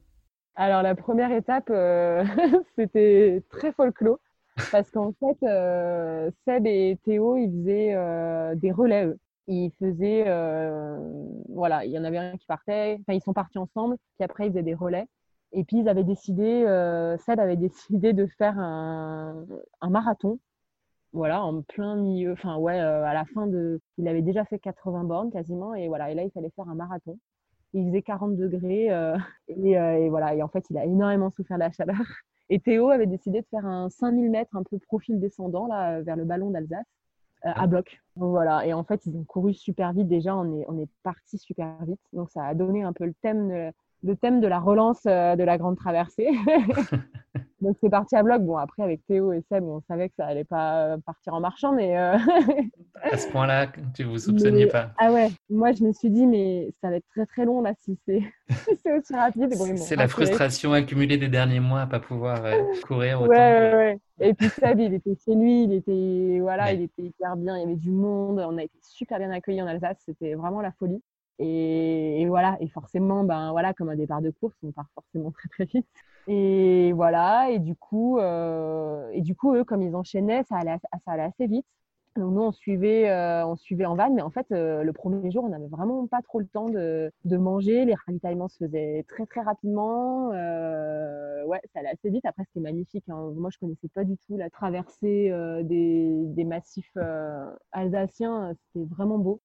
Alors 0.56 0.82
la 0.84 0.96
première 0.96 1.32
étape, 1.32 1.72
c'était 2.76 3.44
très 3.50 3.72
folklore. 3.72 4.20
Parce 4.72 4.90
qu'en 4.92 5.14
fait, 5.14 5.38
euh, 5.44 6.32
et 6.48 6.98
Théo, 7.04 7.36
ils 7.38 7.52
faisaient 7.52 7.94
euh, 7.96 8.56
des 8.56 8.72
relais. 8.72 9.14
Ils 9.48 9.72
faisaient, 9.80 10.24
euh, 10.28 10.98
voilà, 11.50 11.86
il 11.86 11.92
y 11.92 12.00
en 12.00 12.04
avait 12.04 12.18
un 12.18 12.38
qui 12.38 12.46
partait, 12.48 12.98
enfin, 13.02 13.14
ils 13.14 13.22
sont 13.22 13.34
partis 13.34 13.58
ensemble, 13.60 13.98
puis 14.16 14.24
après, 14.24 14.48
ils 14.48 14.50
faisaient 14.52 14.64
des 14.64 14.74
relais. 14.74 15.08
Et 15.52 15.64
puis, 15.64 15.80
ils 15.80 15.90
avaient 15.90 16.04
décidé, 16.04 16.62
Seb 17.26 17.40
avait 17.40 17.56
décidé 17.58 18.14
de 18.14 18.28
faire 18.38 18.58
un, 18.58 19.46
marathon, 19.90 20.40
voilà, 21.14 21.44
en 21.44 21.62
plein 21.62 21.96
milieu, 21.96 22.34
enfin, 22.34 22.58
ouais, 22.58 22.80
à 22.80 23.14
la 23.14 23.26
fin 23.26 23.48
de. 23.48 23.82
Il 23.98 24.08
avait 24.08 24.22
déjà 24.22 24.46
fait 24.46 24.60
80 24.60 25.04
bornes 25.06 25.32
quasiment, 25.32 25.74
et 25.76 25.88
voilà, 25.88 26.12
et 26.12 26.16
là, 26.16 26.24
il 26.24 26.32
fallait 26.32 26.52
faire 26.56 26.68
un 26.70 26.76
marathon. 26.76 27.20
Il 27.74 27.88
faisait 27.88 28.02
40 28.02 28.38
degrés, 28.38 28.88
et, 29.48 30.10
voilà, 30.10 30.36
et 30.36 30.42
en 30.44 30.48
fait, 30.48 30.66
il 30.70 30.78
a 30.78 30.86
énormément 30.86 31.30
souffert 31.32 31.58
de 31.58 31.64
la 31.64 31.72
chaleur. 31.72 31.98
Et 32.50 32.60
Théo 32.60 32.90
avait 32.90 33.08
décidé 33.08 33.42
de 33.42 33.48
faire 33.48 33.66
un 33.66 33.90
5000 33.90 34.30
mètres 34.30 34.56
un 34.56 34.64
peu 34.64 34.78
profil 34.80 35.20
descendant 35.20 35.68
là, 35.68 36.02
vers 36.02 36.16
le 36.16 36.26
ballon 36.26 36.52
d'Alsace 36.52 36.86
euh, 37.46 37.52
à 37.54 37.68
bloc. 37.68 38.02
voilà. 38.16 38.66
Et 38.66 38.74
en 38.74 38.84
fait, 38.84 39.06
ils 39.06 39.16
ont 39.18 39.24
couru 39.24 39.54
super 39.54 39.94
vite. 39.94 40.08
Déjà, 40.08 40.36
on 40.36 40.60
est, 40.60 40.66
on 40.68 40.78
est 40.80 40.90
parti 41.04 41.38
super 41.38 41.84
vite. 41.86 42.00
Donc, 42.14 42.30
ça 42.32 42.46
a 42.46 42.54
donné 42.54 42.84
un 42.84 42.94
peu 42.94 43.06
le 43.06 43.14
thème 43.22 43.50
de, 43.50 43.72
le 44.06 44.16
thème 44.16 44.40
de 44.40 44.48
la 44.48 44.60
relance 44.60 45.02
euh, 45.08 45.36
de 45.36 45.44
la 45.44 45.58
grande 45.58 45.78
traversée. 45.78 46.30
Donc 47.62 47.78
c'est 47.82 47.90
parti 47.90 48.16
à 48.16 48.22
bloc. 48.22 48.44
Bon, 48.44 48.58
après, 48.58 48.84
avec 48.84 49.06
Théo 49.08 49.34
et 49.34 49.42
Seb, 49.50 49.64
on 49.64 49.82
savait 49.88 50.10
que 50.10 50.16
ça 50.18 50.28
allait 50.28 50.44
pas 50.44 50.86
euh, 50.86 50.98
partir 51.04 51.34
en 51.34 51.40
marchant, 51.40 51.74
mais. 51.74 51.98
Euh, 51.98 52.18
à 53.02 53.18
ce 53.18 53.28
point-là, 53.30 53.68
tu 53.96 54.04
vous 54.04 54.20
soupçonniez 54.20 54.68
pas. 54.68 54.92
Ah 55.00 55.12
ouais, 55.12 55.30
moi 55.50 55.72
je 55.72 55.84
me 55.84 55.92
suis 55.92 56.12
dit, 56.12 56.28
mais 56.28 56.72
ça 56.82 56.90
va 56.90 56.98
être 56.98 57.08
très 57.10 57.26
très 57.26 57.46
long 57.46 57.62
là 57.62 57.74
si 57.80 57.98
c'est 58.06 58.22
aussi 58.92 59.16
rapide. 59.16 59.54
c'est 59.78 59.96
la 59.96 60.08
frustration 60.08 60.74
accumulée 60.74 61.18
des 61.18 61.28
derniers 61.28 61.60
mois 61.60 61.82
à 61.82 61.88
pas 61.88 62.00
pouvoir 62.00 62.44
courir 62.86 63.22
autant. 63.22 63.32
Ouais, 63.32 63.74
ouais, 63.74 64.00
Et 64.20 64.34
puis 64.34 64.50
Seb, 64.50 64.80
il 64.80 64.94
était 64.94 65.16
chez 65.26 65.34
lui, 65.34 65.64
il 65.64 65.74
était, 65.74 66.40
voilà, 66.42 66.72
il 66.72 66.84
était 66.84 67.04
hyper 67.04 67.36
bien, 67.36 67.58
il 67.58 67.62
y 67.62 67.64
avait 67.64 67.76
du 67.76 67.92
monde, 67.92 68.40
on 68.40 68.58
a 68.58 68.64
été 68.64 68.78
super 68.82 69.18
bien 69.18 69.32
accueillis 69.32 69.62
en 69.62 69.68
Alsace, 69.68 69.98
c'était 70.06 70.36
vraiment 70.36 70.62
la 70.62 70.72
folie. 70.74 71.02
Et, 71.40 72.26
voilà, 72.28 72.58
et 72.62 72.68
forcément, 72.68 73.24
ben 73.24 73.52
voilà, 73.52 73.74
comme 73.74 73.90
un 73.90 73.96
départ 73.96 74.22
de 74.22 74.32
course, 74.32 74.56
on 74.64 74.72
part 74.72 74.90
forcément 74.94 75.32
très 75.32 75.50
très 75.50 75.66
vite. 75.66 75.88
Et 76.28 76.92
voilà, 76.94 77.52
et 77.52 77.60
du 77.60 77.76
coup, 77.76 78.18
euh, 78.20 79.10
et 79.14 79.22
du 79.22 79.36
coup, 79.36 79.54
eux, 79.56 79.64
comme 79.64 79.82
ils 79.84 79.96
enchaînaient, 79.96 80.44
ça 80.44 80.58
allait, 80.58 80.78
ça 81.06 81.12
allait 81.12 81.24
assez 81.24 81.48
vite. 81.48 81.66
Donc 82.16 82.34
nous, 82.34 82.42
on 82.42 82.52
suivait, 82.54 83.10
euh, 83.10 83.46
on 83.46 83.58
suivait 83.58 83.86
en 83.86 83.96
van, 83.96 84.10
mais 84.10 84.22
en 84.22 84.30
fait, 84.32 84.48
euh, 84.52 84.84
le 84.84 84.94
premier 84.94 85.30
jour, 85.32 85.44
on 85.44 85.50
n'avait 85.50 85.68
vraiment 85.68 86.08
pas 86.08 86.22
trop 86.22 86.40
le 86.40 86.48
temps 86.48 86.70
de, 86.70 87.12
de, 87.26 87.38
manger. 87.38 87.84
Les 87.86 87.94
ravitaillements 88.08 88.48
se 88.48 88.58
faisaient 88.66 89.06
très 89.10 89.26
très 89.26 89.42
rapidement. 89.42 90.30
ouais, 90.30 91.62
ça 91.74 91.80
allait 91.80 91.90
assez 91.90 92.10
vite. 92.10 92.26
Après, 92.26 92.44
c'était 92.46 92.62
magnifique. 92.62 93.06
Hein. 93.10 93.32
Moi, 93.36 93.50
je 93.52 93.60
connaissais 93.60 93.90
pas 93.90 94.06
du 94.06 94.18
tout 94.18 94.38
la 94.38 94.50
traversée 94.50 95.30
des, 95.64 96.24
des, 96.28 96.44
massifs 96.46 96.98
alsaciens. 97.74 98.54
C'était 98.74 98.86
vraiment 98.86 99.18
beau. 99.20 99.42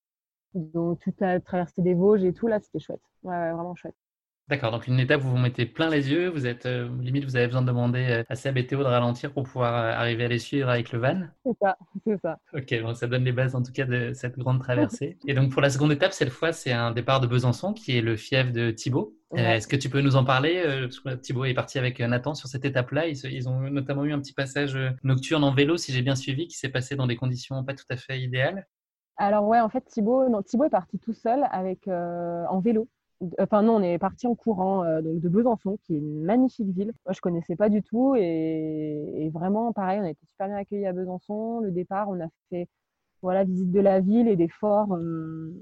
Donc, 0.55 1.01
tout 1.01 1.15
à 1.21 1.39
traverser 1.41 1.83
des 1.83 1.95
Vosges 1.95 2.25
et 2.25 2.33
tout, 2.33 2.47
là, 2.47 2.61
c'était 2.61 2.81
chouette. 2.81 3.01
Ouais, 3.23 3.53
vraiment 3.53 3.75
chouette. 3.75 3.95
D'accord, 4.51 4.73
donc 4.73 4.89
une 4.89 4.99
étape 4.99 5.21
où 5.21 5.29
vous 5.29 5.31
vous 5.31 5.39
mettez 5.39 5.65
plein 5.65 5.89
les 5.89 6.11
yeux, 6.11 6.29
vous 6.29 6.45
êtes 6.45 6.67
euh, 6.67 6.89
limite, 6.99 7.25
vous 7.25 7.37
avez 7.37 7.47
besoin 7.47 7.63
de 7.63 7.69
demander 7.69 8.05
euh, 8.11 8.25
à 8.29 8.35
Seb 8.35 8.57
et 8.57 8.67
Théo 8.67 8.81
de 8.81 8.85
ralentir 8.85 9.33
pour 9.33 9.45
pouvoir 9.45 9.77
euh, 9.77 9.93
arriver 9.93 10.25
à 10.25 10.29
les 10.29 10.41
suivre 10.41 10.69
avec 10.69 10.91
le 10.91 10.99
van. 10.99 11.21
C'est 11.47 11.57
ça, 11.63 11.79
c'est 12.05 12.21
ça. 12.21 12.37
Ok, 12.53 12.75
bon, 12.83 12.93
ça 12.93 13.07
donne 13.07 13.23
les 13.23 13.31
bases 13.31 13.55
en 13.55 13.63
tout 13.63 13.71
cas 13.71 13.85
de 13.85 14.13
cette 14.13 14.37
grande 14.37 14.59
traversée. 14.59 15.19
et 15.29 15.35
donc 15.35 15.53
pour 15.53 15.63
la 15.63 15.71
seconde 15.71 15.93
étape, 15.93 16.13
cette 16.13 16.31
fois, 16.31 16.53
c'est 16.53 16.73
un 16.73 16.91
départ 16.91 17.21
de 17.21 17.29
Besançon 17.29 17.73
qui 17.73 17.97
est 17.97 18.01
le 18.01 18.17
fief 18.17 18.51
de 18.51 18.73
Thibaut. 18.73 19.17
Est-ce 19.37 19.69
que 19.69 19.77
tu 19.77 19.89
peux 19.89 20.01
nous 20.01 20.17
en 20.17 20.25
parler 20.25 20.89
Thibaut 21.23 21.45
est 21.45 21.55
parti 21.55 21.79
avec 21.79 22.01
Nathan 22.01 22.35
sur 22.35 22.49
cette 22.49 22.65
étape-là. 22.65 23.07
Ils, 23.07 23.25
ils, 23.27 23.49
ont 23.49 23.61
notamment 23.71 24.05
eu 24.05 24.13
un 24.13 24.19
petit 24.19 24.33
passage 24.33 24.77
nocturne 25.05 25.45
en 25.45 25.55
vélo, 25.55 25.77
si 25.77 25.93
j'ai 25.93 26.03
bien 26.03 26.17
suivi, 26.17 26.49
qui 26.49 26.57
s'est 26.57 26.71
passé 26.71 26.97
dans 26.97 27.07
des 27.07 27.15
conditions 27.15 27.63
pas 27.63 27.75
tout 27.75 27.85
à 27.91 27.97
fait 27.97 28.21
idéales. 28.21 28.67
Alors 29.21 29.47
ouais, 29.47 29.61
en 29.61 29.69
fait, 29.69 29.85
Thibaut, 29.85 30.31
non, 30.31 30.41
Thibaut 30.43 30.65
est 30.65 30.71
parti 30.71 30.99
tout 30.99 31.13
seul 31.13 31.47
avec, 31.51 31.87
euh, 31.89 32.47
en 32.49 32.61
vélo. 32.61 32.89
Enfin 33.39 33.61
non, 33.63 33.75
on 33.77 33.83
est 33.83 33.99
parti 33.99 34.27
en 34.27 34.35
courant 34.35 34.83
euh, 34.83 35.03
donc 35.03 35.21
de 35.21 35.29
Besançon, 35.29 35.77
qui 35.85 35.95
est 35.95 35.99
une 35.99 36.25
magnifique 36.25 36.71
ville. 36.71 36.95
Moi, 37.05 37.13
je 37.13 37.21
connaissais 37.21 37.55
pas 37.55 37.69
du 37.69 37.83
tout 37.83 38.15
et, 38.17 39.31
vraiment, 39.35 39.75
pareil, 39.75 40.01
on 40.01 40.05
a 40.05 40.11
été 40.11 40.25
super 40.27 40.49
bien 40.49 40.57
accueillis 40.57 40.87
à 40.87 40.95
Besançon. 40.95 41.61
Le 41.61 41.71
départ, 41.71 42.09
on 42.09 42.19
a 42.19 42.29
fait 42.49 42.67
voilà 43.21 43.45
visite 43.45 43.71
de 43.71 43.81
la 43.81 44.01
ville 44.01 44.27
et 44.27 44.37
des 44.37 44.49
forts 44.49 44.95
euh, 44.95 45.53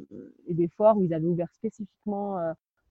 et 0.46 0.54
des 0.54 0.68
forts 0.68 0.96
où 0.96 1.02
ils 1.02 1.12
avaient 1.12 1.26
ouvert 1.26 1.50
spécifiquement 1.52 2.38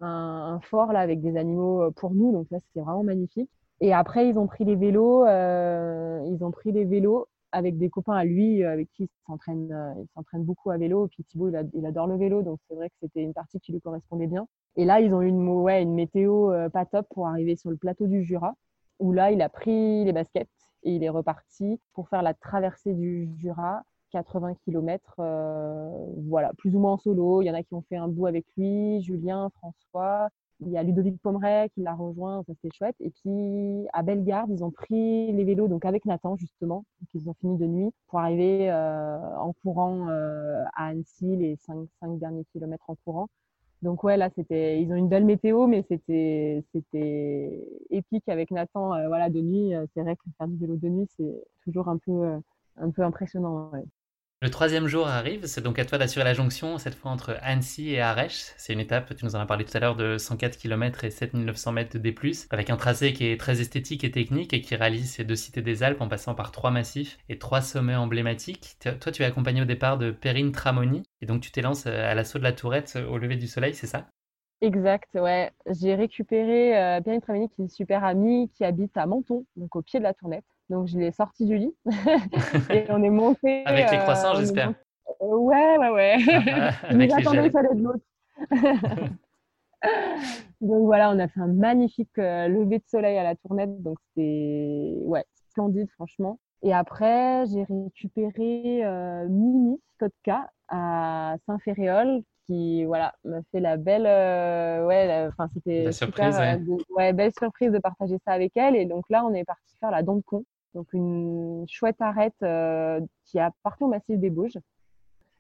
un, 0.02 0.60
fort 0.64 0.92
là 0.92 1.00
avec 1.00 1.22
des 1.22 1.38
animaux 1.38 1.92
pour 1.94 2.14
nous. 2.14 2.34
Donc 2.34 2.48
ça, 2.50 2.60
c'était 2.60 2.82
vraiment 2.82 3.04
magnifique. 3.04 3.50
Et 3.80 3.94
après, 3.94 4.28
ils 4.28 4.38
ont 4.38 4.48
pris 4.48 4.66
les 4.66 4.76
vélos. 4.76 5.26
ils 5.26 6.40
ont 6.42 6.52
pris 6.52 6.74
les 6.74 6.84
vélos 6.84 7.26
avec 7.58 7.78
des 7.78 7.90
copains 7.90 8.14
à 8.14 8.24
lui 8.24 8.64
euh, 8.64 8.72
avec 8.72 8.90
qui 8.94 9.04
il 9.04 9.10
s'entraîne, 9.26 9.72
euh, 9.72 9.94
il 10.00 10.08
s'entraîne 10.14 10.44
beaucoup 10.44 10.70
à 10.70 10.78
vélo. 10.78 11.08
Et 11.08 11.10
puis 11.10 11.24
Thibaut, 11.24 11.50
il, 11.74 11.86
adore 11.86 12.08
le 12.08 12.16
vélo, 12.16 12.44
donc 12.44 12.60
c'est 12.68 12.76
vrai 12.76 12.90
que 12.90 12.96
c'était 13.02 13.24
une 13.24 13.34
partie 13.34 13.60
qui 13.60 13.72
lui 13.72 13.82
correspondait 13.82 14.28
bien. 14.28 14.48
Et 14.76 14.86
là, 14.86 15.02
ils 15.02 15.14
ont 15.14 15.22
eu 15.22 15.28
une, 15.28 15.48
ouais, 15.48 15.82
une 15.82 15.96
météo 15.96 16.52
euh, 16.52 16.70
pas 16.70 16.86
top 16.86 17.08
pour 17.10 17.28
arriver 17.28 17.56
sur 17.56 17.72
le 17.72 17.78
plateau 17.78 18.06
du 18.06 18.24
Jura, 18.24 18.54
où 19.00 19.12
là, 19.12 19.32
il 19.32 19.42
a 19.42 19.50
pris 19.50 20.06
les 20.06 20.14
baskets 20.14 20.48
et 20.84 20.96
il 20.96 21.04
est 21.04 21.10
reparti 21.10 21.80
pour 21.94 22.10
faire 22.10 22.22
la 22.22 22.36
traversée 22.36 22.94
du 22.94 23.30
Jura, 23.38 23.84
80 24.12 24.54
km, 24.64 25.16
voilà, 26.30 26.54
plus 26.58 26.76
ou 26.76 26.80
moins 26.80 26.94
en 26.94 26.98
solo. 26.98 27.42
Il 27.42 27.46
y 27.46 27.52
en 27.52 27.56
a 27.56 27.64
qui 27.64 27.74
ont 27.74 27.84
fait 27.90 27.98
un 27.98 28.08
bout 28.08 28.28
avec 28.28 28.46
lui, 28.56 29.02
Julien, 29.02 29.50
François, 29.58 30.30
il 30.60 30.70
y 30.70 30.78
a 30.78 30.84
Ludovic 30.84 31.22
Pomeray 31.22 31.70
qui 31.70 31.82
l'a 31.82 31.94
rejoint, 31.94 32.44
ça 32.48 32.54
c'était 32.56 32.76
chouette. 32.76 32.96
Et 33.00 33.12
puis 33.12 33.88
à 33.94 34.02
Bellegarde, 34.04 34.50
ils 34.52 34.64
ont 34.64 34.72
pris 34.72 35.32
les 35.32 35.44
vélos 35.44 35.68
donc 35.68 35.86
avec 35.86 36.06
Nathan 36.06 36.36
justement. 36.38 36.86
Donc 37.00 37.10
ils 37.14 37.30
ont 37.30 37.34
fini 37.36 37.58
de 37.58 37.66
nuit 37.68 37.92
pour 38.08 38.20
arriver 38.20 38.72
euh, 38.72 39.18
en 39.38 39.54
courant 39.54 40.10
euh, 40.10 40.64
à 40.76 40.88
Annecy 40.88 41.36
les 41.36 41.58
5, 41.58 41.88
derniers 42.20 42.46
kilomètres 42.54 42.90
en 42.90 42.96
courant. 43.06 43.28
Donc 43.84 44.04
ouais, 44.04 44.18
là 44.18 44.30
c'était, 44.36 44.82
ils 44.82 44.92
ont 44.92 44.96
une 44.96 45.10
belle 45.10 45.26
météo, 45.26 45.68
mais 45.68 45.86
c'était 45.88 46.64
c'était 46.74 47.68
épique 47.92 48.28
avec 48.28 48.50
Nathan. 48.50 48.96
Euh, 48.96 49.08
voilà 49.08 49.30
de 49.30 49.42
nuit, 49.42 49.74
c'est 49.94 50.02
vrai 50.02 50.16
que 50.16 50.24
faire 50.38 50.48
du 50.48 50.58
vélo 50.58 50.76
de 50.78 50.90
nuit 50.90 51.08
c'est 51.18 51.44
toujours 51.64 51.88
un 51.90 51.98
peu 51.98 52.40
un 52.78 52.90
peu 52.92 53.04
impressionnant. 53.04 53.72
Le 54.44 54.52
troisième 54.52 54.86
jour 54.86 55.08
arrive, 55.08 55.48
c'est 55.48 55.62
donc 55.62 55.80
à 55.80 55.86
toi 55.86 55.98
d'assurer 55.98 56.24
la 56.24 56.36
jonction, 56.36 56.78
cette 56.78 56.94
fois 56.94 57.10
entre 57.10 57.40
Annecy 57.42 57.94
et 57.94 58.02
Arèche. 58.02 58.54
C'est 58.56 58.72
une 58.72 58.80
étape, 58.80 59.16
tu 59.16 59.26
nous 59.26 59.36
en 59.36 59.40
as 59.40 59.48
parlé 59.48 59.66
tout 59.66 59.76
à 59.76 59.80
l'heure, 59.80 59.96
de 59.96 60.20
104 60.20 60.58
km 60.58 61.06
et 61.06 61.10
7900 61.10 61.72
mètres 61.72 61.98
de 61.98 61.98
D+, 61.98 62.14
avec 62.52 62.70
un 62.70 62.78
tracé 62.78 63.14
qui 63.14 63.26
est 63.26 63.40
très 63.40 63.62
esthétique 63.62 64.04
et 64.04 64.12
technique 64.12 64.54
et 64.54 64.62
qui 64.62 64.76
réalise 64.76 65.10
ces 65.10 65.24
deux 65.24 65.36
cités 65.36 65.64
des 65.64 65.82
Alpes 65.82 66.02
en 66.02 66.08
passant 66.08 66.36
par 66.36 66.52
trois 66.52 66.70
massifs 66.70 67.18
et 67.30 67.40
trois 67.40 67.62
sommets 67.62 67.96
emblématiques. 67.96 68.78
Toi, 68.80 69.12
tu 69.12 69.24
es 69.24 69.26
accompagné 69.26 69.64
au 69.64 69.66
départ 69.66 69.98
de 69.98 70.12
Perrine 70.12 70.52
Tramoni, 70.52 71.02
et 71.22 71.26
donc 71.26 71.42
tu 71.42 71.50
t'élances 71.50 71.88
à 71.88 72.14
l'assaut 72.14 72.38
de 72.38 72.44
la 72.44 72.54
Tourette 72.54 73.00
au 73.10 73.18
lever 73.18 73.38
du 73.38 73.48
soleil, 73.48 73.74
c'est 73.74 73.88
ça? 73.88 74.06
Exact, 74.62 75.10
ouais. 75.16 75.52
J'ai 75.66 75.96
récupéré 75.96 76.78
euh, 76.78 77.02
Perrine 77.02 77.22
Tramoni, 77.22 77.50
qui 77.50 77.62
est 77.62 77.64
une 77.64 77.70
super 77.70 78.04
amie, 78.04 78.52
qui 78.54 78.64
habite 78.64 78.96
à 78.98 79.08
Menton, 79.08 79.48
donc 79.56 79.76
au 79.76 79.82
pied 79.82 79.98
de 79.98 80.04
la 80.04 80.14
Tournette. 80.14 80.46
Donc, 80.70 80.88
je 80.88 80.98
l'ai 80.98 81.12
sorti 81.12 81.46
du 81.46 81.58
lit 81.58 81.76
et 82.70 82.86
on 82.90 83.02
est 83.02 83.10
monté. 83.10 83.64
Avec 83.66 83.90
les 83.92 83.98
croissants, 84.00 84.36
euh, 84.36 84.40
j'espère. 84.40 84.74
Ouais, 85.22 85.78
ouais, 85.78 85.90
ouais. 85.90 86.18
Avec 86.84 87.10
j'attendais 87.10 87.50
ça 87.50 87.64
de 87.64 87.82
l'autre. 87.82 88.04
donc 90.62 90.86
voilà, 90.86 91.12
on 91.12 91.20
a 91.20 91.28
fait 91.28 91.40
un 91.40 91.48
magnifique 91.48 92.18
euh, 92.18 92.48
lever 92.48 92.80
de 92.80 92.86
soleil 92.88 93.18
à 93.18 93.24
la 93.24 93.36
tournette. 93.36 93.82
Donc 93.82 93.98
c'était 94.10 94.98
ouais, 95.04 95.26
splendide, 95.50 95.90
franchement. 95.92 96.40
Et 96.64 96.74
après, 96.74 97.46
j'ai 97.48 97.64
récupéré 97.64 98.84
euh, 98.84 99.28
Mimi 99.30 99.80
Kotka 100.00 100.50
à 100.68 101.36
Saint-Ferréol 101.46 102.24
qui 102.46 102.86
voilà 102.86 103.14
m'a 103.26 103.42
fait 103.52 103.60
la 103.60 103.78
belle 103.78 104.04
ouais 104.86 105.28
enfin 105.28 105.50
c'était 105.54 105.92
surprise 105.92 106.38
ouais. 106.96 107.14
belle 107.14 107.34
surprise 107.38 107.72
de 107.72 107.78
partager 107.78 108.18
ça 108.26 108.32
avec 108.32 108.54
elle 108.56 108.76
et 108.76 108.86
donc 108.86 109.04
là 109.10 109.26
on 109.26 109.34
est 109.34 109.44
parti 109.44 109.76
faire 109.80 109.92
la 109.92 110.02
dent 110.02 110.16
de 110.16 110.22
con 110.22 110.44
donc 110.78 110.94
une 110.94 111.66
chouette 111.68 112.00
arête 112.02 112.36
euh, 112.44 113.02
qui 113.26 113.40
appartient 113.40 113.84
au 113.84 113.88
massif 113.88 114.20
des 114.20 114.30
Bauges. 114.30 114.60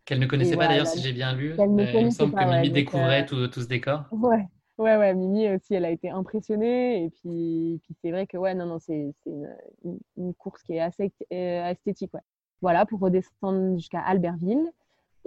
Qu'elle 0.03 0.19
ne 0.19 0.25
connaissait 0.25 0.57
pas 0.57 0.67
d'ailleurs, 0.67 0.87
si 0.87 0.99
j'ai 0.99 1.13
bien 1.13 1.35
lu. 1.35 1.53
il 1.59 1.69
me 1.69 2.09
semble 2.09 2.33
que 2.33 2.43
Mimi 2.43 2.71
découvrait 2.71 3.31
euh, 3.31 3.47
tout, 3.47 3.61
ce 3.61 3.67
décor. 3.67 4.05
Ouais. 4.11 4.47
Ouais, 4.79 4.95
ouais, 4.97 5.13
Mimi 5.13 5.47
aussi, 5.49 5.75
elle 5.75 5.85
a 5.85 5.91
été 5.91 6.09
impressionnée. 6.09 7.03
Et 7.03 7.09
puis, 7.09 7.79
puis 7.83 7.95
c'est 8.01 8.09
vrai 8.09 8.25
que, 8.25 8.37
ouais, 8.37 8.55
non, 8.55 8.65
non, 8.65 8.79
c'est 8.79 9.13
une, 9.27 9.99
une, 10.17 10.33
course 10.33 10.63
qui 10.63 10.73
est 10.73 10.79
assez 10.79 11.11
euh, 11.31 11.69
esthétique, 11.69 12.13
ouais. 12.13 12.21
Voilà, 12.61 12.87
pour 12.87 12.99
redescendre 12.99 13.75
jusqu'à 13.75 13.99
Albertville. 14.01 14.71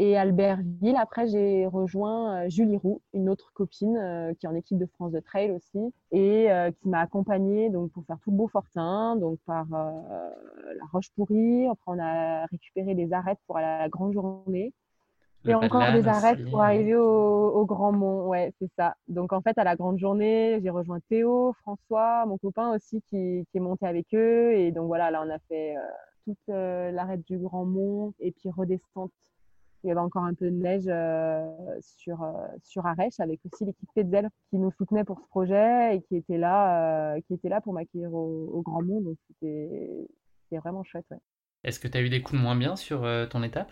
Et 0.03 0.17
Albertville, 0.17 0.97
après, 0.97 1.27
j'ai 1.27 1.67
rejoint 1.67 2.49
Julie 2.49 2.79
Roux, 2.79 3.03
une 3.13 3.29
autre 3.29 3.53
copine 3.53 4.35
qui 4.41 4.47
est 4.47 4.49
en 4.49 4.55
équipe 4.55 4.79
de 4.79 4.87
France 4.87 5.13
de 5.13 5.21
trail 5.21 5.51
aussi, 5.51 5.93
et 6.11 6.49
qui 6.81 6.89
m'a 6.89 7.01
accompagnée 7.01 7.69
donc, 7.69 7.93
pour 7.93 8.07
faire 8.07 8.17
tout 8.25 8.31
le 8.31 8.39
Beaufortin, 8.39 9.17
donc 9.17 9.39
par 9.45 9.67
la 9.69 10.85
Roche-Pourrie. 10.91 11.67
Après, 11.67 11.85
on 11.89 11.99
a 11.99 12.47
récupéré 12.47 12.95
des 12.95 13.13
arêtes 13.13 13.41
pour 13.47 13.59
la 13.59 13.91
grande 13.91 14.15
journée. 14.15 14.73
Et 15.47 15.55
encore 15.55 15.93
des 15.93 16.09
arêtes 16.09 16.49
pour 16.49 16.63
arriver 16.63 16.95
au, 16.95 17.67
Grand 17.67 17.93
Mont. 17.93 18.27
Ouais, 18.27 18.55
c'est 18.59 18.71
ça. 18.79 18.95
Donc, 19.07 19.35
en 19.35 19.43
fait, 19.43 19.59
à 19.59 19.65
la 19.65 19.77
grande 19.77 19.99
journée, 19.99 20.61
j'ai 20.63 20.71
rejoint 20.71 21.01
Théo, 21.11 21.53
François, 21.61 22.25
mon 22.25 22.39
copain 22.39 22.75
aussi 22.75 23.03
qui, 23.11 23.45
est 23.53 23.61
monté 23.61 23.85
avec 23.85 24.07
eux. 24.15 24.55
Et 24.55 24.73
donc, 24.73 24.87
voilà, 24.87 25.11
là, 25.11 25.23
on 25.23 25.29
a 25.29 25.39
fait 25.41 25.75
toute 26.25 26.39
l'arête 26.49 27.27
du 27.27 27.37
Grand 27.37 27.67
Mont 27.67 28.15
et 28.19 28.33
puis 28.33 28.49
redescente 28.49 29.13
il 29.83 29.89
y 29.89 29.91
avait 29.91 30.01
encore 30.01 30.25
un 30.25 30.35
peu 30.35 30.51
de 30.51 30.57
neige 30.57 30.85
euh, 30.89 31.47
sur, 31.81 32.23
euh, 32.23 32.33
sur 32.63 32.87
Arèche 32.87 33.19
avec 33.19 33.41
aussi 33.51 33.65
l'équipe 33.65 33.89
Petzel 33.95 34.29
qui 34.51 34.59
nous 34.59 34.71
soutenait 34.73 35.05
pour 35.05 35.21
ce 35.21 35.27
projet 35.29 35.97
et 35.97 36.03
qui 36.03 36.17
était 36.17 36.39
là, 36.39 37.15
euh, 37.15 37.21
qui 37.27 37.35
était 37.35 37.49
là 37.49 37.61
pour 37.61 37.73
m'accueillir 37.73 38.13
au, 38.13 38.63
Grand 38.63 38.83
Monde. 38.83 39.05
Donc 39.05 39.17
c'était 39.29 40.07
vraiment 40.53 40.85
chouette. 40.85 41.07
Est-ce 41.65 41.81
que 41.81 41.89
tu 41.89 41.97
as 41.97 42.03
eu 42.03 42.11
des 42.11 42.23
coups 42.23 42.39
de 42.39 42.43
moins 42.43 42.57
bien 42.57 42.77
sur 42.77 43.07
ton 43.31 43.43
étape? 43.43 43.71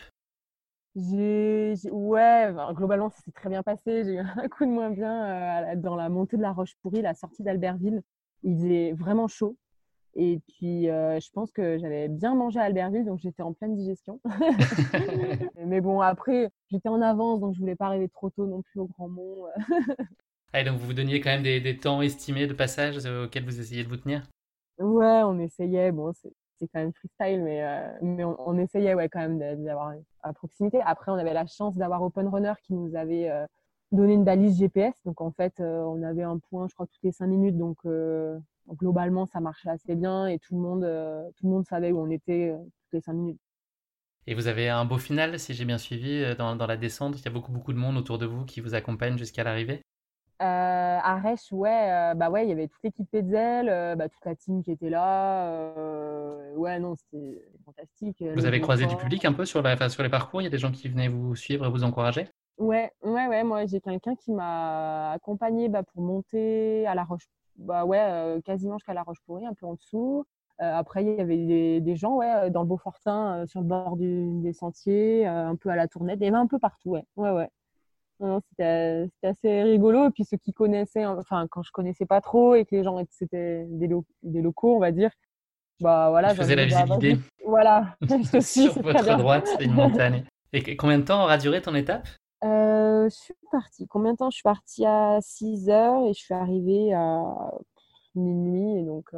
J'ai, 0.96 1.74
ouais, 1.90 2.54
globalement, 2.72 3.10
ça 3.10 3.20
s'est 3.22 3.32
très 3.32 3.50
bien 3.50 3.62
passé. 3.62 4.04
J'ai 4.04 4.14
eu 4.14 4.18
un 4.18 4.48
coup 4.48 4.64
de 4.64 4.70
moins 4.70 4.90
bien 4.90 5.76
dans 5.76 5.96
la 5.96 6.08
montée 6.08 6.36
de 6.36 6.42
la 6.42 6.52
Roche-Pourrie, 6.52 7.02
la 7.02 7.14
sortie 7.14 7.42
d'Albertville. 7.42 8.02
Il 8.42 8.56
faisait 8.56 8.92
vraiment 8.92 9.28
chaud. 9.28 9.56
Et 10.14 10.40
puis, 10.48 10.90
euh, 10.90 11.20
je 11.20 11.30
pense 11.32 11.50
que 11.52 11.78
j'avais 11.78 12.08
bien 12.08 12.34
mangé 12.34 12.58
à 12.58 12.64
Albertville, 12.64 13.04
donc 13.04 13.20
j'étais 13.20 13.42
en 13.42 13.52
pleine 13.52 13.76
digestion. 13.76 14.20
Mais 15.66 15.80
bon, 15.80 16.00
après, 16.00 16.50
j'étais 16.70 16.88
en 16.88 17.00
avance, 17.00 17.40
donc 17.40 17.54
je 17.54 17.60
voulais 17.60 17.76
pas 17.76 17.86
arriver 17.86 18.08
trop 18.08 18.30
tôt 18.30 18.46
non 18.46 18.62
plus 18.62 18.80
au 18.80 18.86
Grand 18.86 19.08
Mont. 19.08 19.46
ah, 20.52 20.64
donc 20.64 20.78
vous 20.78 20.86
vous 20.86 20.94
donniez 20.94 21.20
quand 21.20 21.30
même 21.30 21.42
des, 21.42 21.78
temps 21.78 22.02
estimés 22.02 22.46
de 22.46 22.54
passage 22.54 22.98
euh, 23.06 23.26
auxquels 23.26 23.44
vous 23.44 23.60
essayez 23.60 23.84
de 23.84 23.88
vous 23.88 23.96
tenir? 23.96 24.22
Ouais, 24.78 25.22
on 25.24 25.38
essayait. 25.38 25.92
Bon, 25.92 26.12
c'est 26.12 26.68
quand 26.72 26.80
même 26.80 26.92
freestyle, 26.92 27.42
mais, 27.42 27.62
euh, 27.62 27.88
mais 28.02 28.24
on, 28.24 28.58
essayait 28.58 28.94
ouais, 28.94 29.08
quand 29.08 29.20
même 29.20 29.38
d'avoir 29.38 29.92
à 30.22 30.32
proximité. 30.32 30.80
Après, 30.84 31.12
on 31.12 31.16
avait 31.16 31.34
la 31.34 31.46
chance 31.46 31.76
d'avoir 31.76 32.02
Open 32.02 32.26
Runner 32.26 32.54
qui 32.64 32.74
nous 32.74 32.96
avait 32.96 33.30
donné 33.92 34.14
une 34.14 34.24
balise 34.24 34.58
GPS. 34.58 34.94
Donc, 35.04 35.20
en 35.20 35.30
fait, 35.30 35.60
on 35.60 36.02
avait 36.02 36.22
un 36.22 36.38
point, 36.38 36.66
je 36.68 36.74
crois, 36.74 36.86
toutes 36.86 37.02
les 37.02 37.12
cinq 37.12 37.26
minutes. 37.26 37.56
Donc, 37.56 37.78
globalement, 38.74 39.26
ça 39.26 39.40
marchait 39.40 39.70
assez 39.70 39.94
bien 39.94 40.26
et 40.26 40.38
tout 40.38 40.54
le 40.54 40.60
monde, 40.60 40.84
euh, 40.84 41.22
tout 41.36 41.46
le 41.46 41.52
monde 41.52 41.66
savait 41.66 41.92
où 41.92 42.00
on 42.00 42.10
était 42.10 42.50
euh, 42.50 42.56
toutes 42.56 42.92
les 42.92 43.00
cinq 43.00 43.14
minutes. 43.14 43.40
Et 44.26 44.34
vous 44.34 44.46
avez 44.46 44.68
un 44.68 44.84
beau 44.84 44.98
final, 44.98 45.38
si 45.38 45.54
j'ai 45.54 45.64
bien 45.64 45.78
suivi, 45.78 46.22
euh, 46.22 46.34
dans, 46.34 46.54
la 46.54 46.76
descente. 46.76 47.18
Il 47.18 47.24
y 47.24 47.28
a 47.28 47.30
beaucoup, 47.30 47.52
beaucoup 47.52 47.72
de 47.72 47.78
monde 47.78 47.96
autour 47.96 48.18
de 48.18 48.26
vous 48.26 48.44
qui 48.44 48.60
vous 48.60 48.74
accompagne 48.74 49.16
jusqu'à 49.16 49.44
l'arrivée. 49.44 49.82
Euh, 50.40 50.44
à 50.44 51.18
Resch, 51.18 51.50
ouais, 51.50 52.14
bah 52.14 52.30
ouais, 52.30 52.44
il 52.44 52.48
y 52.48 52.52
avait 52.52 52.68
toute 52.68 52.80
l'équipe 52.84 53.10
Petzel, 53.10 53.96
bah, 53.96 54.08
toute 54.08 54.24
la 54.24 54.36
team 54.36 54.62
qui 54.62 54.70
était 54.70 54.88
là. 54.88 55.74
ouais, 56.54 56.78
non, 56.78 56.94
c'était 56.94 57.42
fantastique. 57.64 58.22
Vous 58.36 58.46
avez 58.46 58.60
croisé 58.60 58.86
du 58.86 58.94
public 58.94 59.24
un 59.24 59.32
peu 59.32 59.44
sur, 59.44 59.62
la, 59.62 59.88
sur 59.88 60.04
les 60.04 60.08
parcours? 60.08 60.40
Il 60.40 60.44
y 60.44 60.46
a 60.46 60.50
des 60.50 60.58
gens 60.58 60.70
qui 60.70 60.88
venaient 60.88 61.08
vous 61.08 61.34
suivre 61.34 61.66
et 61.66 61.70
vous 61.70 61.82
encourager? 61.82 62.28
Ouais, 62.58 62.92
ouais, 63.02 63.26
ouais. 63.28 63.44
Moi, 63.44 63.66
j'ai 63.66 63.80
quelqu'un 63.80 64.14
qui 64.16 64.32
m'a 64.32 65.12
accompagné 65.12 65.68
bah, 65.68 65.82
pour 65.82 66.02
monter 66.02 66.86
à 66.86 66.94
la 66.94 67.04
Roche 67.04 67.26
bah 67.58 67.84
ouais, 67.84 68.40
quasiment 68.44 68.78
jusqu'à 68.78 68.94
la 68.94 69.02
Roche-Pourrie, 69.02 69.46
un 69.46 69.54
peu 69.54 69.66
en 69.66 69.74
dessous. 69.74 70.24
Après, 70.58 71.04
il 71.04 71.16
y 71.16 71.20
avait 71.20 71.80
des, 71.80 71.96
gens 71.96 72.16
ouais, 72.16 72.50
dans 72.50 72.62
le 72.62 72.66
Beaufortin, 72.66 73.46
sur 73.46 73.60
le 73.60 73.66
bord 73.66 73.96
des 73.96 74.52
sentiers, 74.52 75.26
un 75.26 75.54
peu 75.56 75.68
à 75.68 75.76
la 75.76 75.86
tournette. 75.86 76.18
Il 76.20 76.24
y 76.24 76.28
avait 76.28 76.36
un 76.36 76.46
peu 76.48 76.58
partout, 76.58 76.90
ouais. 76.90 77.04
ouais, 77.16 77.30
ouais. 77.30 77.48
C'était 78.50 79.08
assez 79.22 79.62
rigolo. 79.62 80.08
Et 80.08 80.10
puis 80.10 80.24
ceux 80.24 80.36
qui 80.36 80.52
connaissaient, 80.52 81.06
enfin, 81.06 81.46
quand 81.48 81.62
je 81.62 81.70
connaissais 81.70 82.06
pas 82.06 82.20
trop 82.20 82.54
et 82.54 82.64
que 82.64 82.74
les 82.74 82.82
gens 82.82 83.00
c'était 83.10 83.64
des, 83.68 83.88
des, 84.22 84.42
locaux, 84.42 84.74
on 84.74 84.80
va 84.80 84.90
dire, 84.90 85.10
bah 85.80 86.10
voilà. 86.10 86.30
Je 86.30 86.42
faisais 86.42 86.56
la 86.56 86.64
visibilité. 86.64 87.18
Voilà. 87.46 87.96
sur 88.40 88.82
votre 88.82 89.16
droite, 89.16 89.48
une 89.60 89.74
montagne. 89.74 90.24
Et 90.52 90.76
combien 90.76 90.98
de 90.98 91.04
temps 91.04 91.22
aura 91.22 91.38
duré 91.38 91.62
ton 91.62 91.74
étape? 91.74 92.08
Je 92.42 93.08
suis 93.10 93.34
partie. 93.50 93.86
Combien 93.86 94.12
de 94.12 94.18
temps? 94.18 94.30
Je 94.30 94.36
suis 94.36 94.42
partie 94.42 94.84
à 94.84 95.18
6 95.20 95.68
heures 95.68 96.04
et 96.06 96.14
je 96.14 96.18
suis 96.18 96.34
arrivée 96.34 96.92
à 96.92 97.52
minuit. 98.14 98.80
Et 98.80 98.84
donc, 98.84 99.10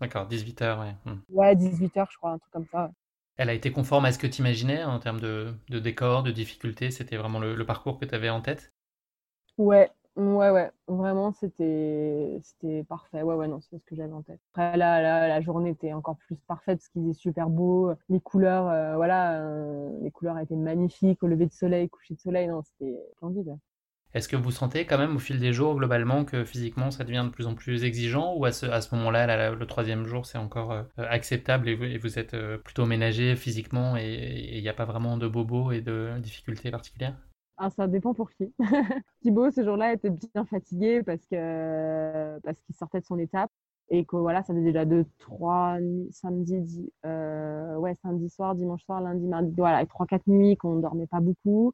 D'accord, 0.00 0.26
18 0.26 0.62
heures, 0.62 0.80
ouais. 0.80 0.96
Mmh. 1.04 1.18
Ouais, 1.28 1.54
18 1.54 1.96
heures, 1.96 2.08
je 2.10 2.16
crois, 2.16 2.32
un 2.32 2.38
truc 2.38 2.52
comme 2.52 2.66
ça. 2.72 2.90
Elle 3.36 3.48
a 3.48 3.54
été 3.54 3.70
conforme 3.70 4.04
à 4.04 4.12
ce 4.12 4.18
que 4.18 4.26
tu 4.26 4.40
imaginais 4.40 4.82
en 4.82 4.98
termes 4.98 5.20
de, 5.20 5.54
de 5.68 5.78
décor, 5.78 6.22
de 6.22 6.32
difficulté 6.32 6.90
C'était 6.90 7.16
vraiment 7.16 7.38
le, 7.38 7.54
le, 7.54 7.64
parcours 7.64 7.98
que 7.98 8.04
tu 8.04 8.14
avais 8.14 8.28
en 8.28 8.40
tête? 8.40 8.72
Ouais, 9.58 9.90
Ouais, 10.14 10.50
ouais, 10.50 10.70
vraiment, 10.88 11.32
c'était 11.32 12.38
parfait. 12.86 13.22
Ouais, 13.22 13.34
ouais, 13.34 13.48
non, 13.48 13.60
c'est 13.62 13.78
ce 13.78 13.84
que 13.86 13.96
j'avais 13.96 14.12
en 14.12 14.22
tête. 14.22 14.40
Après, 14.52 14.76
là, 14.76 15.00
la 15.26 15.40
journée 15.40 15.70
était 15.70 15.94
encore 15.94 16.16
plus 16.16 16.36
parfaite 16.36 16.78
parce 16.80 16.88
qu'il 16.90 17.08
est 17.08 17.14
super 17.14 17.48
beau. 17.48 17.92
Les 18.10 18.20
couleurs, 18.20 18.68
euh, 18.68 18.96
voilà, 18.96 19.40
euh, 19.40 19.90
les 20.02 20.10
couleurs 20.10 20.38
étaient 20.38 20.54
magnifiques 20.54 21.22
au 21.22 21.28
lever 21.28 21.46
de 21.46 21.52
soleil, 21.52 21.88
coucher 21.88 22.14
de 22.14 22.20
soleil, 22.20 22.46
non, 22.46 22.62
c'était 22.62 22.94
splendide. 23.16 23.56
Est-ce 24.12 24.28
que 24.28 24.36
vous 24.36 24.50
sentez 24.50 24.84
quand 24.84 24.98
même 24.98 25.16
au 25.16 25.18
fil 25.18 25.38
des 25.40 25.54
jours, 25.54 25.74
globalement, 25.76 26.26
que 26.26 26.44
physiquement, 26.44 26.90
ça 26.90 27.04
devient 27.04 27.24
de 27.24 27.30
plus 27.30 27.46
en 27.46 27.54
plus 27.54 27.82
exigeant 27.82 28.34
ou 28.36 28.44
à 28.44 28.52
ce, 28.52 28.66
à 28.66 28.82
ce 28.82 28.94
moment-là, 28.94 29.52
le 29.54 29.66
troisième 29.66 30.04
jour, 30.04 30.26
c'est 30.26 30.36
encore 30.36 30.72
euh, 30.72 30.82
acceptable 30.98 31.70
et 31.70 31.74
vous, 31.74 31.84
et 31.84 31.96
vous 31.96 32.18
êtes 32.18 32.36
plutôt 32.58 32.84
ménagé 32.84 33.34
physiquement 33.34 33.96
et 33.96 34.50
il 34.52 34.60
n'y 34.60 34.68
a 34.68 34.74
pas 34.74 34.84
vraiment 34.84 35.16
de 35.16 35.26
bobos 35.26 35.72
et 35.72 35.80
de 35.80 36.10
difficultés 36.20 36.70
particulières? 36.70 37.16
Ah, 37.64 37.70
ça 37.70 37.86
dépend 37.86 38.12
pour 38.12 38.32
qui. 38.32 38.52
Thibaut, 39.22 39.52
ce 39.52 39.62
jour-là, 39.62 39.92
était 39.92 40.10
bien 40.10 40.44
fatigué 40.44 41.02
parce 41.04 41.24
que 41.26 42.40
parce 42.40 42.58
qu'il 42.62 42.74
sortait 42.74 43.00
de 43.00 43.04
son 43.06 43.20
étape 43.20 43.50
et 43.88 44.04
que 44.04 44.16
voilà, 44.16 44.42
ça 44.42 44.52
faisait 44.52 44.64
déjà 44.64 44.84
deux, 44.84 45.04
trois 45.20 45.76
samedi, 46.10 46.90
euh, 47.06 47.76
ouais, 47.76 47.94
samedi 48.02 48.28
soir, 48.30 48.56
dimanche 48.56 48.82
soir, 48.84 49.00
lundi, 49.00 49.28
mardi, 49.28 49.54
voilà, 49.56 49.86
trois, 49.86 50.06
quatre 50.06 50.26
nuits 50.26 50.56
qu'on 50.56 50.76
dormait 50.80 51.06
pas 51.06 51.20
beaucoup. 51.20 51.72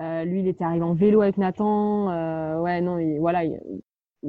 Euh, 0.00 0.24
lui, 0.24 0.40
il 0.40 0.48
était 0.48 0.64
arrivé 0.64 0.84
en 0.84 0.94
vélo 0.94 1.20
avec 1.22 1.38
Nathan. 1.38 2.10
Euh, 2.10 2.60
ouais, 2.60 2.80
non, 2.80 2.98
voilà, 3.20 3.42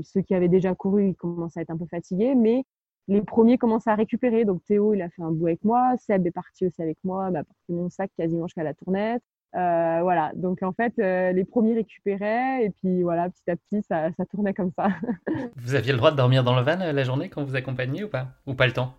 ceux 0.04 0.22
qui 0.22 0.36
avaient 0.36 0.50
déjà 0.50 0.76
couru, 0.76 1.10
ils 1.10 1.16
commençaient 1.16 1.62
à 1.62 1.64
être 1.64 1.72
un 1.72 1.78
peu 1.78 1.88
fatigués, 1.88 2.36
mais 2.36 2.66
les 3.08 3.22
premiers 3.22 3.58
commençaient 3.58 3.90
à 3.90 3.96
récupérer. 3.96 4.46
Donc 4.46 4.64
Théo, 4.66 4.94
il 4.94 5.02
a 5.02 5.10
fait 5.10 5.24
un 5.24 5.32
bout 5.32 5.48
avec 5.48 5.64
moi. 5.64 5.96
Seb 5.98 6.28
est 6.28 6.32
parti 6.32 6.68
aussi 6.68 6.82
avec 6.84 7.00
moi, 7.04 7.32
m'a 7.32 7.44
porté 7.44 7.74
mon 7.74 7.90
sac 7.90 8.12
quasiment 8.16 8.46
jusqu'à 8.48 8.64
la 8.64 8.76
tournette. 8.76 9.24
Euh, 9.56 10.00
voilà, 10.02 10.32
donc 10.36 10.64
en 10.64 10.74
fait, 10.74 10.94
euh, 10.98 11.32
les 11.32 11.46
premiers 11.46 11.76
récupéraient 11.76 12.66
et 12.66 12.70
puis 12.72 13.04
voilà, 13.04 13.30
petit 13.30 13.52
à 13.52 13.56
petit, 13.56 13.84
ça, 13.88 14.12
ça 14.18 14.26
tournait 14.26 14.54
comme 14.54 14.72
ça. 14.76 14.88
vous 15.58 15.76
aviez 15.76 15.92
le 15.92 16.00
droit 16.00 16.12
de 16.12 16.18
dormir 16.18 16.44
dans 16.44 16.56
le 16.56 16.64
van 16.64 16.82
euh, 16.82 16.92
la 16.92 17.04
journée 17.04 17.30
quand 17.30 17.44
vous 17.44 17.56
accompagniez 17.56 18.04
ou 18.04 18.10
pas? 18.10 18.30
Ou 18.48 18.56
pas 18.56 18.66
le 18.66 18.74
temps? 18.74 18.94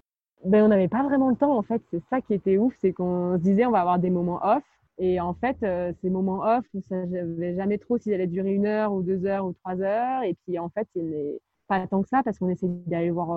Ben, 0.45 0.63
On 0.63 0.69
n'avait 0.69 0.89
pas 0.89 1.03
vraiment 1.03 1.31
le 1.31 1.37
temps 1.37 1.57
en 1.57 1.63
fait, 1.63 1.83
c'est 1.91 2.03
ça 2.09 2.21
qui 2.21 2.35
était 2.35 2.57
ouf, 2.57 2.73
c'est 2.81 2.93
qu'on 2.93 3.37
se 3.37 3.43
disait 3.43 3.67
on 3.67 3.73
va 3.73 3.81
avoir 3.81 3.99
des 3.99 4.11
moments 4.11 4.41
off. 4.45 4.63
Et 4.99 5.19
en 5.19 5.35
fait, 5.35 5.57
ces 6.01 6.09
moments 6.09 6.45
off, 6.45 6.65
on 6.73 6.79
ne 6.79 6.83
savait 6.83 7.57
jamais 7.57 7.79
trop 7.79 7.99
s'ils 7.99 8.15
allaient 8.15 8.29
durer 8.29 8.53
une 8.53 8.67
heure 8.67 8.93
ou 8.93 9.03
deux 9.03 9.27
heures 9.27 9.45
ou 9.45 9.53
trois 9.53 9.81
heures. 9.81 10.23
Et 10.23 10.37
puis 10.47 10.57
en 10.61 10.69
fait, 10.69 10.87
il 10.95 11.11
n'est 11.11 11.41
pas 11.67 11.85
tant 11.89 12.01
que 12.01 12.09
ça 12.09 12.23
parce 12.23 12.39
qu'on 12.39 12.49
essayait 12.49 12.73
d'aller 12.87 13.11
voir 13.11 13.35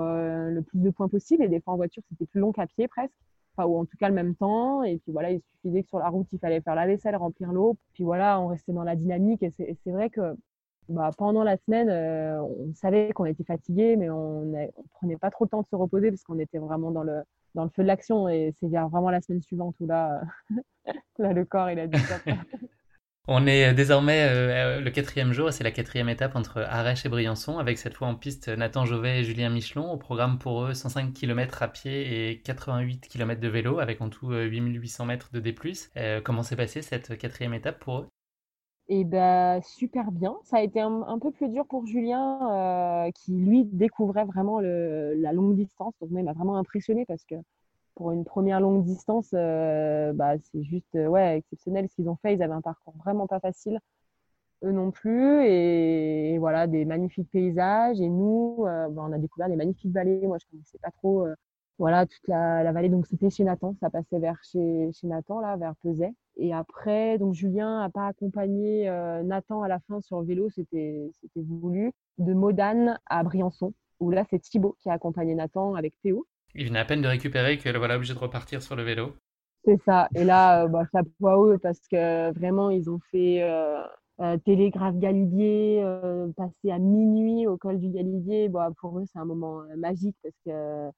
le 0.52 0.62
plus 0.62 0.78
de 0.78 0.92
points 0.92 1.08
possible. 1.08 1.44
Et 1.44 1.48
des 1.48 1.60
fois 1.60 1.74
en 1.74 1.78
voiture, 1.78 2.04
c'était 2.10 2.28
plus 2.28 2.42
long 2.42 2.52
qu'à 2.52 2.68
pied 2.68 2.88
presque 2.88 3.12
ou 3.66 3.78
en 3.78 3.86
tout 3.86 3.98
cas 3.98 4.10
le 4.10 4.16
même 4.16 4.36
temps. 4.36 4.84
Et 4.84 4.98
puis 4.98 5.12
voilà, 5.12 5.32
il 5.32 5.42
suffisait 5.42 5.84
que 5.84 5.90
sur 5.90 6.00
la 6.00 6.10
route, 6.10 6.28
il 6.32 6.40
fallait 6.40 6.62
faire 6.62 6.76
la 6.76 6.86
vaisselle, 6.86 7.16
remplir 7.16 7.52
l'eau. 7.52 7.78
Puis 7.94 8.04
voilà, 8.04 8.40
on 8.40 8.48
restait 8.48 8.74
dans 8.74 8.84
la 8.84 8.96
dynamique. 8.96 9.42
Et 9.44 9.52
c'est 9.52 9.92
vrai 9.92 10.10
que 10.10 10.36
bah, 10.90 11.12
pendant 11.18 11.44
la 11.44 11.58
semaine, 11.58 11.90
euh, 11.90 12.42
on 12.42 12.74
savait 12.74 13.12
qu'on 13.14 13.26
était 13.26 13.44
fatigué, 13.44 13.96
mais 13.96 14.10
on 14.10 14.42
ne 14.46 14.68
prenait 14.94 15.18
pas 15.18 15.32
trop 15.32 15.46
le 15.46 15.50
temps 15.50 15.62
de 15.62 15.68
se 15.68 15.76
reposer 15.76 16.12
parce 16.12 16.24
qu'on 16.24 16.40
était 16.40 16.60
vraiment 16.60 16.92
dans 16.92 17.04
le, 17.04 17.24
dans 17.56 17.64
le 17.64 17.70
feu 17.70 17.82
de 17.84 17.88
l'action. 17.88 18.30
Et 18.30 18.54
c'est 18.60 18.68
vraiment 18.68 19.10
la 19.10 19.22
semaine 19.22 19.42
suivante 19.42 19.76
où 19.80 19.88
là, 19.88 20.22
là 21.18 21.34
le 21.34 21.46
corps, 21.46 21.70
il 21.70 21.80
a 21.80 21.88
dit 21.88 21.98
On 23.30 23.46
est 23.46 23.74
désormais 23.74 24.26
euh, 24.30 24.80
le 24.80 24.90
quatrième 24.90 25.34
jour, 25.34 25.52
c'est 25.52 25.66
la 25.66 25.72
quatrième 25.72 26.08
étape 26.08 26.38
entre 26.38 26.62
Arèche 26.62 27.06
et 27.06 27.10
Briançon, 27.10 27.58
avec 27.58 27.78
cette 27.78 27.94
fois 27.94 28.08
en 28.08 28.16
piste 28.16 28.48
Nathan 28.48 28.86
Jovet 28.86 29.20
et 29.20 29.24
Julien 29.26 29.50
Michelon. 29.50 29.92
Au 29.92 29.98
programme 29.98 30.40
pour 30.40 30.64
eux 30.64 30.74
105 30.74 31.12
km 31.12 31.62
à 31.62 31.68
pied 31.68 32.30
et 32.32 32.40
88 32.40 33.10
km 33.10 33.42
de 33.42 33.48
vélo, 33.50 33.80
avec 33.80 34.00
en 34.00 34.08
tout 34.08 34.30
8800 34.30 35.04
euh, 35.04 35.08
mètres 35.08 35.30
de 35.34 35.42
D+. 35.42 35.54
Euh, 35.98 36.22
comment 36.24 36.42
s'est 36.42 36.56
passée 36.56 36.82
cette 36.82 37.18
quatrième 37.18 37.54
étape 37.54 37.80
pour 37.80 37.98
eux? 37.98 38.08
Eh 38.88 39.04
ben 39.04 39.60
super 39.62 40.10
bien. 40.14 40.38
Ça 40.44 40.58
a 40.58 40.62
été 40.62 40.80
un, 40.80 41.20
peu 41.22 41.32
plus 41.32 41.50
dur 41.50 41.66
pour 41.68 41.86
Julien, 41.86 43.10
qui 43.14 43.34
lui 43.34 43.66
découvrait 43.66 44.24
vraiment 44.24 44.62
la 44.62 45.34
longue 45.34 45.58
distance. 45.58 45.94
Donc 46.00 46.12
moi, 46.12 46.22
il 46.22 46.24
m'a 46.24 46.32
vraiment 46.32 46.56
impressionné 46.56 47.04
parce 47.06 47.26
que 47.26 47.36
pour 47.98 48.12
une 48.12 48.26
première 48.26 48.62
longue 48.62 48.84
distance, 48.84 49.32
euh, 49.34 50.14
bah, 50.14 50.38
c'est 50.38 50.64
juste 50.64 50.96
euh, 50.96 51.08
ouais, 51.08 51.40
exceptionnel 51.40 51.90
ce 51.90 51.96
qu'ils 51.96 52.10
ont 52.10 52.16
fait. 52.16 52.36
Ils 52.36 52.44
avaient 52.44 52.54
un 52.54 52.62
parcours 52.62 52.94
vraiment 52.98 53.26
pas 53.26 53.40
facile, 53.40 53.80
eux 54.64 54.72
non 54.72 54.92
plus. 54.92 55.44
Et, 55.46 56.38
voilà, 56.38 56.68
des 56.68 56.86
magnifiques 56.86 57.32
paysages. 57.32 58.00
Et 58.00 58.08
nous, 58.08 58.66
euh, 58.68 58.88
bah, 58.90 59.04
on 59.08 59.12
a 59.12 59.18
découvert 59.18 59.50
des 59.50 59.56
magnifiques 59.56 59.92
vallées. 59.92 60.28
Moi, 60.28 60.38
je 60.40 60.46
connaissais 60.52 60.78
pas 60.78 60.92
trop 60.92 61.28
voilà, 61.80 62.06
toute 62.06 62.28
la, 62.28 62.72
vallée. 62.72 62.90
Donc, 62.90 63.08
c'était 63.08 63.32
chez 63.32 63.44
Nathan. 63.44 63.76
Ça 63.80 63.90
passait 63.90 64.20
vers 64.20 64.40
chez, 64.44 64.92
chez 64.94 65.08
Nathan, 65.08 65.40
là, 65.40 65.58
vers 65.58 65.76
Peset. 65.78 66.14
Et 66.38 66.54
après, 66.54 67.18
donc 67.18 67.34
Julien 67.34 67.80
n'a 67.80 67.90
pas 67.90 68.08
accompagné 68.08 68.86
Nathan 69.24 69.64
à 69.64 69.68
la 69.68 69.80
fin 69.80 70.02
sur 70.02 70.22
vélo, 70.22 70.50
c'était 70.52 71.10
voulu, 71.36 71.94
de 72.20 72.34
Modane 72.34 73.00
à 73.08 73.24
Briançon, 73.24 73.74
où 74.00 74.12
là 74.12 74.24
c'est 74.30 74.38
Thibaut 74.38 74.76
qui 74.80 74.90
a 74.90 74.94
accompagné 74.94 75.34
Nathan 75.34 75.74
avec 75.74 76.00
Théo. 76.04 76.28
Il 76.58 76.68
venait 76.68 76.80
à 76.80 76.86
peine 76.86 77.02
de 77.02 77.08
récupérer 77.08 77.60
que 77.60 77.70
le 77.70 77.78
voilà 77.78 77.96
obligé 77.96 78.16
de 78.16 78.20
repartir 78.20 78.64
sur 78.64 78.76
le 78.76 78.84
vélo. 78.84 79.14
C'est 79.64 79.80
ça. 79.84 80.08
Et 80.16 80.24
là, 80.24 80.64
euh, 80.64 80.68
bah, 80.68 80.86
ça 80.92 81.00
à 81.00 81.38
eux 81.38 81.60
parce 81.62 81.80
que 81.92 82.34
vraiment, 82.34 82.72
ils 82.72 82.90
ont 82.90 83.00
fait 83.12 83.44
euh, 83.44 83.84
euh, 84.22 84.38
Télégraphe 84.38 84.98
Galibier, 84.98 85.84
passer 86.36 86.72
à 86.72 86.80
minuit 86.80 87.46
au 87.46 87.58
col 87.58 87.78
du 87.78 87.90
Galibier. 87.90 88.50
Bah, 88.50 88.70
pour 88.82 88.98
eux, 88.98 89.04
c'est 89.06 89.20
un 89.20 89.26
moment 89.26 89.62
magique 89.78 90.16
parce 90.24 90.36
que, 90.46 90.90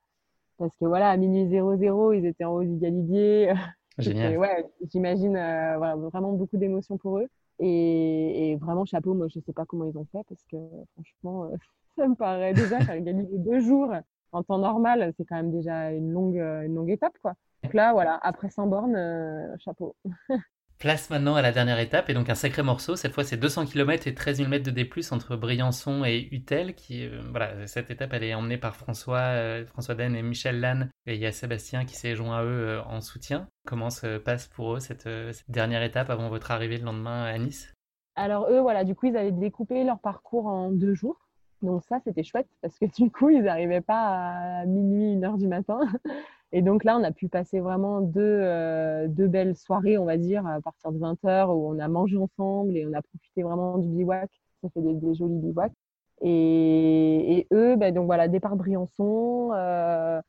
parce 0.57 0.71
que 0.79 0.85
voilà, 0.85 1.09
à 1.09 1.17
minuit 1.17 1.49
00, 1.49 2.13
ils 2.13 2.25
étaient 2.25 2.45
en 2.45 2.53
haut 2.53 2.63
du 2.63 2.77
Galibier. 2.77 3.53
Génial. 3.97 4.37
ouais, 4.37 4.65
j'imagine 4.89 5.33
voilà, 5.33 5.97
vraiment 5.97 6.31
beaucoup 6.31 6.55
d'émotions 6.55 6.97
pour 6.97 7.17
eux. 7.17 7.27
Et, 7.59 8.51
et, 8.51 8.55
vraiment, 8.55 8.85
chapeau, 8.85 9.13
moi, 9.13 9.27
je 9.27 9.39
ne 9.39 9.43
sais 9.43 9.51
pas 9.51 9.65
comment 9.65 9.83
ils 9.83 9.97
ont 9.97 10.05
fait 10.09 10.23
parce 10.29 10.45
que 10.49 10.55
franchement, 10.93 11.51
ça 11.97 12.07
me 12.07 12.15
paraît 12.15 12.53
déjà 12.53 12.79
faire 12.79 13.01
Galibier 13.01 13.39
deux 13.39 13.59
jours 13.59 13.91
en 14.31 14.43
temps 14.43 14.59
normal, 14.59 15.13
c'est 15.17 15.25
quand 15.25 15.35
même 15.35 15.51
déjà 15.51 15.91
une 15.91 16.11
longue, 16.11 16.37
une 16.37 16.75
longue 16.75 16.91
étape, 16.91 17.17
quoi. 17.21 17.35
Donc 17.63 17.73
là, 17.73 17.91
voilà, 17.93 18.19
après 18.21 18.49
100 18.49 18.67
bornes, 18.67 18.95
euh, 18.95 19.55
chapeau. 19.59 19.95
Place 20.79 21.09
maintenant 21.09 21.35
à 21.35 21.41
la 21.41 21.51
dernière 21.51 21.79
étape, 21.79 22.09
et 22.09 22.13
donc 22.13 22.29
un 22.29 22.35
sacré 22.35 22.63
morceau. 22.63 22.95
Cette 22.95 23.11
fois, 23.11 23.25
c'est 23.25 23.35
200 23.35 23.65
km 23.65 24.07
et 24.07 24.13
13 24.15 24.37
000 24.37 24.49
mètres 24.49 24.65
de 24.65 24.71
D+, 24.71 24.89
entre 25.11 25.35
Briançon 25.35 26.05
et 26.05 26.29
Utel. 26.31 26.73
Qui, 26.73 27.05
euh, 27.05 27.19
voilà, 27.31 27.67
cette 27.67 27.91
étape, 27.91 28.13
elle 28.13 28.23
est 28.23 28.33
emmenée 28.33 28.57
par 28.57 28.77
François, 28.77 29.19
euh, 29.19 29.65
François 29.65 29.95
Den 29.95 30.15
et 30.15 30.21
Michel 30.21 30.61
Lannes. 30.61 30.89
Et 31.05 31.15
il 31.15 31.19
y 31.19 31.25
a 31.25 31.33
Sébastien 31.33 31.83
qui 31.83 31.97
s'est 31.97 32.15
joint 32.15 32.37
à 32.37 32.43
eux 32.45 32.79
en 32.87 33.01
soutien. 33.01 33.49
Comment 33.67 33.89
se 33.89 34.17
passe 34.19 34.47
pour 34.47 34.75
eux 34.75 34.79
cette, 34.79 35.03
cette, 35.03 35.51
dernière 35.51 35.83
étape 35.83 36.09
avant 36.09 36.29
votre 36.29 36.51
arrivée 36.51 36.77
le 36.77 36.85
lendemain 36.85 37.25
à 37.25 37.37
Nice? 37.37 37.73
Alors 38.15 38.49
eux, 38.49 38.61
voilà, 38.61 38.85
du 38.85 38.95
coup, 38.95 39.07
ils 39.07 39.17
avaient 39.17 39.33
découpé 39.33 39.83
leur 39.83 39.99
parcours 39.99 40.47
en 40.47 40.71
deux 40.71 40.93
jours. 40.93 41.28
Donc 41.61 41.83
ça, 41.83 41.99
c'était 42.03 42.23
chouette 42.23 42.47
parce 42.61 42.77
que 42.77 42.85
du 42.85 43.11
coup, 43.11 43.29
ils 43.29 43.43
n'arrivaient 43.43 43.81
pas 43.81 44.61
à 44.61 44.65
minuit, 44.65 45.13
une 45.13 45.25
heure 45.25 45.37
du 45.37 45.47
matin. 45.47 45.79
Et 46.51 46.61
donc 46.61 46.83
là, 46.83 46.97
on 46.97 47.03
a 47.03 47.11
pu 47.11 47.27
passer 47.27 47.59
vraiment 47.59 48.01
deux, 48.01 48.21
euh, 48.21 49.07
deux 49.07 49.27
belles 49.27 49.55
soirées, 49.55 49.97
on 49.97 50.05
va 50.05 50.17
dire, 50.17 50.45
à 50.47 50.59
partir 50.61 50.91
de 50.91 50.97
20h 50.97 51.53
où 51.53 51.69
on 51.69 51.79
a 51.79 51.87
mangé 51.87 52.17
ensemble 52.17 52.75
et 52.75 52.87
on 52.87 52.93
a 52.93 53.01
profité 53.03 53.43
vraiment 53.43 53.77
du 53.77 53.87
bivouac. 53.87 54.31
Ça 54.63 54.69
fait 54.69 54.81
des, 54.81 55.13
jolis 55.13 55.37
bivouacs. 55.37 55.73
Et, 56.21 57.47
eux, 57.53 57.75
ben, 57.75 57.93
donc 57.93 58.07
voilà, 58.07 58.27
départ 58.27 58.55
Briançon, 58.55 59.51
euh, 59.53 60.19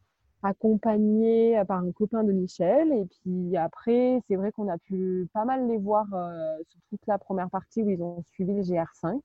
accompagné 0.43 1.61
par 1.67 1.79
un 1.79 1.91
copain 1.93 2.23
de 2.23 2.33
Michel. 2.33 2.93
Et 2.93 3.07
puis 3.07 3.57
après, 3.57 4.21
c'est 4.29 4.37
vrai 4.37 4.53
qu'on 4.53 4.69
a 4.69 4.79
pu 4.79 5.29
pas 5.33 5.45
mal 5.45 5.67
les 5.69 5.79
voir 5.79 6.07
euh, 6.13 6.57
sur 6.69 6.81
toute 6.91 7.07
la 7.07 7.19
première 7.19 7.51
partie 7.51 7.83
où 7.83 7.91
ils 7.91 8.03
ont 8.03 8.23
suivi 8.33 8.53
le 8.53 8.63
GR5. 8.63 9.21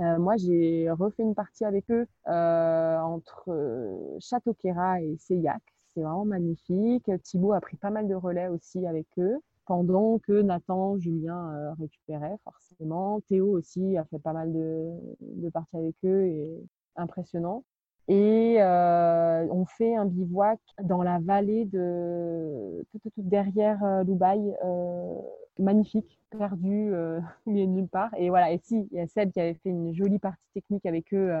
Euh, 0.00 0.18
moi, 0.18 0.36
j'ai 0.36 0.90
refait 0.90 1.22
une 1.22 1.34
partie 1.34 1.64
avec 1.64 1.90
eux 1.90 2.06
euh, 2.28 2.98
entre 3.00 4.18
Château-Quéra 4.20 5.02
et 5.02 5.16
Seillac 5.18 5.62
c'est 5.94 6.02
vraiment 6.02 6.24
magnifique. 6.24 7.10
Thibaut 7.22 7.52
a 7.52 7.60
pris 7.60 7.76
pas 7.76 7.90
mal 7.90 8.08
de 8.08 8.14
relais 8.14 8.48
aussi 8.48 8.86
avec 8.86 9.06
eux, 9.18 9.38
pendant 9.66 10.18
que 10.18 10.40
Nathan, 10.42 10.98
Julien 10.98 11.52
euh, 11.54 11.72
récupérait 11.74 12.36
forcément. 12.44 13.20
Théo 13.28 13.50
aussi 13.50 13.96
a 13.96 14.04
fait 14.04 14.18
pas 14.18 14.32
mal 14.32 14.52
de, 14.52 15.50
parties 15.50 15.76
avec 15.76 15.96
eux 16.04 16.24
et 16.26 16.64
impressionnant. 16.96 17.64
Et 18.08 18.56
euh, 18.60 19.46
on 19.50 19.64
fait 19.66 19.94
un 19.94 20.04
bivouac 20.04 20.58
dans 20.82 21.02
la 21.02 21.18
vallée 21.20 21.64
de 21.66 22.84
tout, 22.90 23.00
derrière 23.18 23.78
euh, 23.84 25.14
magnifique, 25.58 26.18
perdu, 26.30 26.92
est 27.46 27.66
nulle 27.66 27.88
part. 27.88 28.10
Et 28.16 28.30
voilà, 28.30 28.50
et 28.52 28.60
si, 28.64 28.88
il 28.90 28.98
y 28.98 29.00
a 29.00 29.06
Seb 29.06 29.32
qui 29.32 29.40
avait 29.40 29.54
fait 29.54 29.70
une 29.70 29.94
jolie 29.94 30.18
partie 30.18 30.42
technique 30.54 30.86
avec 30.86 31.12
eux 31.14 31.32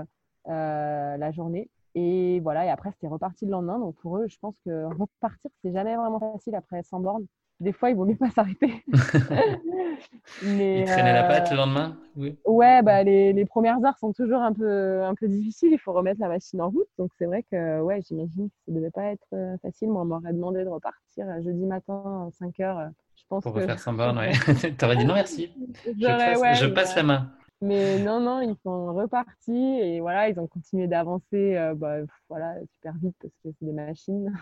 la 0.46 1.30
journée. 1.32 1.68
Et 1.94 2.40
voilà, 2.40 2.66
et 2.66 2.70
après, 2.70 2.92
c'était 2.92 3.08
reparti 3.08 3.46
le 3.46 3.50
lendemain. 3.52 3.78
Donc 3.78 3.96
pour 3.96 4.18
eux, 4.18 4.26
je 4.28 4.38
pense 4.38 4.54
que 4.64 4.84
repartir, 4.84 5.50
c'est 5.62 5.72
jamais 5.72 5.96
vraiment 5.96 6.20
facile 6.20 6.54
après 6.54 6.82
100 6.82 7.00
bornes. 7.00 7.26
Des 7.60 7.72
fois, 7.72 7.90
il 7.90 7.96
vaut 7.96 8.06
mieux 8.06 8.16
pas 8.16 8.30
s'arrêter. 8.30 8.82
Mais, 10.42 10.80
Ils 10.80 10.86
traînaient 10.86 11.12
la 11.12 11.24
patte 11.24 11.50
le 11.50 11.56
lendemain 11.56 11.96
oui. 12.16 12.36
Ouais, 12.44 12.82
bah, 12.82 13.02
les, 13.02 13.32
les, 13.32 13.44
premières 13.44 13.84
heures 13.84 13.98
sont 13.98 14.12
toujours 14.12 14.40
un 14.40 14.52
peu, 14.52 15.02
un 15.04 15.14
peu 15.14 15.28
difficiles. 15.28 15.72
Il 15.72 15.78
faut 15.78 15.92
remettre 15.92 16.20
la 16.20 16.28
machine 16.28 16.60
en 16.60 16.70
route. 16.70 16.88
Donc 16.98 17.10
c'est 17.18 17.26
vrai 17.26 17.44
que 17.50 17.80
ouais, 17.80 18.00
j'imagine 18.06 18.48
que 18.48 18.54
ça 18.66 18.72
ne 18.72 18.76
devait 18.76 18.90
pas 18.90 19.04
être 19.04 19.26
euh, 19.32 19.56
facile. 19.62 19.90
Moi, 19.90 20.02
on 20.02 20.06
m'aurait 20.06 20.32
demandé 20.32 20.64
de 20.64 20.68
repartir 20.68 21.28
euh, 21.28 21.40
jeudi 21.42 21.66
matin 21.66 22.28
à 22.28 22.30
5 22.32 22.60
heures. 22.60 22.90
Je 23.16 23.22
pense 23.28 23.42
Pour 23.42 23.52
refaire 23.52 23.78
100 23.78 23.92
bornes, 23.92 24.18
ouais. 24.18 24.32
tu 24.78 24.84
aurais 24.84 24.96
dit 24.96 25.04
non 25.04 25.14
merci. 25.14 25.52
Je 25.84 26.06
passe, 26.06 26.60
je 26.60 26.66
passe 26.66 26.96
la 26.96 27.02
main. 27.02 27.30
Mais 27.62 27.98
non, 28.02 28.20
non, 28.20 28.40
ils 28.40 28.56
sont 28.62 28.94
repartis 28.94 29.52
et 29.52 30.00
voilà, 30.00 30.30
ils 30.30 30.40
ont 30.40 30.46
continué 30.46 30.86
d'avancer 30.86 31.56
euh, 31.56 31.74
bah, 31.74 31.98
voilà, 32.30 32.54
super 32.74 32.94
vite 33.02 33.16
parce 33.20 33.34
que 33.44 33.50
c'est 33.58 33.66
des 33.66 33.72
machines. 33.72 34.32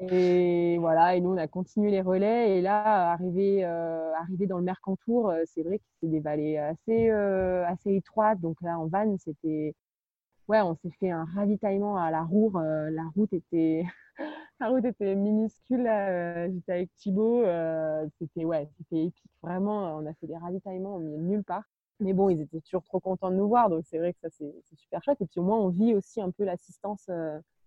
Et 0.00 0.78
voilà, 0.78 1.16
et 1.16 1.20
nous, 1.20 1.30
on 1.30 1.36
a 1.36 1.48
continué 1.48 1.90
les 1.90 2.00
relais. 2.02 2.58
Et 2.58 2.62
là, 2.62 3.10
arrivé, 3.12 3.64
euh, 3.64 4.12
arrivé 4.14 4.46
dans 4.46 4.58
le 4.58 4.64
Mercantour, 4.64 5.30
euh, 5.30 5.42
c'est 5.46 5.62
vrai 5.62 5.78
que 5.78 5.84
c'est 6.00 6.08
des 6.08 6.20
vallées 6.20 6.56
assez, 6.56 7.10
assez 7.10 7.94
étroites. 7.96 8.40
Donc 8.40 8.60
là, 8.62 8.78
en 8.78 8.86
van, 8.86 9.16
c'était. 9.18 9.74
Ouais, 10.48 10.60
on 10.62 10.74
s'est 10.76 10.90
fait 11.00 11.10
un 11.10 11.24
ravitaillement 11.34 11.96
à 11.98 12.10
la 12.10 12.22
Roure. 12.22 12.60
la 12.60 13.04
route 13.14 13.32
était. 13.32 13.84
la 14.60 14.68
route 14.68 14.84
était 14.84 15.14
minuscule. 15.14 15.84
J'étais 16.52 16.72
avec 16.72 16.94
Thibaut. 16.96 17.44
c'était 18.18 18.44
ouais, 18.44 18.68
épique. 18.80 19.22
Vraiment, 19.42 19.96
on 19.98 20.06
a 20.06 20.14
fait 20.14 20.26
des 20.26 20.36
ravitaillements 20.36 20.96
au 20.96 21.00
milieu 21.00 21.18
de 21.18 21.22
nulle 21.22 21.44
part. 21.44 21.64
Mais 22.00 22.12
bon, 22.12 22.28
ils 22.30 22.40
étaient 22.40 22.60
toujours 22.60 22.84
trop 22.84 23.00
contents 23.00 23.30
de 23.30 23.36
nous 23.36 23.48
voir, 23.48 23.68
donc 23.70 23.84
c'est 23.84 23.98
vrai 23.98 24.12
que 24.12 24.20
ça, 24.22 24.28
c'est 24.30 24.76
super 24.76 25.02
chouette. 25.02 25.20
Et 25.20 25.26
puis 25.26 25.40
au 25.40 25.42
moins, 25.42 25.58
on 25.58 25.68
vit 25.68 25.94
aussi 25.94 26.20
un 26.20 26.30
peu 26.30 26.44
l'assistance. 26.44 27.10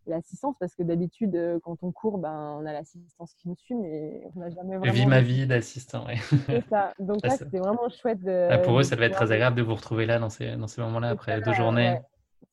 Euh, 0.08 0.12
l'assistance 0.12 0.56
parce 0.60 0.76
que 0.76 0.84
d'habitude 0.84 1.36
euh, 1.36 1.60
quand 1.64 1.78
on 1.84 1.92
court 1.92 2.18
ben 2.18 2.58
on 2.60 2.66
a 2.66 2.74
l'assistance 2.74 3.34
qui 3.36 3.48
nous 3.48 3.56
suit 3.56 3.76
mais 3.76 4.24
on 4.36 4.40
n'a 4.40 4.50
jamais 4.50 4.78
vraiment 4.78 4.94
vie 4.94 5.06
ma 5.06 5.22
vie 5.22 5.48
d'assistant 5.48 6.06
ouais. 6.08 6.18
c'est 6.48 6.68
ça. 6.68 6.94
Donc 7.00 7.24
là 7.24 7.32
c'était 7.32 7.60
vraiment 7.60 7.90
chouette 7.90 8.22
de, 8.24 8.50
ah, 8.52 8.58
pour 8.60 8.80
eux 8.80 8.84
ça 8.84 8.96
devait 8.96 9.08
être 9.08 9.16
très 9.16 9.32
agréable 9.32 9.56
de 9.58 9.62
vous 9.62 9.76
retrouver 9.76 10.06
là 10.06 10.20
dans 10.20 10.30
ces 10.30 10.56
dans 10.56 10.68
ces 10.68 10.82
moments 10.82 11.00
là 11.00 11.10
après 11.10 11.40
deux 11.42 11.54
journées. 11.54 12.00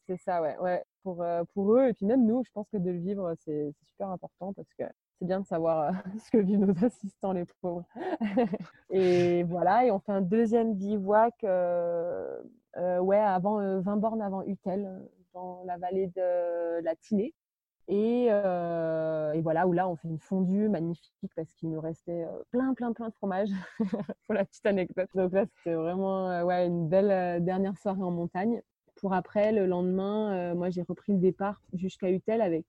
c'est 0.07 0.19
ça 0.19 0.43
ouais 0.43 0.57
ouais. 0.59 0.83
Pour 1.03 1.23
euh, 1.23 1.43
pour 1.55 1.75
eux 1.75 1.89
et 1.89 1.95
puis 1.95 2.07
même 2.07 2.27
nous 2.27 2.43
je 2.45 2.51
pense 2.53 2.69
que 2.71 2.77
de 2.77 2.91
le 2.91 2.99
vivre 2.99 3.35
c'est 3.45 3.73
super 3.93 4.11
important 4.11 4.53
parce 4.53 4.73
que 4.79 4.85
c'est 5.19 5.27
bien 5.27 5.41
de 5.41 5.47
savoir 5.47 5.81
euh, 5.81 5.93
ce 6.25 6.31
que 6.31 6.39
vivent 6.39 6.61
nos 6.61 6.85
assistants, 6.85 7.33
les 7.33 7.45
pauvres. 7.61 7.85
et 8.91 9.43
voilà, 9.45 9.85
et 9.85 9.91
on 9.91 9.99
fait 9.99 10.13
un 10.13 10.21
deuxième 10.21 10.75
bivouac, 10.75 11.35
euh, 11.45 12.39
euh, 12.77 12.99
ouais, 13.01 13.19
avant 13.19 13.81
20 13.81 13.97
bornes 13.97 14.23
avant 14.23 14.43
Utel, 14.45 14.89
la 15.65 15.79
vallée 15.79 16.09
de 16.09 16.81
la 16.83 16.97
Tinée. 16.97 17.35
Et, 17.91 18.27
et, 18.27 19.41
voilà, 19.41 19.67
où 19.67 19.73
là, 19.73 19.89
on 19.89 19.97
fait 19.97 20.09
une 20.09 20.19
fondue 20.19 20.69
magnifique 20.69 21.15
parce 21.35 21.55
qu'il 21.55 21.71
nous 21.71 21.81
restait 21.81 22.27
plein, 22.51 22.75
plein, 22.75 22.93
plein 22.93 23.09
de 23.09 23.15
fromage, 23.15 23.49
pour 24.27 24.35
la 24.35 24.45
petite 24.45 24.67
anecdote. 24.67 25.09
Donc 25.15 25.33
là, 25.33 25.47
c'était 25.47 25.75
vraiment 25.75 26.43
ouais, 26.43 26.67
une 26.67 26.87
belle 26.87 27.43
dernière 27.43 27.79
soirée 27.79 28.03
en 28.03 28.11
montagne. 28.11 28.61
Pour 28.97 29.15
après, 29.15 29.53
le 29.53 29.65
lendemain, 29.65 30.55
moi, 30.55 30.69
j'ai 30.69 30.83
repris 30.83 31.13
le 31.13 31.19
départ 31.19 31.63
jusqu'à 31.73 32.11
Utel 32.11 32.43
avec 32.43 32.67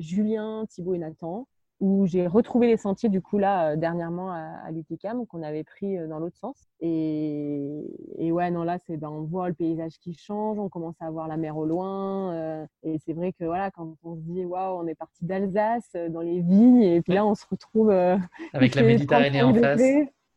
Julien, 0.00 0.66
Thibaut 0.68 0.92
et 0.92 0.98
Nathan 0.98 1.46
où 1.80 2.06
j'ai 2.06 2.26
retrouvé 2.26 2.66
les 2.66 2.76
sentiers 2.76 3.08
du 3.08 3.20
coup 3.22 3.38
là 3.38 3.70
euh, 3.70 3.76
dernièrement 3.76 4.32
à, 4.32 4.40
à 4.64 4.70
l'UTCAM 4.70 5.26
qu'on 5.26 5.42
avait 5.42 5.64
pris 5.64 5.96
euh, 5.96 6.08
dans 6.08 6.18
l'autre 6.18 6.36
sens. 6.36 6.56
Et, 6.80 7.84
et, 8.18 8.32
ouais 8.32 8.50
non 8.50 8.64
là 8.64 8.78
c'est 8.86 8.96
ben, 8.96 9.08
on 9.08 9.22
voit 9.22 9.48
le 9.48 9.54
paysage 9.54 9.98
qui 10.00 10.14
change 10.14 10.58
on 10.58 10.68
commence 10.68 10.96
à 11.00 11.10
voir 11.10 11.28
la 11.28 11.36
mer 11.36 11.56
au 11.56 11.66
loin 11.66 12.32
euh, 12.34 12.66
et 12.82 12.98
c'est 13.04 13.12
vrai 13.12 13.32
que 13.32 13.44
voilà 13.44 13.70
quand 13.70 13.96
on 14.02 14.16
se 14.16 14.20
dit 14.20 14.44
waouh 14.44 14.80
on 14.80 14.86
est 14.86 14.94
parti 14.94 15.24
d'Alsace 15.24 15.96
dans 16.10 16.20
les 16.20 16.40
vignes 16.40 16.82
et 16.82 17.00
puis 17.00 17.14
là 17.14 17.24
on 17.24 17.34
se 17.34 17.46
retrouve 17.50 17.90
avec 18.52 18.74
la 18.74 18.82
Méditerranée 18.88 19.42
en 19.42 19.54
face. 19.54 19.80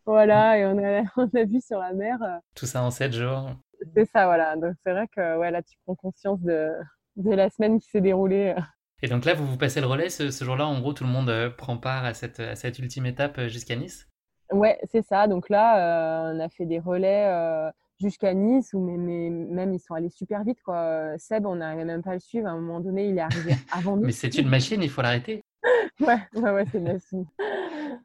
voilà 0.06 0.58
et 0.58 0.66
on 0.66 0.78
a, 0.78 1.04
on 1.18 1.30
a 1.38 1.44
vu 1.44 1.60
sur 1.62 1.80
la 1.80 1.94
mer 1.94 2.20
tout 2.56 2.66
ça 2.66 2.84
en 2.84 2.92
sept 2.92 3.14
jours. 3.14 3.50
c'est 3.96 4.06
ça 4.06 4.26
voilà. 4.26 4.56
Donc 4.56 4.74
c'est 4.84 4.92
vrai 4.92 5.08
que 5.08 5.38
ouais 5.40 5.52
là 5.52 5.62
tu 5.62 5.76
prends 5.86 5.96
conscience 5.96 6.40
de 6.42 6.72
de 7.18 7.32
la 7.32 7.50
semaine 7.50 7.80
qui 7.80 7.90
s'est 7.90 8.02
déroulée 8.02 8.56
et 9.04 9.08
donc 9.08 9.26
là, 9.26 9.34
vous 9.34 9.46
vous 9.46 9.58
passez 9.58 9.82
le 9.82 9.88
relais 9.88 10.10
ce, 10.10 10.30
jour-là. 10.30 10.68
En 10.68 10.80
gros, 10.80 10.94
tout 10.94 11.04
le 11.04 11.10
monde 11.10 11.30
euh, 11.30 11.50
prend 11.50 11.78
part 11.78 12.06
à 12.06 12.14
cette, 12.14 12.42
cette 12.56 12.78
ultime 12.78 13.08
étape 13.08 13.38
euh, 13.40 13.48
jusqu'à 13.48 13.76
Nice. 13.76 14.08
Ouais, 14.52 14.78
c'est 14.92 15.02
ça. 15.02 15.28
Donc 15.28 15.50
là, 15.50 16.30
euh, 16.30 16.36
on 16.36 16.40
a 16.40 16.50
fait 16.50 16.66
des 16.66 16.80
relais 16.80 17.72
jusqu'à 18.00 18.34
Nice, 18.34 18.74
où 18.74 18.80
mais, 18.80 19.30
même 19.30 19.74
ils 19.74 19.80
sont 19.80 19.94
allés 19.94 20.10
super 20.10 20.44
vite. 20.44 20.62
Quoi. 20.64 21.18
Seb, 21.18 21.46
on 21.46 21.56
n'arrivait 21.56 21.86
même 21.86 22.04
pas 22.04 22.12
à 22.12 22.16
le 22.16 22.20
suivre. 22.20 22.48
À 22.48 22.52
un 22.52 22.60
moment 22.60 22.80
donné, 22.80 23.08
il 23.08 23.18
est 23.18 23.22
arrivé 23.22 23.56
avant 23.72 23.96
nous. 23.96 24.06
mais 24.06 24.12
c'est 24.12 24.38
une 24.38 24.50
machine, 24.50 24.84
il 24.84 24.90
faut 24.90 25.02
l'arrêter. 25.02 25.44
ouais, 26.02 26.20
ouais, 26.36 26.52
ouais 26.52 26.66
c'est 26.72 26.80
une 26.80 26.92
machine. 26.92 27.26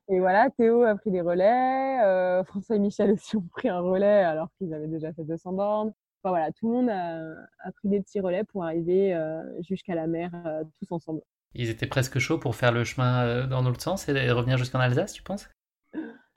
Et 0.09 0.21
voilà, 0.21 0.49
Théo 0.51 0.83
a 0.83 0.95
pris 0.95 1.11
des 1.11 1.21
relais. 1.21 2.43
François 2.45 2.77
et 2.77 2.79
Michel 2.79 3.11
aussi 3.13 3.37
ont 3.37 3.49
pris 3.51 3.69
un 3.69 3.81
relais 3.81 4.23
alors 4.23 4.49
qu'ils 4.57 4.73
avaient 4.73 4.87
déjà 4.87 5.13
fait 5.13 5.25
200 5.25 5.53
bornes 5.53 5.93
voilà, 6.31 6.51
tout 6.53 6.69
le 6.69 6.75
monde 6.75 6.91
a, 6.91 7.73
pris 7.73 7.89
des 7.89 8.01
petits 8.01 8.21
relais 8.21 8.45
pour 8.45 8.65
arriver 8.65 9.15
euh, 9.15 9.43
jusqu'à 9.63 9.95
la 9.95 10.07
mer 10.07 10.31
euh, 10.47 10.65
tous 10.81 10.93
ensemble. 10.93 11.21
Ils 11.55 11.71
étaient 11.71 11.87
presque 11.87 12.19
chauds 12.19 12.39
pour 12.39 12.55
faire 12.55 12.73
le 12.73 12.85
chemin 12.85 13.25
euh, 13.25 13.47
dans 13.47 13.63
l'autre 13.63 13.81
sens 13.81 14.09
et 14.09 14.31
revenir 14.31 14.59
jusqu'en 14.59 14.79
Alsace, 14.79 15.13
tu 15.13 15.23
penses? 15.23 15.49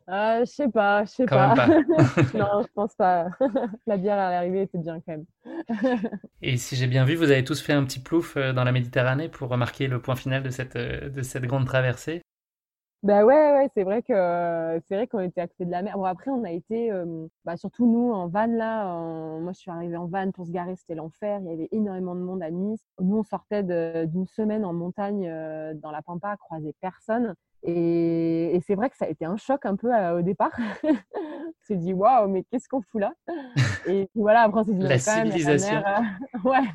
Euh, 0.09 0.39
je 0.39 0.45
sais 0.45 0.69
pas, 0.69 1.05
je 1.05 1.11
sais 1.11 1.25
pas. 1.25 1.53
pas. 1.53 1.67
non, 2.33 2.63
je 2.63 2.67
pense 2.73 2.95
pas. 2.95 3.27
la 3.87 3.97
bière 3.97 4.17
à 4.17 4.31
l'arrivée 4.31 4.63
était 4.63 4.79
bien 4.79 4.99
quand 5.01 5.17
même. 5.17 5.25
Et 6.41 6.57
si 6.57 6.75
j'ai 6.75 6.87
bien 6.87 7.05
vu, 7.05 7.15
vous 7.15 7.29
avez 7.29 7.43
tous 7.43 7.61
fait 7.61 7.73
un 7.73 7.83
petit 7.83 7.99
plouf 7.99 8.35
dans 8.37 8.63
la 8.63 8.71
Méditerranée 8.71 9.29
pour 9.29 9.49
remarquer 9.49 9.87
le 9.87 10.01
point 10.01 10.15
final 10.15 10.41
de 10.41 10.49
cette, 10.49 10.77
de 10.77 11.21
cette 11.21 11.43
grande 11.43 11.65
traversée. 11.65 12.21
Bah 13.01 13.23
ouais, 13.23 13.53
ouais, 13.53 13.69
c'est 13.73 13.83
vrai 13.83 14.01
que 14.01 14.81
c'est 14.85 14.95
vrai 14.95 15.07
qu'on 15.07 15.21
était 15.21 15.39
à 15.39 15.47
côté 15.47 15.63
de 15.63 15.71
la 15.71 15.81
mer. 15.81 15.97
Bon 15.97 16.03
après 16.03 16.31
on 16.31 16.43
a 16.43 16.51
été, 16.51 16.91
bah, 17.45 17.55
surtout 17.55 17.85
nous 17.89 18.11
en 18.11 18.27
van 18.27 18.47
là. 18.47 19.39
Moi 19.39 19.53
je 19.53 19.59
suis 19.59 19.71
arrivée 19.71 19.95
en 19.95 20.07
van 20.07 20.31
pour 20.31 20.45
se 20.45 20.51
garer, 20.51 20.75
c'était 20.75 20.95
l'enfer. 20.95 21.39
Il 21.41 21.47
y 21.47 21.53
avait 21.53 21.69
énormément 21.71 22.13
de 22.13 22.19
monde 22.19 22.43
à 22.43 22.51
Nice. 22.51 22.83
Nous 22.99 23.17
on 23.19 23.23
sortait 23.23 23.63
d'une 24.05 24.27
semaine 24.27 24.65
en 24.65 24.73
montagne 24.73 25.27
dans 25.75 25.91
la 25.91 26.01
Pampa, 26.01 26.35
croiser 26.37 26.75
personne. 26.81 27.35
Et, 27.63 28.55
et 28.55 28.61
c'est 28.61 28.75
vrai 28.75 28.89
que 28.89 28.97
ça 28.97 29.05
a 29.05 29.09
été 29.09 29.23
un 29.25 29.37
choc 29.37 29.65
un 29.65 29.77
peu 29.77 29.93
au 30.11 30.21
départ. 30.21 30.51
on 30.83 30.93
s'est 31.61 31.77
dit 31.77 31.93
waouh, 31.93 32.27
mais 32.27 32.43
qu'est-ce 32.43 32.67
qu'on 32.67 32.81
fout 32.81 32.99
là? 32.99 33.13
Et 33.87 34.09
voilà, 34.13 34.41
après 34.41 34.59
on 34.59 34.63
s'est 34.65 34.73
dit 34.73 34.83
la 34.83 34.97
civilisation. 34.97 35.75
La 35.75 36.01
mer, 36.01 36.19
ouais, 36.43 36.67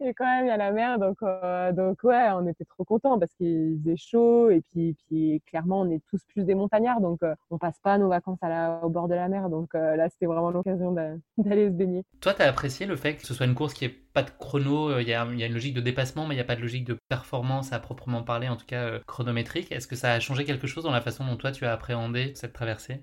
et 0.00 0.14
quand 0.14 0.24
même, 0.24 0.46
il 0.46 0.48
y 0.48 0.52
a 0.52 0.56
la 0.56 0.72
mer, 0.72 0.98
donc, 0.98 1.18
euh, 1.22 1.72
donc 1.72 2.02
ouais, 2.04 2.28
on 2.32 2.46
était 2.46 2.64
trop 2.64 2.84
contents 2.84 3.18
parce 3.18 3.32
qu'il 3.34 3.78
faisait 3.82 3.96
chaud 3.96 4.50
et 4.50 4.60
puis, 4.60 4.96
puis 5.06 5.42
clairement, 5.46 5.80
on 5.80 5.90
est 5.90 6.02
tous 6.08 6.20
plus 6.28 6.44
des 6.44 6.54
montagnards, 6.54 7.00
donc 7.00 7.22
euh, 7.22 7.34
on 7.50 7.58
passe 7.58 7.78
pas 7.80 7.98
nos 7.98 8.08
vacances 8.08 8.38
au 8.82 8.88
bord 8.88 9.08
de 9.08 9.14
la 9.14 9.28
mer, 9.28 9.48
donc 9.48 9.74
euh, 9.74 9.96
là, 9.96 10.08
c'était 10.08 10.26
vraiment 10.26 10.50
l'occasion 10.50 10.92
d'aller 11.38 11.68
se 11.68 11.74
baigner. 11.74 12.04
Toi, 12.20 12.34
tu 12.34 12.42
as 12.42 12.48
apprécié 12.48 12.86
le 12.86 12.96
fait 12.96 13.16
que 13.16 13.26
ce 13.26 13.34
soit 13.34 13.46
une 13.46 13.54
course 13.54 13.74
qui 13.74 13.86
n'ait 13.86 13.94
pas 14.12 14.22
de 14.22 14.30
chrono, 14.30 14.98
il 14.98 15.08
y, 15.08 15.14
a, 15.14 15.24
y, 15.26 15.42
a, 15.42 15.46
une 15.46 15.52
logique 15.52 15.74
de 15.74 15.80
dépassement, 15.80 16.26
mais 16.26 16.34
il 16.34 16.38
n'y 16.38 16.42
a 16.42 16.46
pas 16.46 16.56
de 16.56 16.62
logique 16.62 16.84
de 16.84 16.96
performance 17.08 17.72
à 17.72 17.78
proprement 17.78 18.22
parler, 18.22 18.48
en 18.48 18.56
tout 18.56 18.66
cas 18.66 18.98
chronométrique. 19.06 19.70
Est-ce 19.70 19.86
que 19.86 19.96
ça 19.96 20.12
a 20.12 20.20
changé 20.20 20.44
quelque 20.44 20.66
chose 20.66 20.84
dans 20.84 20.90
la 20.90 21.00
façon 21.00 21.24
dont 21.24 21.36
toi, 21.36 21.52
tu 21.52 21.64
as 21.64 21.72
appréhendé 21.72 22.32
cette 22.34 22.52
traversée? 22.52 23.02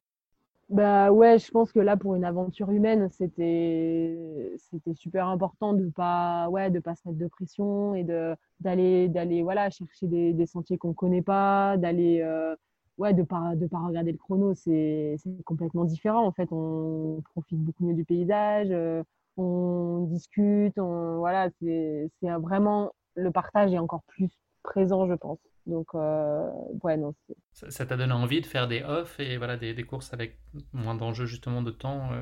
Bah 0.69 1.11
ouais, 1.13 1.39
je 1.39 1.49
pense 1.49 1.71
que 1.71 1.79
là 1.79 1.95
pour 1.95 2.15
une 2.15 2.25
aventure 2.25 2.69
humaine, 2.71 3.09
c'était 3.09 4.17
c'était 4.57 4.93
super 4.95 5.27
important 5.29 5.73
de 5.73 5.87
pas 5.89 6.49
ouais 6.49 6.69
de 6.69 6.79
pas 6.79 6.93
se 6.95 7.07
mettre 7.07 7.19
de 7.19 7.27
pression 7.27 7.95
et 7.95 8.03
de 8.03 8.35
d'aller 8.59 9.07
d'aller 9.07 9.43
voilà 9.43 9.69
chercher 9.69 10.07
des, 10.07 10.33
des 10.33 10.45
sentiers 10.45 10.77
qu'on 10.77 10.93
connaît 10.93 11.21
pas, 11.21 11.77
d'aller 11.77 12.19
euh, 12.21 12.53
ouais 12.97 13.13
de 13.13 13.23
pas 13.23 13.55
de 13.55 13.65
pas 13.67 13.79
regarder 13.79 14.11
le 14.11 14.17
chrono, 14.17 14.53
c'est 14.55 15.15
complètement 15.45 15.85
différent 15.85 16.25
en 16.25 16.31
fait. 16.33 16.49
On 16.51 17.21
profite 17.31 17.59
beaucoup 17.59 17.85
mieux 17.85 17.93
du 17.93 18.03
paysage, 18.05 18.67
euh, 18.71 19.03
on 19.37 20.07
discute, 20.09 20.77
on 20.79 21.17
voilà 21.19 21.49
c'est 21.61 22.09
c'est 22.19 22.29
vraiment 22.31 22.91
le 23.15 23.31
partage 23.31 23.73
est 23.73 23.79
encore 23.79 24.03
plus 24.07 24.29
présent, 24.63 25.07
je 25.07 25.13
pense. 25.13 25.39
Donc, 25.67 25.87
euh, 25.95 26.49
ouais, 26.83 26.97
non. 26.97 27.13
Ça 27.53 27.85
t'a 27.85 27.97
donné 27.97 28.13
envie 28.13 28.41
de 28.41 28.45
faire 28.45 28.67
des 28.67 28.83
off 28.83 29.19
et 29.19 29.37
voilà, 29.37 29.57
des, 29.57 29.73
des 29.73 29.83
courses 29.83 30.13
avec 30.13 30.37
moins 30.73 30.95
d'enjeux 30.95 31.25
justement 31.25 31.61
de 31.61 31.71
temps 31.71 32.11
euh? 32.13 32.21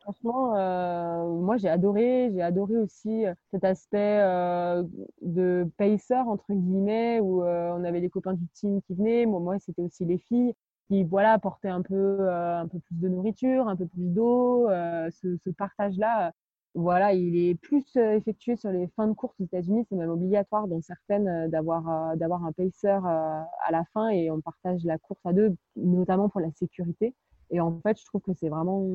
Franchement, 0.00 0.56
euh, 0.56 1.28
moi 1.40 1.56
j'ai 1.58 1.68
adoré, 1.68 2.30
j'ai 2.32 2.42
adoré 2.42 2.76
aussi 2.76 3.24
cet 3.52 3.62
aspect 3.62 4.18
de 5.22 5.70
pacer 5.76 6.14
entre 6.16 6.52
guillemets 6.52 7.20
où 7.20 7.42
on 7.44 7.84
avait 7.84 8.00
les 8.00 8.10
copains 8.10 8.34
du 8.34 8.46
team 8.48 8.80
qui 8.82 8.94
venaient. 8.94 9.26
Moi, 9.26 9.38
moi 9.38 9.58
c'était 9.60 9.82
aussi 9.82 10.04
les 10.04 10.18
filles 10.18 10.54
qui 10.88 11.04
voilà 11.04 11.38
portaient 11.38 11.68
un 11.68 11.82
peu 11.82 12.28
un 12.30 12.66
peu 12.66 12.80
plus 12.80 12.96
de 12.96 13.08
nourriture, 13.08 13.68
un 13.68 13.76
peu 13.76 13.86
plus 13.86 14.08
d'eau. 14.12 14.66
ce, 14.68 15.36
ce 15.44 15.50
partage-là, 15.50 16.32
voilà, 16.74 17.12
il 17.12 17.36
est 17.36 17.54
plus 17.54 17.84
euh, 17.96 18.16
effectué 18.16 18.56
sur 18.56 18.70
les 18.70 18.88
fins 18.96 19.06
de 19.06 19.12
course 19.12 19.34
aux 19.40 19.44
États-Unis. 19.44 19.84
C'est 19.88 19.96
même 19.96 20.10
obligatoire 20.10 20.68
dans 20.68 20.80
certaines 20.80 21.28
euh, 21.28 21.48
d'avoir 21.48 21.88
euh, 21.88 22.16
d'avoir 22.16 22.44
un 22.44 22.52
pacer 22.52 22.88
à 22.88 23.70
la 23.70 23.84
fin 23.92 24.08
et 24.08 24.30
on 24.30 24.40
partage 24.40 24.82
la 24.84 24.96
course 24.98 25.20
à 25.24 25.32
deux, 25.32 25.54
notamment 25.76 26.30
pour 26.30 26.40
la 26.40 26.50
sécurité. 26.52 27.14
Et 27.50 27.60
en 27.60 27.78
fait, 27.82 28.00
je 28.00 28.06
trouve 28.06 28.22
que 28.22 28.32
c'est 28.40 28.48
vraiment 28.48 28.86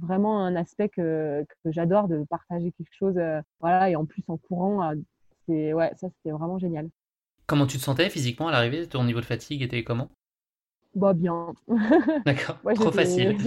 vraiment 0.00 0.44
un 0.44 0.54
aspect 0.54 0.88
que, 0.88 1.44
j'adore 1.64 2.06
de 2.06 2.24
partager 2.30 2.70
quelque 2.70 2.92
chose. 2.92 3.18
voilà, 3.58 3.90
et 3.90 3.96
en 3.96 4.06
plus 4.06 4.22
en 4.28 4.36
courant, 4.36 4.92
c'est 5.46 5.72
ouais, 5.72 5.90
ça 5.96 6.08
c'était 6.08 6.30
vraiment 6.30 6.58
génial. 6.58 6.88
Comment 7.48 7.66
tu 7.66 7.78
te 7.78 7.82
sentais 7.82 8.08
physiquement 8.08 8.46
à 8.46 8.52
l'arrivée? 8.52 8.86
Ton 8.86 9.02
niveau 9.02 9.20
de 9.20 9.24
fatigue 9.24 9.62
était 9.62 9.82
comment? 9.82 10.08
Bah 10.94 11.14
bien. 11.14 11.54
D'accord. 12.26 12.58
Trop 12.74 12.92
facile. 12.92 13.38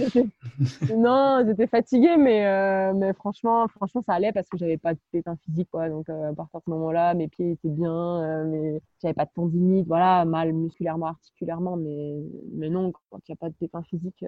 non, 0.96 1.44
j'étais 1.46 1.68
fatiguée, 1.68 2.16
mais, 2.16 2.44
euh, 2.44 2.92
mais 2.92 3.12
franchement, 3.12 3.68
franchement, 3.68 4.02
ça 4.04 4.14
allait 4.14 4.32
parce 4.32 4.48
que 4.48 4.58
j'avais 4.58 4.78
pas 4.78 4.94
de 4.94 5.00
pépin 5.12 5.36
physique, 5.44 5.68
quoi. 5.70 5.88
Donc 5.88 6.08
euh, 6.08 6.30
à 6.30 6.34
partir 6.34 6.60
de 6.60 6.64
ce 6.64 6.70
moment-là, 6.70 7.14
mes 7.14 7.28
pieds 7.28 7.52
étaient 7.52 7.68
bien, 7.68 8.22
euh, 8.22 8.44
mais 8.46 8.82
j'avais 9.00 9.14
pas 9.14 9.26
de 9.26 9.30
tendinite, 9.34 9.86
voilà, 9.86 10.24
mal 10.24 10.52
musculairement, 10.52 11.06
articulairement, 11.06 11.76
mais, 11.76 12.16
mais 12.52 12.68
non, 12.68 12.92
quand 13.10 13.20
il 13.28 13.30
n'y 13.30 13.34
a 13.34 13.36
pas 13.36 13.48
de 13.48 13.54
pépin 13.54 13.82
physique, 13.84 14.24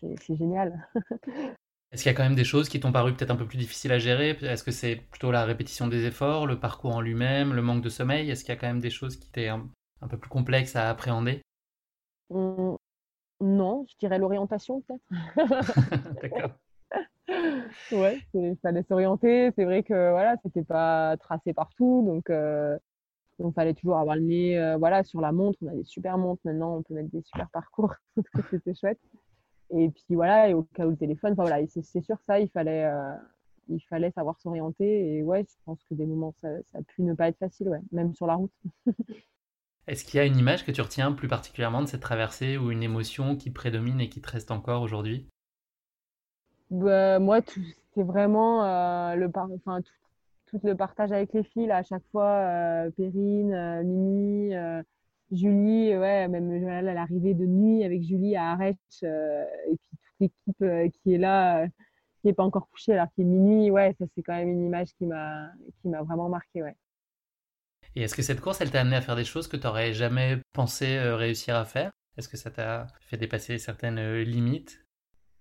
c'est 0.00 0.36
génial. 0.36 0.88
Est-ce 1.90 2.02
qu'il 2.02 2.12
y 2.12 2.14
a 2.14 2.16
quand 2.16 2.22
même 2.22 2.34
des 2.34 2.44
choses 2.44 2.68
qui 2.68 2.80
t'ont 2.80 2.92
paru 2.92 3.14
peut-être 3.14 3.30
un 3.30 3.36
peu 3.36 3.46
plus 3.46 3.56
difficiles 3.56 3.92
à 3.92 3.98
gérer? 3.98 4.36
Est-ce 4.42 4.62
que 4.62 4.70
c'est 4.70 4.96
plutôt 4.96 5.30
la 5.30 5.46
répétition 5.46 5.88
des 5.88 6.04
efforts, 6.04 6.46
le 6.46 6.60
parcours 6.60 6.94
en 6.94 7.00
lui-même, 7.00 7.54
le 7.54 7.62
manque 7.62 7.82
de 7.82 7.88
sommeil? 7.88 8.30
Est-ce 8.30 8.44
qu'il 8.44 8.54
y 8.54 8.56
a 8.56 8.60
quand 8.60 8.66
même 8.66 8.80
des 8.80 8.90
choses 8.90 9.16
qui 9.16 9.26
étaient 9.28 9.48
un 9.48 9.62
peu 10.08 10.18
plus 10.18 10.28
complexes 10.28 10.76
à 10.76 10.90
appréhender? 10.90 11.40
Non, 12.30 13.86
je 13.88 13.96
dirais 13.98 14.18
l'orientation 14.18 14.80
peut-être. 14.82 15.02
D'accord. 16.22 16.52
ouais, 17.92 18.18
il 18.34 18.56
fallait 18.62 18.82
s'orienter. 18.82 19.50
C'est 19.54 19.64
vrai 19.64 19.82
que 19.82 20.10
voilà, 20.10 20.36
c'était 20.42 20.64
pas 20.64 21.16
tracé 21.18 21.52
partout, 21.52 22.02
donc 22.06 22.30
euh, 22.30 22.78
il 23.38 23.52
fallait 23.52 23.74
toujours 23.74 23.98
avoir 23.98 24.16
le 24.16 24.22
nez 24.22 24.58
euh, 24.58 24.76
voilà 24.76 25.04
sur 25.04 25.20
la 25.20 25.32
montre. 25.32 25.58
On 25.62 25.68
a 25.68 25.74
des 25.74 25.84
super 25.84 26.18
montres 26.18 26.40
maintenant, 26.44 26.76
on 26.76 26.82
peut 26.82 26.94
mettre 26.94 27.10
des 27.10 27.22
super 27.22 27.48
parcours, 27.50 27.94
c'était 28.50 28.74
chouette. 28.74 29.00
Et 29.70 29.90
puis 29.90 30.14
voilà, 30.14 30.48
et 30.48 30.54
au 30.54 30.62
cas 30.62 30.86
où 30.86 30.90
le 30.90 30.96
téléphone, 30.96 31.32
enfin 31.32 31.42
voilà, 31.44 31.66
c'est 31.68 32.02
sûr 32.02 32.16
ça, 32.26 32.40
il 32.40 32.48
fallait 32.48 32.84
euh, 32.86 33.14
il 33.68 33.80
fallait 33.80 34.10
savoir 34.12 34.40
s'orienter. 34.40 35.16
Et 35.16 35.22
ouais, 35.22 35.44
je 35.44 35.54
pense 35.64 35.82
que 35.84 35.94
des 35.94 36.06
moments 36.06 36.32
ça, 36.40 36.48
ça 36.72 36.78
a 36.78 36.82
pu 36.82 37.02
ne 37.02 37.14
pas 37.14 37.28
être 37.28 37.38
facile, 37.38 37.68
ouais, 37.68 37.80
même 37.92 38.14
sur 38.14 38.26
la 38.26 38.34
route. 38.34 38.52
Est-ce 39.88 40.04
qu'il 40.04 40.18
y 40.18 40.20
a 40.20 40.26
une 40.26 40.36
image 40.36 40.66
que 40.66 40.70
tu 40.70 40.82
retiens 40.82 41.12
plus 41.12 41.28
particulièrement 41.28 41.80
de 41.80 41.86
cette 41.86 42.02
traversée 42.02 42.58
ou 42.58 42.70
une 42.70 42.82
émotion 42.82 43.36
qui 43.36 43.50
prédomine 43.50 44.02
et 44.02 44.10
qui 44.10 44.20
te 44.20 44.30
reste 44.30 44.50
encore 44.50 44.82
aujourd'hui? 44.82 45.26
Bah, 46.70 47.18
Moi, 47.18 47.40
c'est 47.94 48.02
vraiment 48.02 48.66
euh, 48.66 49.14
le, 49.14 49.30
tout, 50.46 50.60
le 50.62 50.74
partage 50.74 51.10
avec 51.10 51.32
les 51.32 51.42
filles, 51.42 51.70
à 51.70 51.82
chaque 51.82 52.02
fois, 52.12 52.26
euh, 52.26 52.90
Perrine, 52.90 53.54
euh, 53.54 53.82
Mimi, 53.82 54.52
Julie, 55.32 55.96
ouais, 55.96 56.28
même 56.28 56.52
l'arrivée 56.84 57.32
de 57.32 57.46
nuit 57.46 57.82
avec 57.82 58.02
Julie 58.02 58.36
à 58.36 58.50
Arèche, 58.50 59.02
et 59.02 59.78
puis 60.18 60.30
toute 60.44 60.60
l'équipe 60.60 61.02
qui 61.02 61.14
est 61.14 61.18
là, 61.18 61.66
qui 61.66 62.26
n'est 62.26 62.34
pas 62.34 62.44
encore 62.44 62.68
couchée 62.68 62.92
alors 62.92 63.08
qu'il 63.14 63.24
est 63.24 63.28
minuit, 63.30 63.70
ouais, 63.70 63.96
ça 63.98 64.04
c'est 64.14 64.22
quand 64.22 64.34
même 64.34 64.50
une 64.50 64.66
image 64.66 64.88
qui 64.98 65.06
m'a 65.06 66.02
vraiment 66.02 66.28
marqué, 66.28 66.62
ouais. 66.62 66.76
Et 67.98 68.02
est-ce 68.02 68.14
que 68.14 68.22
cette 68.22 68.40
course, 68.40 68.60
elle 68.60 68.70
t'a 68.70 68.82
amené 68.82 68.94
à 68.94 69.00
faire 69.00 69.16
des 69.16 69.24
choses 69.24 69.48
que 69.48 69.56
tu 69.56 69.66
n'aurais 69.66 69.92
jamais 69.92 70.38
pensé 70.52 70.96
euh, 70.96 71.16
réussir 71.16 71.56
à 71.56 71.64
faire? 71.64 71.90
Est-ce 72.16 72.28
que 72.28 72.36
ça 72.36 72.48
t'a 72.48 72.86
fait 73.00 73.16
dépasser 73.16 73.58
certaines 73.58 73.98
euh, 73.98 74.22
limites? 74.22 74.84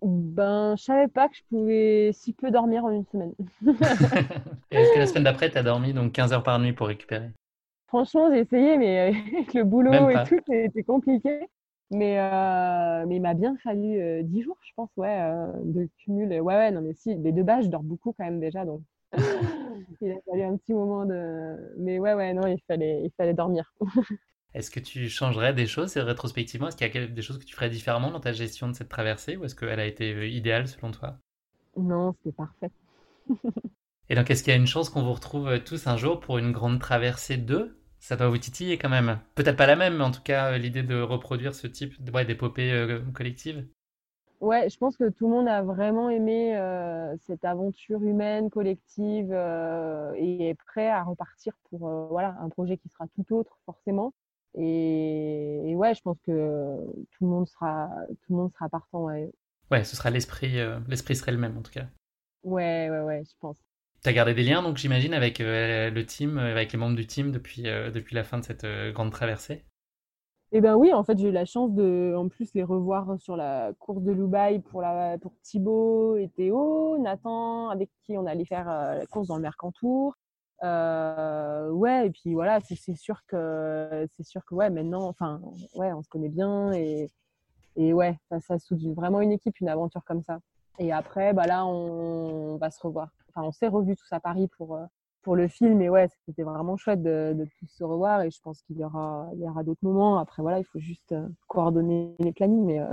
Ben, 0.02 0.76
je 0.76 0.86
savais 0.86 1.08
pas 1.08 1.30
que 1.30 1.36
je 1.36 1.44
pouvais 1.50 2.10
si 2.14 2.34
peu 2.34 2.50
dormir 2.50 2.84
en 2.84 2.90
une 2.90 3.06
semaine. 3.12 3.34
est-ce 4.72 4.92
que 4.92 4.98
la 4.98 5.06
semaine 5.06 5.26
d'après, 5.26 5.52
tu 5.52 5.58
as 5.60 5.62
dormi 5.62 5.94
donc 5.94 6.14
15 6.14 6.34
heures 6.34 6.42
par 6.42 6.58
nuit 6.58 6.74
pour 6.74 6.88
récupérer? 6.88 7.30
Franchement, 7.90 8.28
j'ai 8.34 8.40
essayé, 8.40 8.76
mais 8.80 9.00
avec 9.34 9.54
le 9.54 9.64
boulot 9.64 10.10
et 10.10 10.24
tout, 10.28 10.40
c'était 10.48 10.82
compliqué. 10.82 11.48
Mais, 11.92 12.16
mais 13.06 13.18
il 13.18 13.22
m'a 13.22 13.36
bien 13.36 13.56
fallu 13.58 14.24
10 14.24 14.42
jours, 14.42 14.58
je 14.64 14.72
pense, 14.76 14.90
ouais, 14.98 15.32
de 15.64 15.88
cumul. 16.00 16.30
Ouais, 16.42 16.56
ouais, 16.56 16.72
non, 16.72 16.82
mais 16.82 16.96
si, 16.96 17.16
mais 17.18 17.34
de 17.34 17.44
base, 17.44 17.66
je 17.66 17.70
dors 17.70 17.84
beaucoup 17.84 18.16
quand 18.18 18.26
même 18.26 18.40
déjà, 18.40 18.66
donc 18.66 18.82
il 20.02 20.12
a 20.12 20.16
fallu 20.30 20.44
un 20.44 20.58
petit 20.58 20.74
moment 20.74 21.06
de. 21.06 21.74
Mais 21.78 22.00
ouais, 22.00 22.14
ouais, 22.14 22.34
non, 22.34 22.48
il 22.48 22.60
fallait, 22.68 23.02
il 23.04 23.12
fallait 23.18 23.34
dormir. 23.34 23.74
Est-ce 24.54 24.72
que 24.72 24.80
tu 24.80 25.08
changerais 25.10 25.54
des 25.54 25.68
choses 25.68 25.96
rétrospectivement? 25.98 26.70
Est-ce 26.70 26.78
qu'il 26.78 26.88
y 26.96 26.98
a 26.98 27.08
des 27.08 27.22
choses 27.22 27.38
que 27.38 27.46
tu 27.46 27.54
ferais 27.54 27.70
différemment 27.70 28.12
dans 28.12 28.20
ta 28.20 28.32
gestion 28.32 28.68
de 28.68 28.74
cette 28.74 28.90
traversée 28.90 29.38
ou 29.38 29.46
est-ce 29.46 29.56
qu'elle 29.56 29.80
a 29.80 29.86
été 29.86 30.14
euh, 30.14 30.28
idéale 30.28 30.68
selon 30.68 30.92
toi? 30.92 31.20
Non, 31.76 32.14
c'était 32.14 32.36
parfait. 32.36 32.72
Et 34.10 34.16
donc, 34.16 34.32
est-ce 34.32 34.42
qu'il 34.42 34.52
y 34.52 34.56
a 34.56 34.60
une 34.60 34.68
chance 34.68 34.90
qu'on 34.90 35.04
vous 35.04 35.14
retrouve 35.14 35.48
euh, 35.48 35.60
tous 35.60 35.86
un 35.86 35.98
jour 35.98 36.20
pour 36.20 36.38
une 36.40 36.52
grande 36.52 36.80
traversée 36.80 37.38
2 37.38 37.78
Ça 38.00 38.16
doit 38.16 38.30
vous 38.30 38.38
titiller 38.38 38.78
quand 38.78 38.90
même. 38.90 39.20
Peut-être 39.36 39.58
pas 39.58 39.68
la 39.68 39.76
même, 39.76 39.98
mais 39.98 40.04
en 40.04 40.12
tout 40.12 40.24
cas, 40.24 40.54
euh, 40.54 40.58
l'idée 40.58 40.84
de 40.84 41.00
reproduire 41.00 41.54
ce 41.54 41.68
type 41.68 42.02
d'épopée 42.02 43.00
collective 43.14 43.68
Ouais, 44.40 44.70
je 44.70 44.78
pense 44.78 44.96
que 44.96 45.10
tout 45.10 45.28
le 45.28 45.34
monde 45.34 45.48
a 45.48 45.64
vraiment 45.64 46.10
aimé 46.10 46.56
euh, 46.56 47.16
cette 47.26 47.44
aventure 47.44 48.04
humaine, 48.04 48.52
collective, 48.52 49.32
euh, 49.32 50.14
et 50.16 50.50
est 50.50 50.54
prêt 50.54 50.88
à 50.90 51.04
repartir 51.04 51.54
pour 51.70 51.88
euh, 51.88 52.08
voilà, 52.08 52.36
un 52.40 52.50
projet 52.50 52.78
qui 52.78 52.88
sera 52.90 53.06
tout 53.08 53.36
autre, 53.36 53.58
forcément. 53.66 54.14
Et, 54.54 55.74
ouais, 55.76 55.96
je 55.96 56.02
pense 56.02 56.18
que 56.22 56.78
tout 57.12 57.26
le 57.26 57.28
monde 57.28 57.48
sera, 57.48 57.90
tout 58.08 58.34
le 58.34 58.36
monde 58.36 58.52
sera 58.54 58.70
partant. 58.70 59.06
Ouais, 59.06 59.32
ouais 59.72 59.84
ce 59.84 59.96
sera 59.96 60.12
l'esprit, 60.12 60.58
l'esprit 60.88 61.16
serait 61.16 61.32
le 61.32 61.38
même 61.40 61.58
en 61.58 61.62
tout 61.62 61.72
cas. 61.72 61.88
Ouais, 62.44 62.90
ouais, 62.92 63.02
ouais, 63.02 63.24
je 63.26 63.34
pense. 63.40 63.58
Tu 64.04 64.10
as 64.10 64.14
gardé 64.14 64.36
des 64.36 64.44
liens, 64.44 64.62
donc 64.62 64.78
j'imagine, 64.78 65.14
avec 65.16 65.40
le 65.40 66.02
team, 66.04 66.38
avec 66.38 66.72
les 66.72 66.78
membres 66.78 66.96
du 66.96 67.08
team 67.08 67.32
depuis, 67.32 67.64
depuis 67.64 68.16
la 68.16 68.24
fin 68.24 68.38
de 68.38 68.46
cette 68.46 68.66
grande 68.94 69.12
traversée? 69.12 69.66
Eh 70.54 70.62
ben 70.62 70.76
oui, 70.76 70.94
en 70.94 71.04
fait, 71.04 71.18
j'ai 71.18 71.28
eu 71.28 71.32
la 71.32 71.44
chance 71.46 71.74
de, 71.74 72.14
en 72.18 72.30
plus, 72.30 72.54
les 72.54 72.64
revoir 72.64 73.20
sur 73.20 73.36
la 73.36 73.74
course 73.80 74.02
de 74.04 74.14
Dubaï 74.14 74.60
pour, 74.60 74.82
la, 74.82 75.18
pour 75.18 75.34
Thibaut 75.42 76.16
et 76.16 76.30
Théo, 76.30 76.98
Nathan, 77.00 77.70
avec 77.70 77.90
qui 78.04 78.18
on 78.18 78.26
allait 78.26 78.46
faire 78.46 78.70
euh, 78.70 78.96
la 79.00 79.06
course 79.08 79.28
dans 79.28 79.36
le 79.36 79.42
Mercantour. 79.42 80.16
Euh, 80.64 81.70
ouais, 81.72 82.08
et 82.08 82.12
puis 82.12 82.34
voilà, 82.34 82.60
c'est 82.62 82.96
sûr 82.96 83.26
que, 83.28 84.08
c'est 84.16 84.24
sûr 84.24 84.46
que, 84.46 84.56
ouais, 84.56 84.70
maintenant, 84.70 85.04
enfin, 85.08 85.42
ouais, 85.76 85.92
on 85.92 86.02
se 86.02 86.10
connaît 86.10 86.30
bien 86.30 86.72
et, 86.72 87.10
et 87.76 87.94
ouais, 87.94 88.18
ça, 88.30 88.40
ça 88.40 88.56
vraiment 88.96 89.22
une 89.22 89.34
équipe, 89.34 89.60
une 89.60 89.70
aventure 89.70 90.04
comme 90.06 90.24
ça. 90.24 90.40
Et 90.80 90.92
après, 90.94 91.34
bah 91.34 91.46
là, 91.48 91.66
on, 91.66 92.58
va 92.58 92.72
se 92.72 92.80
revoir. 92.82 93.10
Enfin, 93.30 93.46
on 93.46 93.52
s'est 93.52 93.68
revu 93.68 93.96
tous 93.96 94.12
à 94.14 94.20
Paris 94.20 94.48
pour, 94.58 94.76
euh, 94.78 94.86
pour 95.22 95.36
le 95.36 95.48
film. 95.48 95.82
Et 95.82 95.90
ouais, 95.90 96.08
c'était 96.26 96.44
vraiment 96.44 96.78
chouette 96.78 97.02
de, 97.02 97.34
de, 97.38 97.46
tous 97.60 97.68
se 97.68 97.84
revoir. 97.84 98.22
Et 98.22 98.32
je 98.32 98.40
pense 98.42 98.62
qu'il 98.64 98.78
y 98.78 98.84
aura, 98.84 99.30
il 99.34 99.42
y 99.42 99.48
aura 99.48 99.64
d'autres 99.64 99.84
moments. 99.84 100.18
Après, 100.20 100.42
voilà, 100.42 100.60
il 100.60 100.66
faut 100.66 100.80
juste 100.80 101.12
euh, 101.12 101.28
coordonner 101.48 102.16
les 102.20 102.32
plannings. 102.32 102.66
Mais, 102.66 102.80
euh, 102.80 102.92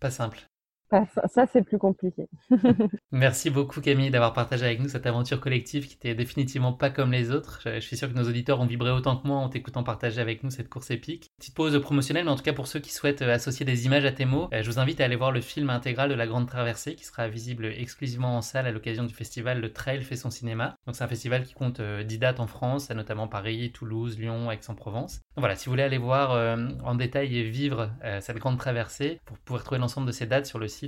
Pas 0.00 0.10
simple. 0.10 0.49
Ça, 0.90 1.46
c'est 1.52 1.62
plus 1.62 1.78
compliqué. 1.78 2.28
Merci 3.12 3.50
beaucoup 3.50 3.80
Camille 3.80 4.10
d'avoir 4.10 4.32
partagé 4.32 4.64
avec 4.64 4.80
nous 4.80 4.88
cette 4.88 5.06
aventure 5.06 5.40
collective 5.40 5.86
qui 5.86 5.94
était 5.94 6.14
définitivement 6.14 6.72
pas 6.72 6.90
comme 6.90 7.12
les 7.12 7.30
autres. 7.30 7.60
Je, 7.64 7.80
suis 7.80 7.96
sûr 7.96 8.12
que 8.12 8.18
nos 8.18 8.28
auditeurs 8.28 8.60
ont 8.60 8.66
vibré 8.66 8.90
autant 8.90 9.16
que 9.16 9.26
moi 9.26 9.36
en 9.36 9.48
t'écoutant 9.48 9.84
partager 9.84 10.20
avec 10.20 10.42
nous 10.42 10.50
cette 10.50 10.68
course 10.68 10.90
épique. 10.90 11.30
Petite 11.38 11.54
pause 11.54 11.80
promotionnelle, 11.80 12.24
mais 12.24 12.30
en 12.30 12.36
tout 12.36 12.42
cas 12.42 12.52
pour 12.52 12.66
ceux 12.66 12.80
qui 12.80 12.92
souhaitent 12.92 13.22
euh, 13.22 13.32
associer 13.34 13.64
des 13.64 13.86
images 13.86 14.04
à 14.04 14.10
tes 14.10 14.24
mots, 14.24 14.48
euh, 14.52 14.62
je 14.62 14.70
vous 14.70 14.80
invite 14.80 15.00
à 15.00 15.04
aller 15.04 15.16
voir 15.16 15.30
le 15.30 15.40
film 15.40 15.70
intégral 15.70 16.10
de 16.10 16.14
La 16.14 16.26
Grande 16.26 16.48
Traversée 16.48 16.96
qui 16.96 17.04
sera 17.04 17.28
visible 17.28 17.66
exclusivement 17.66 18.36
en 18.36 18.42
salle 18.42 18.66
à 18.66 18.72
l'occasion 18.72 19.04
du 19.04 19.14
festival 19.14 19.60
Le 19.60 19.72
Trail 19.72 20.02
fait 20.02 20.16
son 20.16 20.30
cinéma. 20.30 20.76
Donc 20.86 20.96
c'est 20.96 21.04
un 21.04 21.08
festival 21.08 21.44
qui 21.44 21.54
compte 21.54 21.80
10 21.80 21.82
euh, 21.82 22.18
dates 22.18 22.40
en 22.40 22.48
France, 22.48 22.90
notamment 22.90 23.28
Paris, 23.28 23.70
Toulouse, 23.72 24.18
Lyon, 24.18 24.50
Aix-en-Provence. 24.50 25.20
voilà, 25.36 25.54
si 25.54 25.66
vous 25.66 25.72
voulez 25.72 25.82
aller 25.84 25.98
voir 25.98 26.58
en 26.84 26.94
détail 26.94 27.36
et 27.36 27.44
vivre 27.44 27.90
cette 28.20 28.38
grande 28.38 28.58
traversée, 28.58 29.20
pour 29.24 29.38
pouvoir 29.38 29.64
trouver 29.64 29.80
l'ensemble 29.80 30.06
de 30.06 30.12
ces 30.12 30.26
dates 30.26 30.46
sur 30.46 30.58
le 30.58 30.68
site 30.68 30.79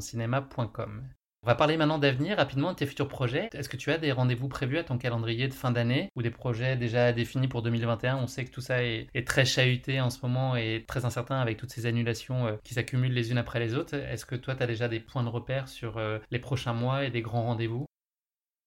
cinéma.com. 0.00 1.02
On 1.46 1.48
va 1.48 1.54
parler 1.54 1.76
maintenant 1.76 1.98
d'avenir, 1.98 2.38
rapidement 2.38 2.72
de 2.72 2.76
tes 2.76 2.86
futurs 2.86 3.06
projets. 3.06 3.48
Est-ce 3.52 3.68
que 3.68 3.76
tu 3.76 3.92
as 3.92 3.98
des 3.98 4.10
rendez-vous 4.10 4.48
prévus 4.48 4.78
à 4.78 4.82
ton 4.82 4.98
calendrier 4.98 5.46
de 5.46 5.54
fin 5.54 5.70
d'année 5.70 6.10
ou 6.16 6.22
des 6.22 6.30
projets 6.30 6.76
déjà 6.76 7.12
définis 7.12 7.46
pour 7.46 7.62
2021 7.62 8.16
On 8.16 8.26
sait 8.26 8.44
que 8.44 8.50
tout 8.50 8.60
ça 8.60 8.82
est, 8.82 9.06
très 9.24 9.44
chahuté 9.44 10.00
en 10.00 10.10
ce 10.10 10.20
moment 10.22 10.56
et 10.56 10.84
très 10.88 11.04
incertain 11.04 11.38
avec 11.38 11.56
toutes 11.56 11.70
ces 11.70 11.86
annulations 11.86 12.46
euh, 12.46 12.56
qui 12.64 12.74
s'accumulent 12.74 13.12
les 13.12 13.30
unes 13.30 13.38
après 13.38 13.60
les 13.60 13.76
autres. 13.76 13.94
Est-ce 13.94 14.26
que 14.26 14.34
toi, 14.34 14.56
tu 14.56 14.62
as 14.64 14.66
déjà 14.66 14.88
des 14.88 14.98
points 14.98 15.22
de 15.22 15.28
repère 15.28 15.68
sur 15.68 15.98
euh, 15.98 16.18
les 16.32 16.40
prochains 16.40 16.72
mois 16.72 17.04
et 17.04 17.10
des 17.10 17.22
grands 17.22 17.44
rendez-vous? 17.44 17.86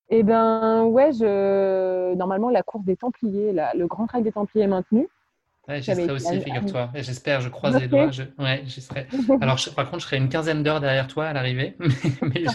Eh 0.08 0.24
ben 0.24 0.86
ouais, 0.86 1.12
normalement 2.16 2.50
la 2.50 2.64
course 2.64 2.86
des 2.86 2.96
Templiers, 2.96 3.52
le 3.76 3.88
Grand 3.88 4.08
Trail 4.08 4.24
des 4.24 4.32
Templiers 4.32 4.64
est 4.64 4.68
maintenu. 4.68 5.10
Ouais, 5.70 5.82
j'y 5.84 5.94
serai 5.94 6.12
aussi, 6.12 6.42
figure-toi. 6.42 6.90
J'espère, 6.96 7.42
je 7.42 7.50
croise 7.50 7.80
les 7.80 7.88
doigts. 7.88 8.10
Je... 8.10 8.24
Ouais, 8.40 8.64
j'y 8.66 8.82
serai. 8.82 9.06
Alors, 9.42 9.58
par 9.76 9.86
contre, 9.86 10.02
je 10.02 10.08
serai 10.08 10.18
une 10.18 10.30
quinzaine 10.30 10.64
d'heures 10.64 10.80
derrière 10.80 11.08
toi 11.08 11.28
à 11.28 11.34
l'arrivée, 11.34 11.76
mais, 12.24 12.46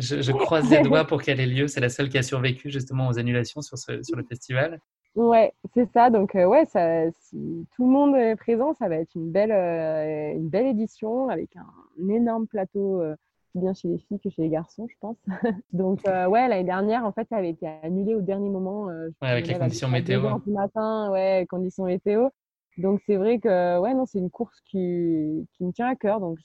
je, 0.00 0.32
croise 0.32 0.68
les 0.68 0.82
doigts 0.82 1.04
pour 1.04 1.22
qu'elle 1.22 1.38
ait 1.38 1.46
lieu. 1.46 1.68
C'est 1.68 1.80
la 1.80 1.88
seule 1.88 2.08
qui 2.08 2.18
a 2.18 2.22
survécu 2.24 2.70
justement 2.70 3.06
aux 3.06 3.18
annulations 3.20 3.62
sur, 3.62 3.78
ce, 3.78 4.02
sur 4.02 4.16
le 4.16 4.24
festival. 4.24 4.80
Ouais, 5.14 5.52
c'est 5.74 5.88
ça. 5.92 6.10
Donc, 6.10 6.34
euh, 6.34 6.44
ouais, 6.44 6.64
ça, 6.66 7.08
si 7.12 7.66
tout 7.76 7.84
le 7.84 7.90
monde 7.90 8.16
est 8.16 8.36
présent, 8.36 8.74
ça 8.74 8.88
va 8.88 8.96
être 8.96 9.14
une 9.14 9.30
belle, 9.30 9.52
euh, 9.52 10.32
une 10.32 10.48
belle 10.48 10.66
édition 10.66 11.28
avec 11.28 11.54
un, 11.56 12.08
énorme 12.08 12.48
plateau. 12.48 13.00
Euh, 13.00 13.14
bien 13.54 13.74
chez 13.74 13.88
les 13.88 13.98
filles 13.98 14.20
que 14.20 14.30
chez 14.30 14.42
les 14.42 14.48
garçons, 14.48 14.86
je 14.88 14.94
pense. 15.00 15.16
Donc, 15.72 16.06
euh, 16.06 16.26
ouais, 16.26 16.48
l'année 16.48 16.64
dernière, 16.64 17.04
en 17.04 17.12
fait, 17.12 17.26
ça 17.28 17.36
avait 17.36 17.50
été 17.50 17.66
annulé 17.82 18.14
au 18.14 18.20
dernier 18.20 18.50
moment. 18.50 18.88
Euh, 18.88 19.08
ouais, 19.22 19.28
avec 19.28 19.46
les 19.46 19.58
conditions 19.58 19.88
météo. 19.88 20.38
Du 20.46 20.52
matin, 20.52 21.10
ouais, 21.10 21.46
conditions 21.48 21.84
météo. 21.84 22.28
Donc, 22.76 23.00
c'est 23.06 23.16
vrai 23.16 23.38
que, 23.38 23.78
ouais, 23.80 23.94
non, 23.94 24.06
c'est 24.06 24.18
une 24.18 24.30
course 24.30 24.60
qui, 24.60 25.46
qui, 25.52 25.64
me 25.64 25.72
tient 25.72 25.88
à 25.88 25.96
cœur. 25.96 26.20
Donc, 26.20 26.38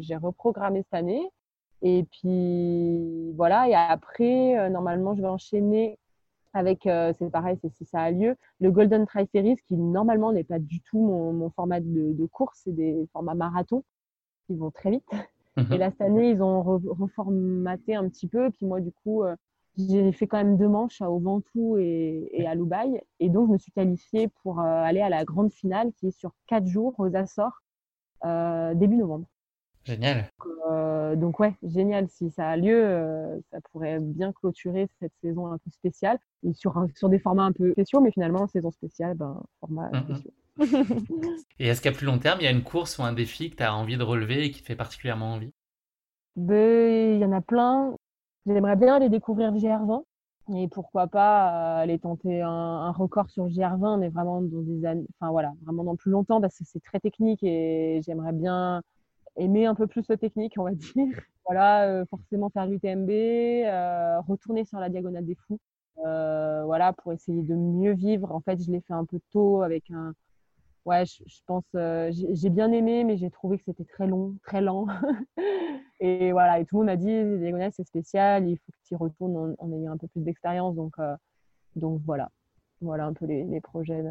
j'ai 0.00 0.16
reprogrammé 0.16 0.82
cette 0.82 0.94
année. 0.94 1.22
Et 1.82 2.04
puis, 2.04 3.32
voilà. 3.32 3.68
Et 3.68 3.74
après, 3.74 4.58
euh, 4.58 4.68
normalement, 4.68 5.14
je 5.14 5.22
vais 5.22 5.28
enchaîner 5.28 5.98
avec, 6.52 6.84
c'est 6.84 7.30
pareil, 7.30 7.58
c'est 7.60 7.70
si 7.74 7.84
ça 7.84 8.00
a 8.00 8.10
lieu, 8.10 8.34
le 8.60 8.70
Golden 8.70 9.06
Tri 9.06 9.26
Series, 9.30 9.58
qui 9.68 9.76
normalement 9.76 10.32
n'est 10.32 10.42
pas 10.42 10.58
du 10.58 10.80
tout 10.80 10.98
mon, 10.98 11.34
mon 11.34 11.50
format 11.50 11.80
de, 11.80 12.14
de 12.14 12.26
course, 12.26 12.62
c'est 12.64 12.74
des 12.74 13.06
formats 13.12 13.34
marathon 13.34 13.84
qui 14.46 14.56
vont 14.56 14.70
très 14.70 14.90
vite. 14.90 15.04
Et 15.56 15.62
mhm. 15.62 15.76
là, 15.76 15.90
cette 15.90 16.00
année, 16.02 16.30
ils 16.30 16.42
ont 16.42 16.62
reformaté 16.62 17.94
un 17.94 18.08
petit 18.08 18.28
peu. 18.28 18.50
Puis 18.50 18.66
moi, 18.66 18.80
du 18.80 18.92
coup, 18.92 19.22
euh, 19.22 19.34
j'ai 19.78 20.12
fait 20.12 20.26
quand 20.26 20.36
même 20.36 20.56
deux 20.56 20.68
manches 20.68 21.00
au 21.00 21.18
Ventoux 21.18 21.78
et, 21.78 22.28
et, 22.32 22.46
à 22.46 22.54
Lubaï. 22.54 23.00
Et 23.20 23.30
donc, 23.30 23.48
je 23.48 23.52
me 23.54 23.58
suis 23.58 23.72
qualifiée 23.72 24.28
pour 24.42 24.60
euh, 24.60 24.62
aller 24.62 25.00
à 25.00 25.08
la 25.08 25.24
grande 25.24 25.52
finale 25.52 25.92
qui 25.94 26.08
est 26.08 26.18
sur 26.18 26.32
quatre 26.46 26.66
jours 26.66 26.94
aux 26.98 27.14
Açores, 27.16 27.62
euh, 28.24 28.74
début 28.74 28.96
novembre. 28.96 29.26
Génial. 29.84 30.28
Donc, 30.44 31.20
donc, 31.20 31.40
ouais, 31.40 31.54
génial. 31.62 32.08
Si 32.08 32.30
ça 32.30 32.48
a 32.48 32.56
lieu, 32.56 33.40
ça 33.50 33.58
pourrait 33.70 34.00
bien 34.00 34.32
clôturer 34.32 34.88
cette 34.98 35.12
saison 35.22 35.46
un 35.46 35.58
peu 35.58 35.70
spéciale. 35.70 36.18
Et 36.42 36.52
sur, 36.52 36.86
sur 36.94 37.08
des 37.08 37.20
formats 37.20 37.44
un 37.44 37.52
peu 37.52 37.72
spéciaux, 37.72 38.00
mais 38.00 38.10
finalement, 38.10 38.46
saison 38.48 38.72
spéciale, 38.72 39.16
ben, 39.16 39.40
format 39.60 39.88
mhm. 39.92 40.04
spéciaux. 40.04 40.32
Et 41.58 41.68
est-ce 41.68 41.82
qu'à 41.82 41.92
plus 41.92 42.06
long 42.06 42.18
terme, 42.18 42.38
il 42.40 42.44
y 42.44 42.46
a 42.46 42.50
une 42.50 42.62
course 42.62 42.98
ou 42.98 43.02
un 43.02 43.12
défi 43.12 43.50
que 43.50 43.56
tu 43.56 43.62
as 43.62 43.74
envie 43.74 43.96
de 43.96 44.02
relever 44.02 44.44
et 44.44 44.50
qui 44.50 44.62
te 44.62 44.66
fait 44.66 44.76
particulièrement 44.76 45.34
envie? 45.34 45.52
Ben, 46.36 47.14
Il 47.14 47.20
y 47.20 47.24
en 47.24 47.32
a 47.32 47.40
plein. 47.40 47.94
J'aimerais 48.46 48.76
bien 48.76 48.94
aller 48.94 49.08
découvrir 49.08 49.52
GR20 49.52 50.04
et 50.54 50.68
pourquoi 50.68 51.08
pas 51.08 51.78
euh, 51.80 51.82
aller 51.82 51.98
tenter 51.98 52.40
un, 52.42 52.92
record 52.92 53.28
sur 53.30 53.48
GR20, 53.48 53.98
mais 53.98 54.08
vraiment 54.08 54.40
dans 54.40 54.60
des 54.60 54.84
années, 54.84 55.06
enfin 55.18 55.32
voilà, 55.32 55.52
vraiment 55.64 55.82
dans 55.82 55.96
plus 55.96 56.10
longtemps 56.12 56.40
parce 56.40 56.56
que 56.58 56.64
c'est 56.64 56.82
très 56.82 57.00
technique 57.00 57.42
et 57.42 58.00
j'aimerais 58.06 58.32
bien 58.32 58.82
aimer 59.36 59.66
un 59.66 59.74
peu 59.74 59.86
plus 59.86 60.08
la 60.08 60.16
technique, 60.16 60.54
on 60.58 60.64
va 60.64 60.72
dire. 60.72 60.94
Voilà, 61.48 61.88
euh, 61.88 62.04
forcément 62.06 62.50
faire 62.50 62.66
l'UTMB, 62.66 63.08
euh, 63.08 64.20
retourner 64.22 64.64
sur 64.64 64.80
la 64.80 64.88
diagonale 64.88 65.24
des 65.24 65.36
fous, 65.36 65.60
voilà, 65.96 66.92
pour 66.92 67.12
essayer 67.12 67.40
de 67.42 67.54
mieux 67.54 67.92
vivre. 67.92 68.32
En 68.32 68.40
fait, 68.40 68.60
je 68.60 68.72
l'ai 68.72 68.80
fait 68.80 68.94
un 68.94 69.04
peu 69.04 69.20
tôt 69.30 69.62
avec 69.62 69.88
un, 69.92 70.12
ouais, 70.86 71.04
je, 71.04 71.40
pense, 71.46 71.64
euh, 71.74 72.10
j'ai 72.12 72.48
bien 72.48 72.72
aimé, 72.72 73.04
mais 73.04 73.16
j'ai 73.16 73.30
trouvé 73.30 73.58
que 73.58 73.64
c'était 73.64 73.84
très 73.84 74.06
long, 74.06 74.36
très 74.44 74.60
lent. 74.60 74.86
et 76.00 76.32
voilà, 76.32 76.58
et 76.58 76.64
tout 76.64 76.76
le 76.76 76.78
monde 76.78 76.86
m'a 76.86 76.96
dit, 76.96 77.38
Diagonale, 77.38 77.72
c'est 77.74 77.86
spécial, 77.86 78.48
il 78.48 78.56
faut 78.56 78.72
que 78.72 78.88
tu 78.88 78.94
y 78.94 78.96
retournes 78.96 79.54
en, 79.58 79.72
ayant 79.72 79.92
un 79.92 79.96
peu 79.98 80.06
plus 80.08 80.22
d'expérience. 80.22 80.74
Donc, 80.76 80.94
euh, 80.98 81.14
donc 81.74 82.00
voilà, 82.06 82.30
voilà 82.80 83.04
un 83.04 83.12
peu 83.12 83.26
les, 83.26 83.60
projets. 83.60 84.02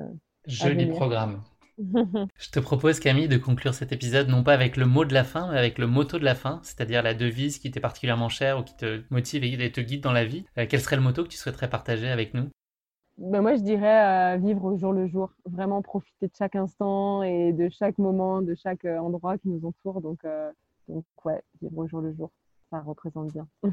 Joli 0.46 0.88
programme. 0.88 1.42
Je 2.38 2.52
te 2.52 2.60
propose, 2.60 3.00
Camille, 3.00 3.28
de 3.28 3.38
conclure 3.38 3.74
cet 3.74 3.92
épisode 3.92 4.30
non 4.30 4.44
pas 4.44 4.54
avec 4.54 4.78
le 4.78 4.86
mot 4.86 5.04
de 5.04 5.14
la 5.14 5.24
fin, 5.24 5.52
mais 5.52 5.58
avec 5.58 5.78
le 5.78 5.88
motto 5.88 6.20
de 6.20 6.24
la 6.24 6.36
fin, 6.36 6.62
c'est-à-dire 6.64 7.04
la 7.04 7.14
devise 7.14 7.60
qui 7.60 7.72
t'est 7.72 7.82
particulièrement 7.82 8.30
chère 8.30 8.60
ou 8.60 8.64
qui 8.64 8.78
te 8.78 9.04
motive 9.10 9.44
et 9.44 9.72
te 9.72 9.82
guide 9.82 10.02
dans 10.02 10.14
la 10.14 10.26
vie. 10.26 10.46
Euh, 10.58 10.66
quel 10.70 10.80
serait 10.80 10.96
le 10.96 11.02
motto 11.02 11.24
que 11.24 11.30
tu 11.30 11.38
souhaiterais 11.38 11.70
partager 11.70 12.10
avec 12.10 12.34
nous? 12.34 12.50
Ben 13.18 13.42
moi, 13.42 13.56
je 13.56 13.62
dirais 13.62 14.36
euh, 14.36 14.38
vivre 14.38 14.64
au 14.66 14.78
jour 14.78 14.92
le 14.94 15.08
jour, 15.08 15.32
vraiment 15.46 15.82
profiter 15.82 16.28
de 16.28 16.36
chaque 16.38 16.56
instant 16.56 17.24
et 17.24 17.54
de 17.54 17.70
chaque 17.70 17.98
moment, 17.98 18.42
de 18.42 18.56
chaque 18.56 18.86
euh, 18.86 18.98
endroit 19.00 19.38
qui 19.38 19.50
nous 19.50 19.66
entoure. 19.66 20.02
Donc, 20.02 20.26
euh, 20.26 20.52
donc 20.90 21.06
ouais, 21.24 21.42
vivre 21.62 21.78
au 21.78 21.88
jour 21.88 22.02
le 22.02 22.14
jour 22.14 22.32
représente 22.82 23.32
bien. 23.32 23.48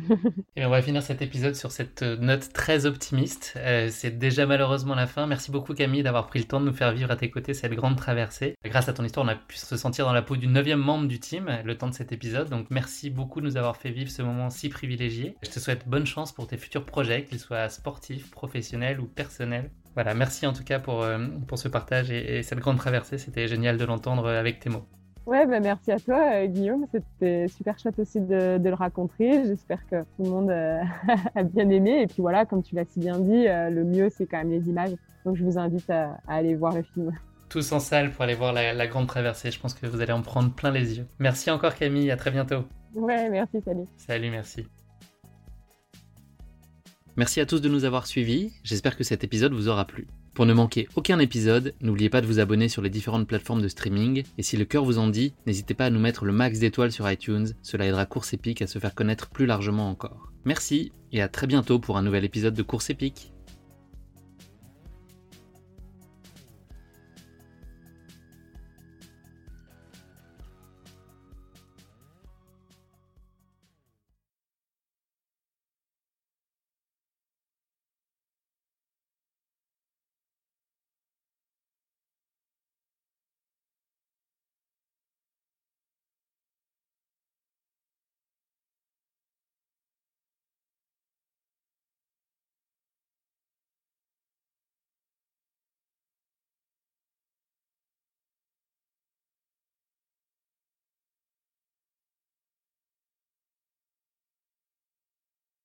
Et 0.56 0.64
on 0.64 0.70
va 0.70 0.82
finir 0.82 1.02
cet 1.02 1.22
épisode 1.22 1.54
sur 1.54 1.70
cette 1.70 2.02
note 2.02 2.52
très 2.52 2.86
optimiste. 2.86 3.58
c'est 3.90 4.18
déjà 4.18 4.46
malheureusement 4.46 4.94
la 4.94 5.06
fin. 5.06 5.26
Merci 5.26 5.50
beaucoup 5.50 5.74
Camille 5.74 6.02
d'avoir 6.02 6.26
pris 6.26 6.38
le 6.38 6.44
temps 6.44 6.60
de 6.60 6.66
nous 6.66 6.72
faire 6.72 6.92
vivre 6.92 7.10
à 7.10 7.16
tes 7.16 7.30
côtés 7.30 7.54
cette 7.54 7.74
grande 7.74 7.96
traversée. 7.96 8.54
Grâce 8.64 8.88
à 8.88 8.92
ton 8.92 9.04
histoire, 9.04 9.26
on 9.26 9.28
a 9.28 9.34
pu 9.34 9.56
se 9.56 9.76
sentir 9.76 10.04
dans 10.04 10.12
la 10.12 10.22
peau 10.22 10.36
du 10.36 10.46
neuvième 10.46 10.80
membre 10.80 11.08
du 11.08 11.20
team 11.20 11.50
le 11.64 11.78
temps 11.78 11.88
de 11.88 11.94
cet 11.94 12.12
épisode. 12.12 12.48
Donc 12.48 12.66
merci 12.70 13.10
beaucoup 13.10 13.40
de 13.40 13.46
nous 13.46 13.56
avoir 13.56 13.76
fait 13.76 13.90
vivre 13.90 14.10
ce 14.10 14.22
moment 14.22 14.50
si 14.50 14.68
privilégié. 14.68 15.36
Je 15.42 15.50
te 15.50 15.58
souhaite 15.58 15.88
bonne 15.88 16.06
chance 16.06 16.32
pour 16.32 16.46
tes 16.46 16.56
futurs 16.56 16.84
projets, 16.84 17.24
qu'ils 17.24 17.40
soient 17.40 17.68
sportifs, 17.68 18.30
professionnels 18.30 19.00
ou 19.00 19.06
personnels. 19.06 19.70
Voilà, 19.94 20.14
merci 20.14 20.46
en 20.46 20.52
tout 20.52 20.64
cas 20.64 20.78
pour, 20.78 21.06
pour 21.46 21.58
ce 21.58 21.68
partage 21.68 22.10
et 22.10 22.42
cette 22.42 22.60
grande 22.60 22.78
traversée. 22.78 23.18
C'était 23.18 23.48
génial 23.48 23.76
de 23.76 23.84
l'entendre 23.84 24.28
avec 24.28 24.60
tes 24.60 24.70
mots. 24.70 24.86
Ouais, 25.24 25.46
bah 25.46 25.60
merci 25.60 25.92
à 25.92 26.00
toi, 26.00 26.20
euh, 26.32 26.46
Guillaume. 26.46 26.86
C'était 26.90 27.46
super 27.46 27.78
chouette 27.78 27.98
aussi 27.98 28.20
de, 28.20 28.60
le 28.62 28.74
raconter. 28.74 29.44
J'espère 29.44 29.86
que 29.86 30.02
tout 30.02 30.24
le 30.24 30.30
monde 30.30 30.50
euh, 30.50 30.80
a 31.34 31.42
bien 31.44 31.68
aimé. 31.70 32.02
Et 32.02 32.06
puis 32.06 32.22
voilà, 32.22 32.44
comme 32.44 32.62
tu 32.62 32.74
l'as 32.74 32.84
si 32.84 32.98
bien 32.98 33.20
dit, 33.20 33.46
euh, 33.46 33.70
le 33.70 33.84
mieux, 33.84 34.08
c'est 34.10 34.26
quand 34.26 34.38
même 34.38 34.50
les 34.50 34.68
images. 34.68 34.92
Donc 35.24 35.36
je 35.36 35.44
vous 35.44 35.58
invite 35.58 35.88
à, 35.90 36.18
aller 36.26 36.56
voir 36.56 36.74
le 36.74 36.82
film. 36.82 37.12
Tous 37.48 37.70
en 37.70 37.78
salle 37.78 38.10
pour 38.10 38.22
aller 38.22 38.34
voir 38.34 38.52
la, 38.52 38.72
la, 38.72 38.86
grande 38.88 39.06
traversée. 39.06 39.50
Je 39.52 39.60
pense 39.60 39.74
que 39.74 39.86
vous 39.86 40.00
allez 40.00 40.12
en 40.12 40.22
prendre 40.22 40.52
plein 40.52 40.72
les 40.72 40.98
yeux. 40.98 41.06
Merci 41.20 41.50
encore, 41.50 41.76
Camille. 41.76 42.10
À 42.10 42.16
très 42.16 42.30
bientôt. 42.32 42.64
Ouais, 42.94 43.30
merci. 43.30 43.60
Salut. 43.64 43.84
Salut, 43.98 44.30
merci. 44.30 44.66
Merci 47.14 47.40
à 47.40 47.46
tous 47.46 47.60
de 47.60 47.68
nous 47.68 47.84
avoir 47.84 48.06
suivis. 48.06 48.52
J'espère 48.64 48.96
que 48.96 49.04
cet 49.04 49.22
épisode 49.22 49.52
vous 49.52 49.68
aura 49.68 49.86
plu. 49.86 50.08
Pour 50.34 50.46
ne 50.46 50.54
manquer 50.54 50.88
aucun 50.96 51.18
épisode, 51.18 51.74
n'oubliez 51.82 52.08
pas 52.08 52.22
de 52.22 52.26
vous 52.26 52.40
abonner 52.40 52.70
sur 52.70 52.80
les 52.80 52.88
différentes 52.88 53.28
plateformes 53.28 53.60
de 53.60 53.68
streaming, 53.68 54.24
et 54.38 54.42
si 54.42 54.56
le 54.56 54.64
cœur 54.64 54.82
vous 54.82 54.98
en 54.98 55.08
dit, 55.08 55.34
n'hésitez 55.46 55.74
pas 55.74 55.84
à 55.84 55.90
nous 55.90 56.00
mettre 56.00 56.24
le 56.24 56.32
max 56.32 56.58
d'étoiles 56.58 56.90
sur 56.90 57.10
iTunes, 57.10 57.48
cela 57.60 57.86
aidera 57.86 58.06
Course 58.06 58.32
Épique 58.32 58.62
à 58.62 58.66
se 58.66 58.78
faire 58.78 58.94
connaître 58.94 59.28
plus 59.28 59.44
largement 59.44 59.90
encore. 59.90 60.32
Merci, 60.46 60.90
et 61.12 61.20
à 61.20 61.28
très 61.28 61.46
bientôt 61.46 61.78
pour 61.78 61.98
un 61.98 62.02
nouvel 62.02 62.24
épisode 62.24 62.54
de 62.54 62.62
Course 62.62 62.88
Épique. 62.88 63.30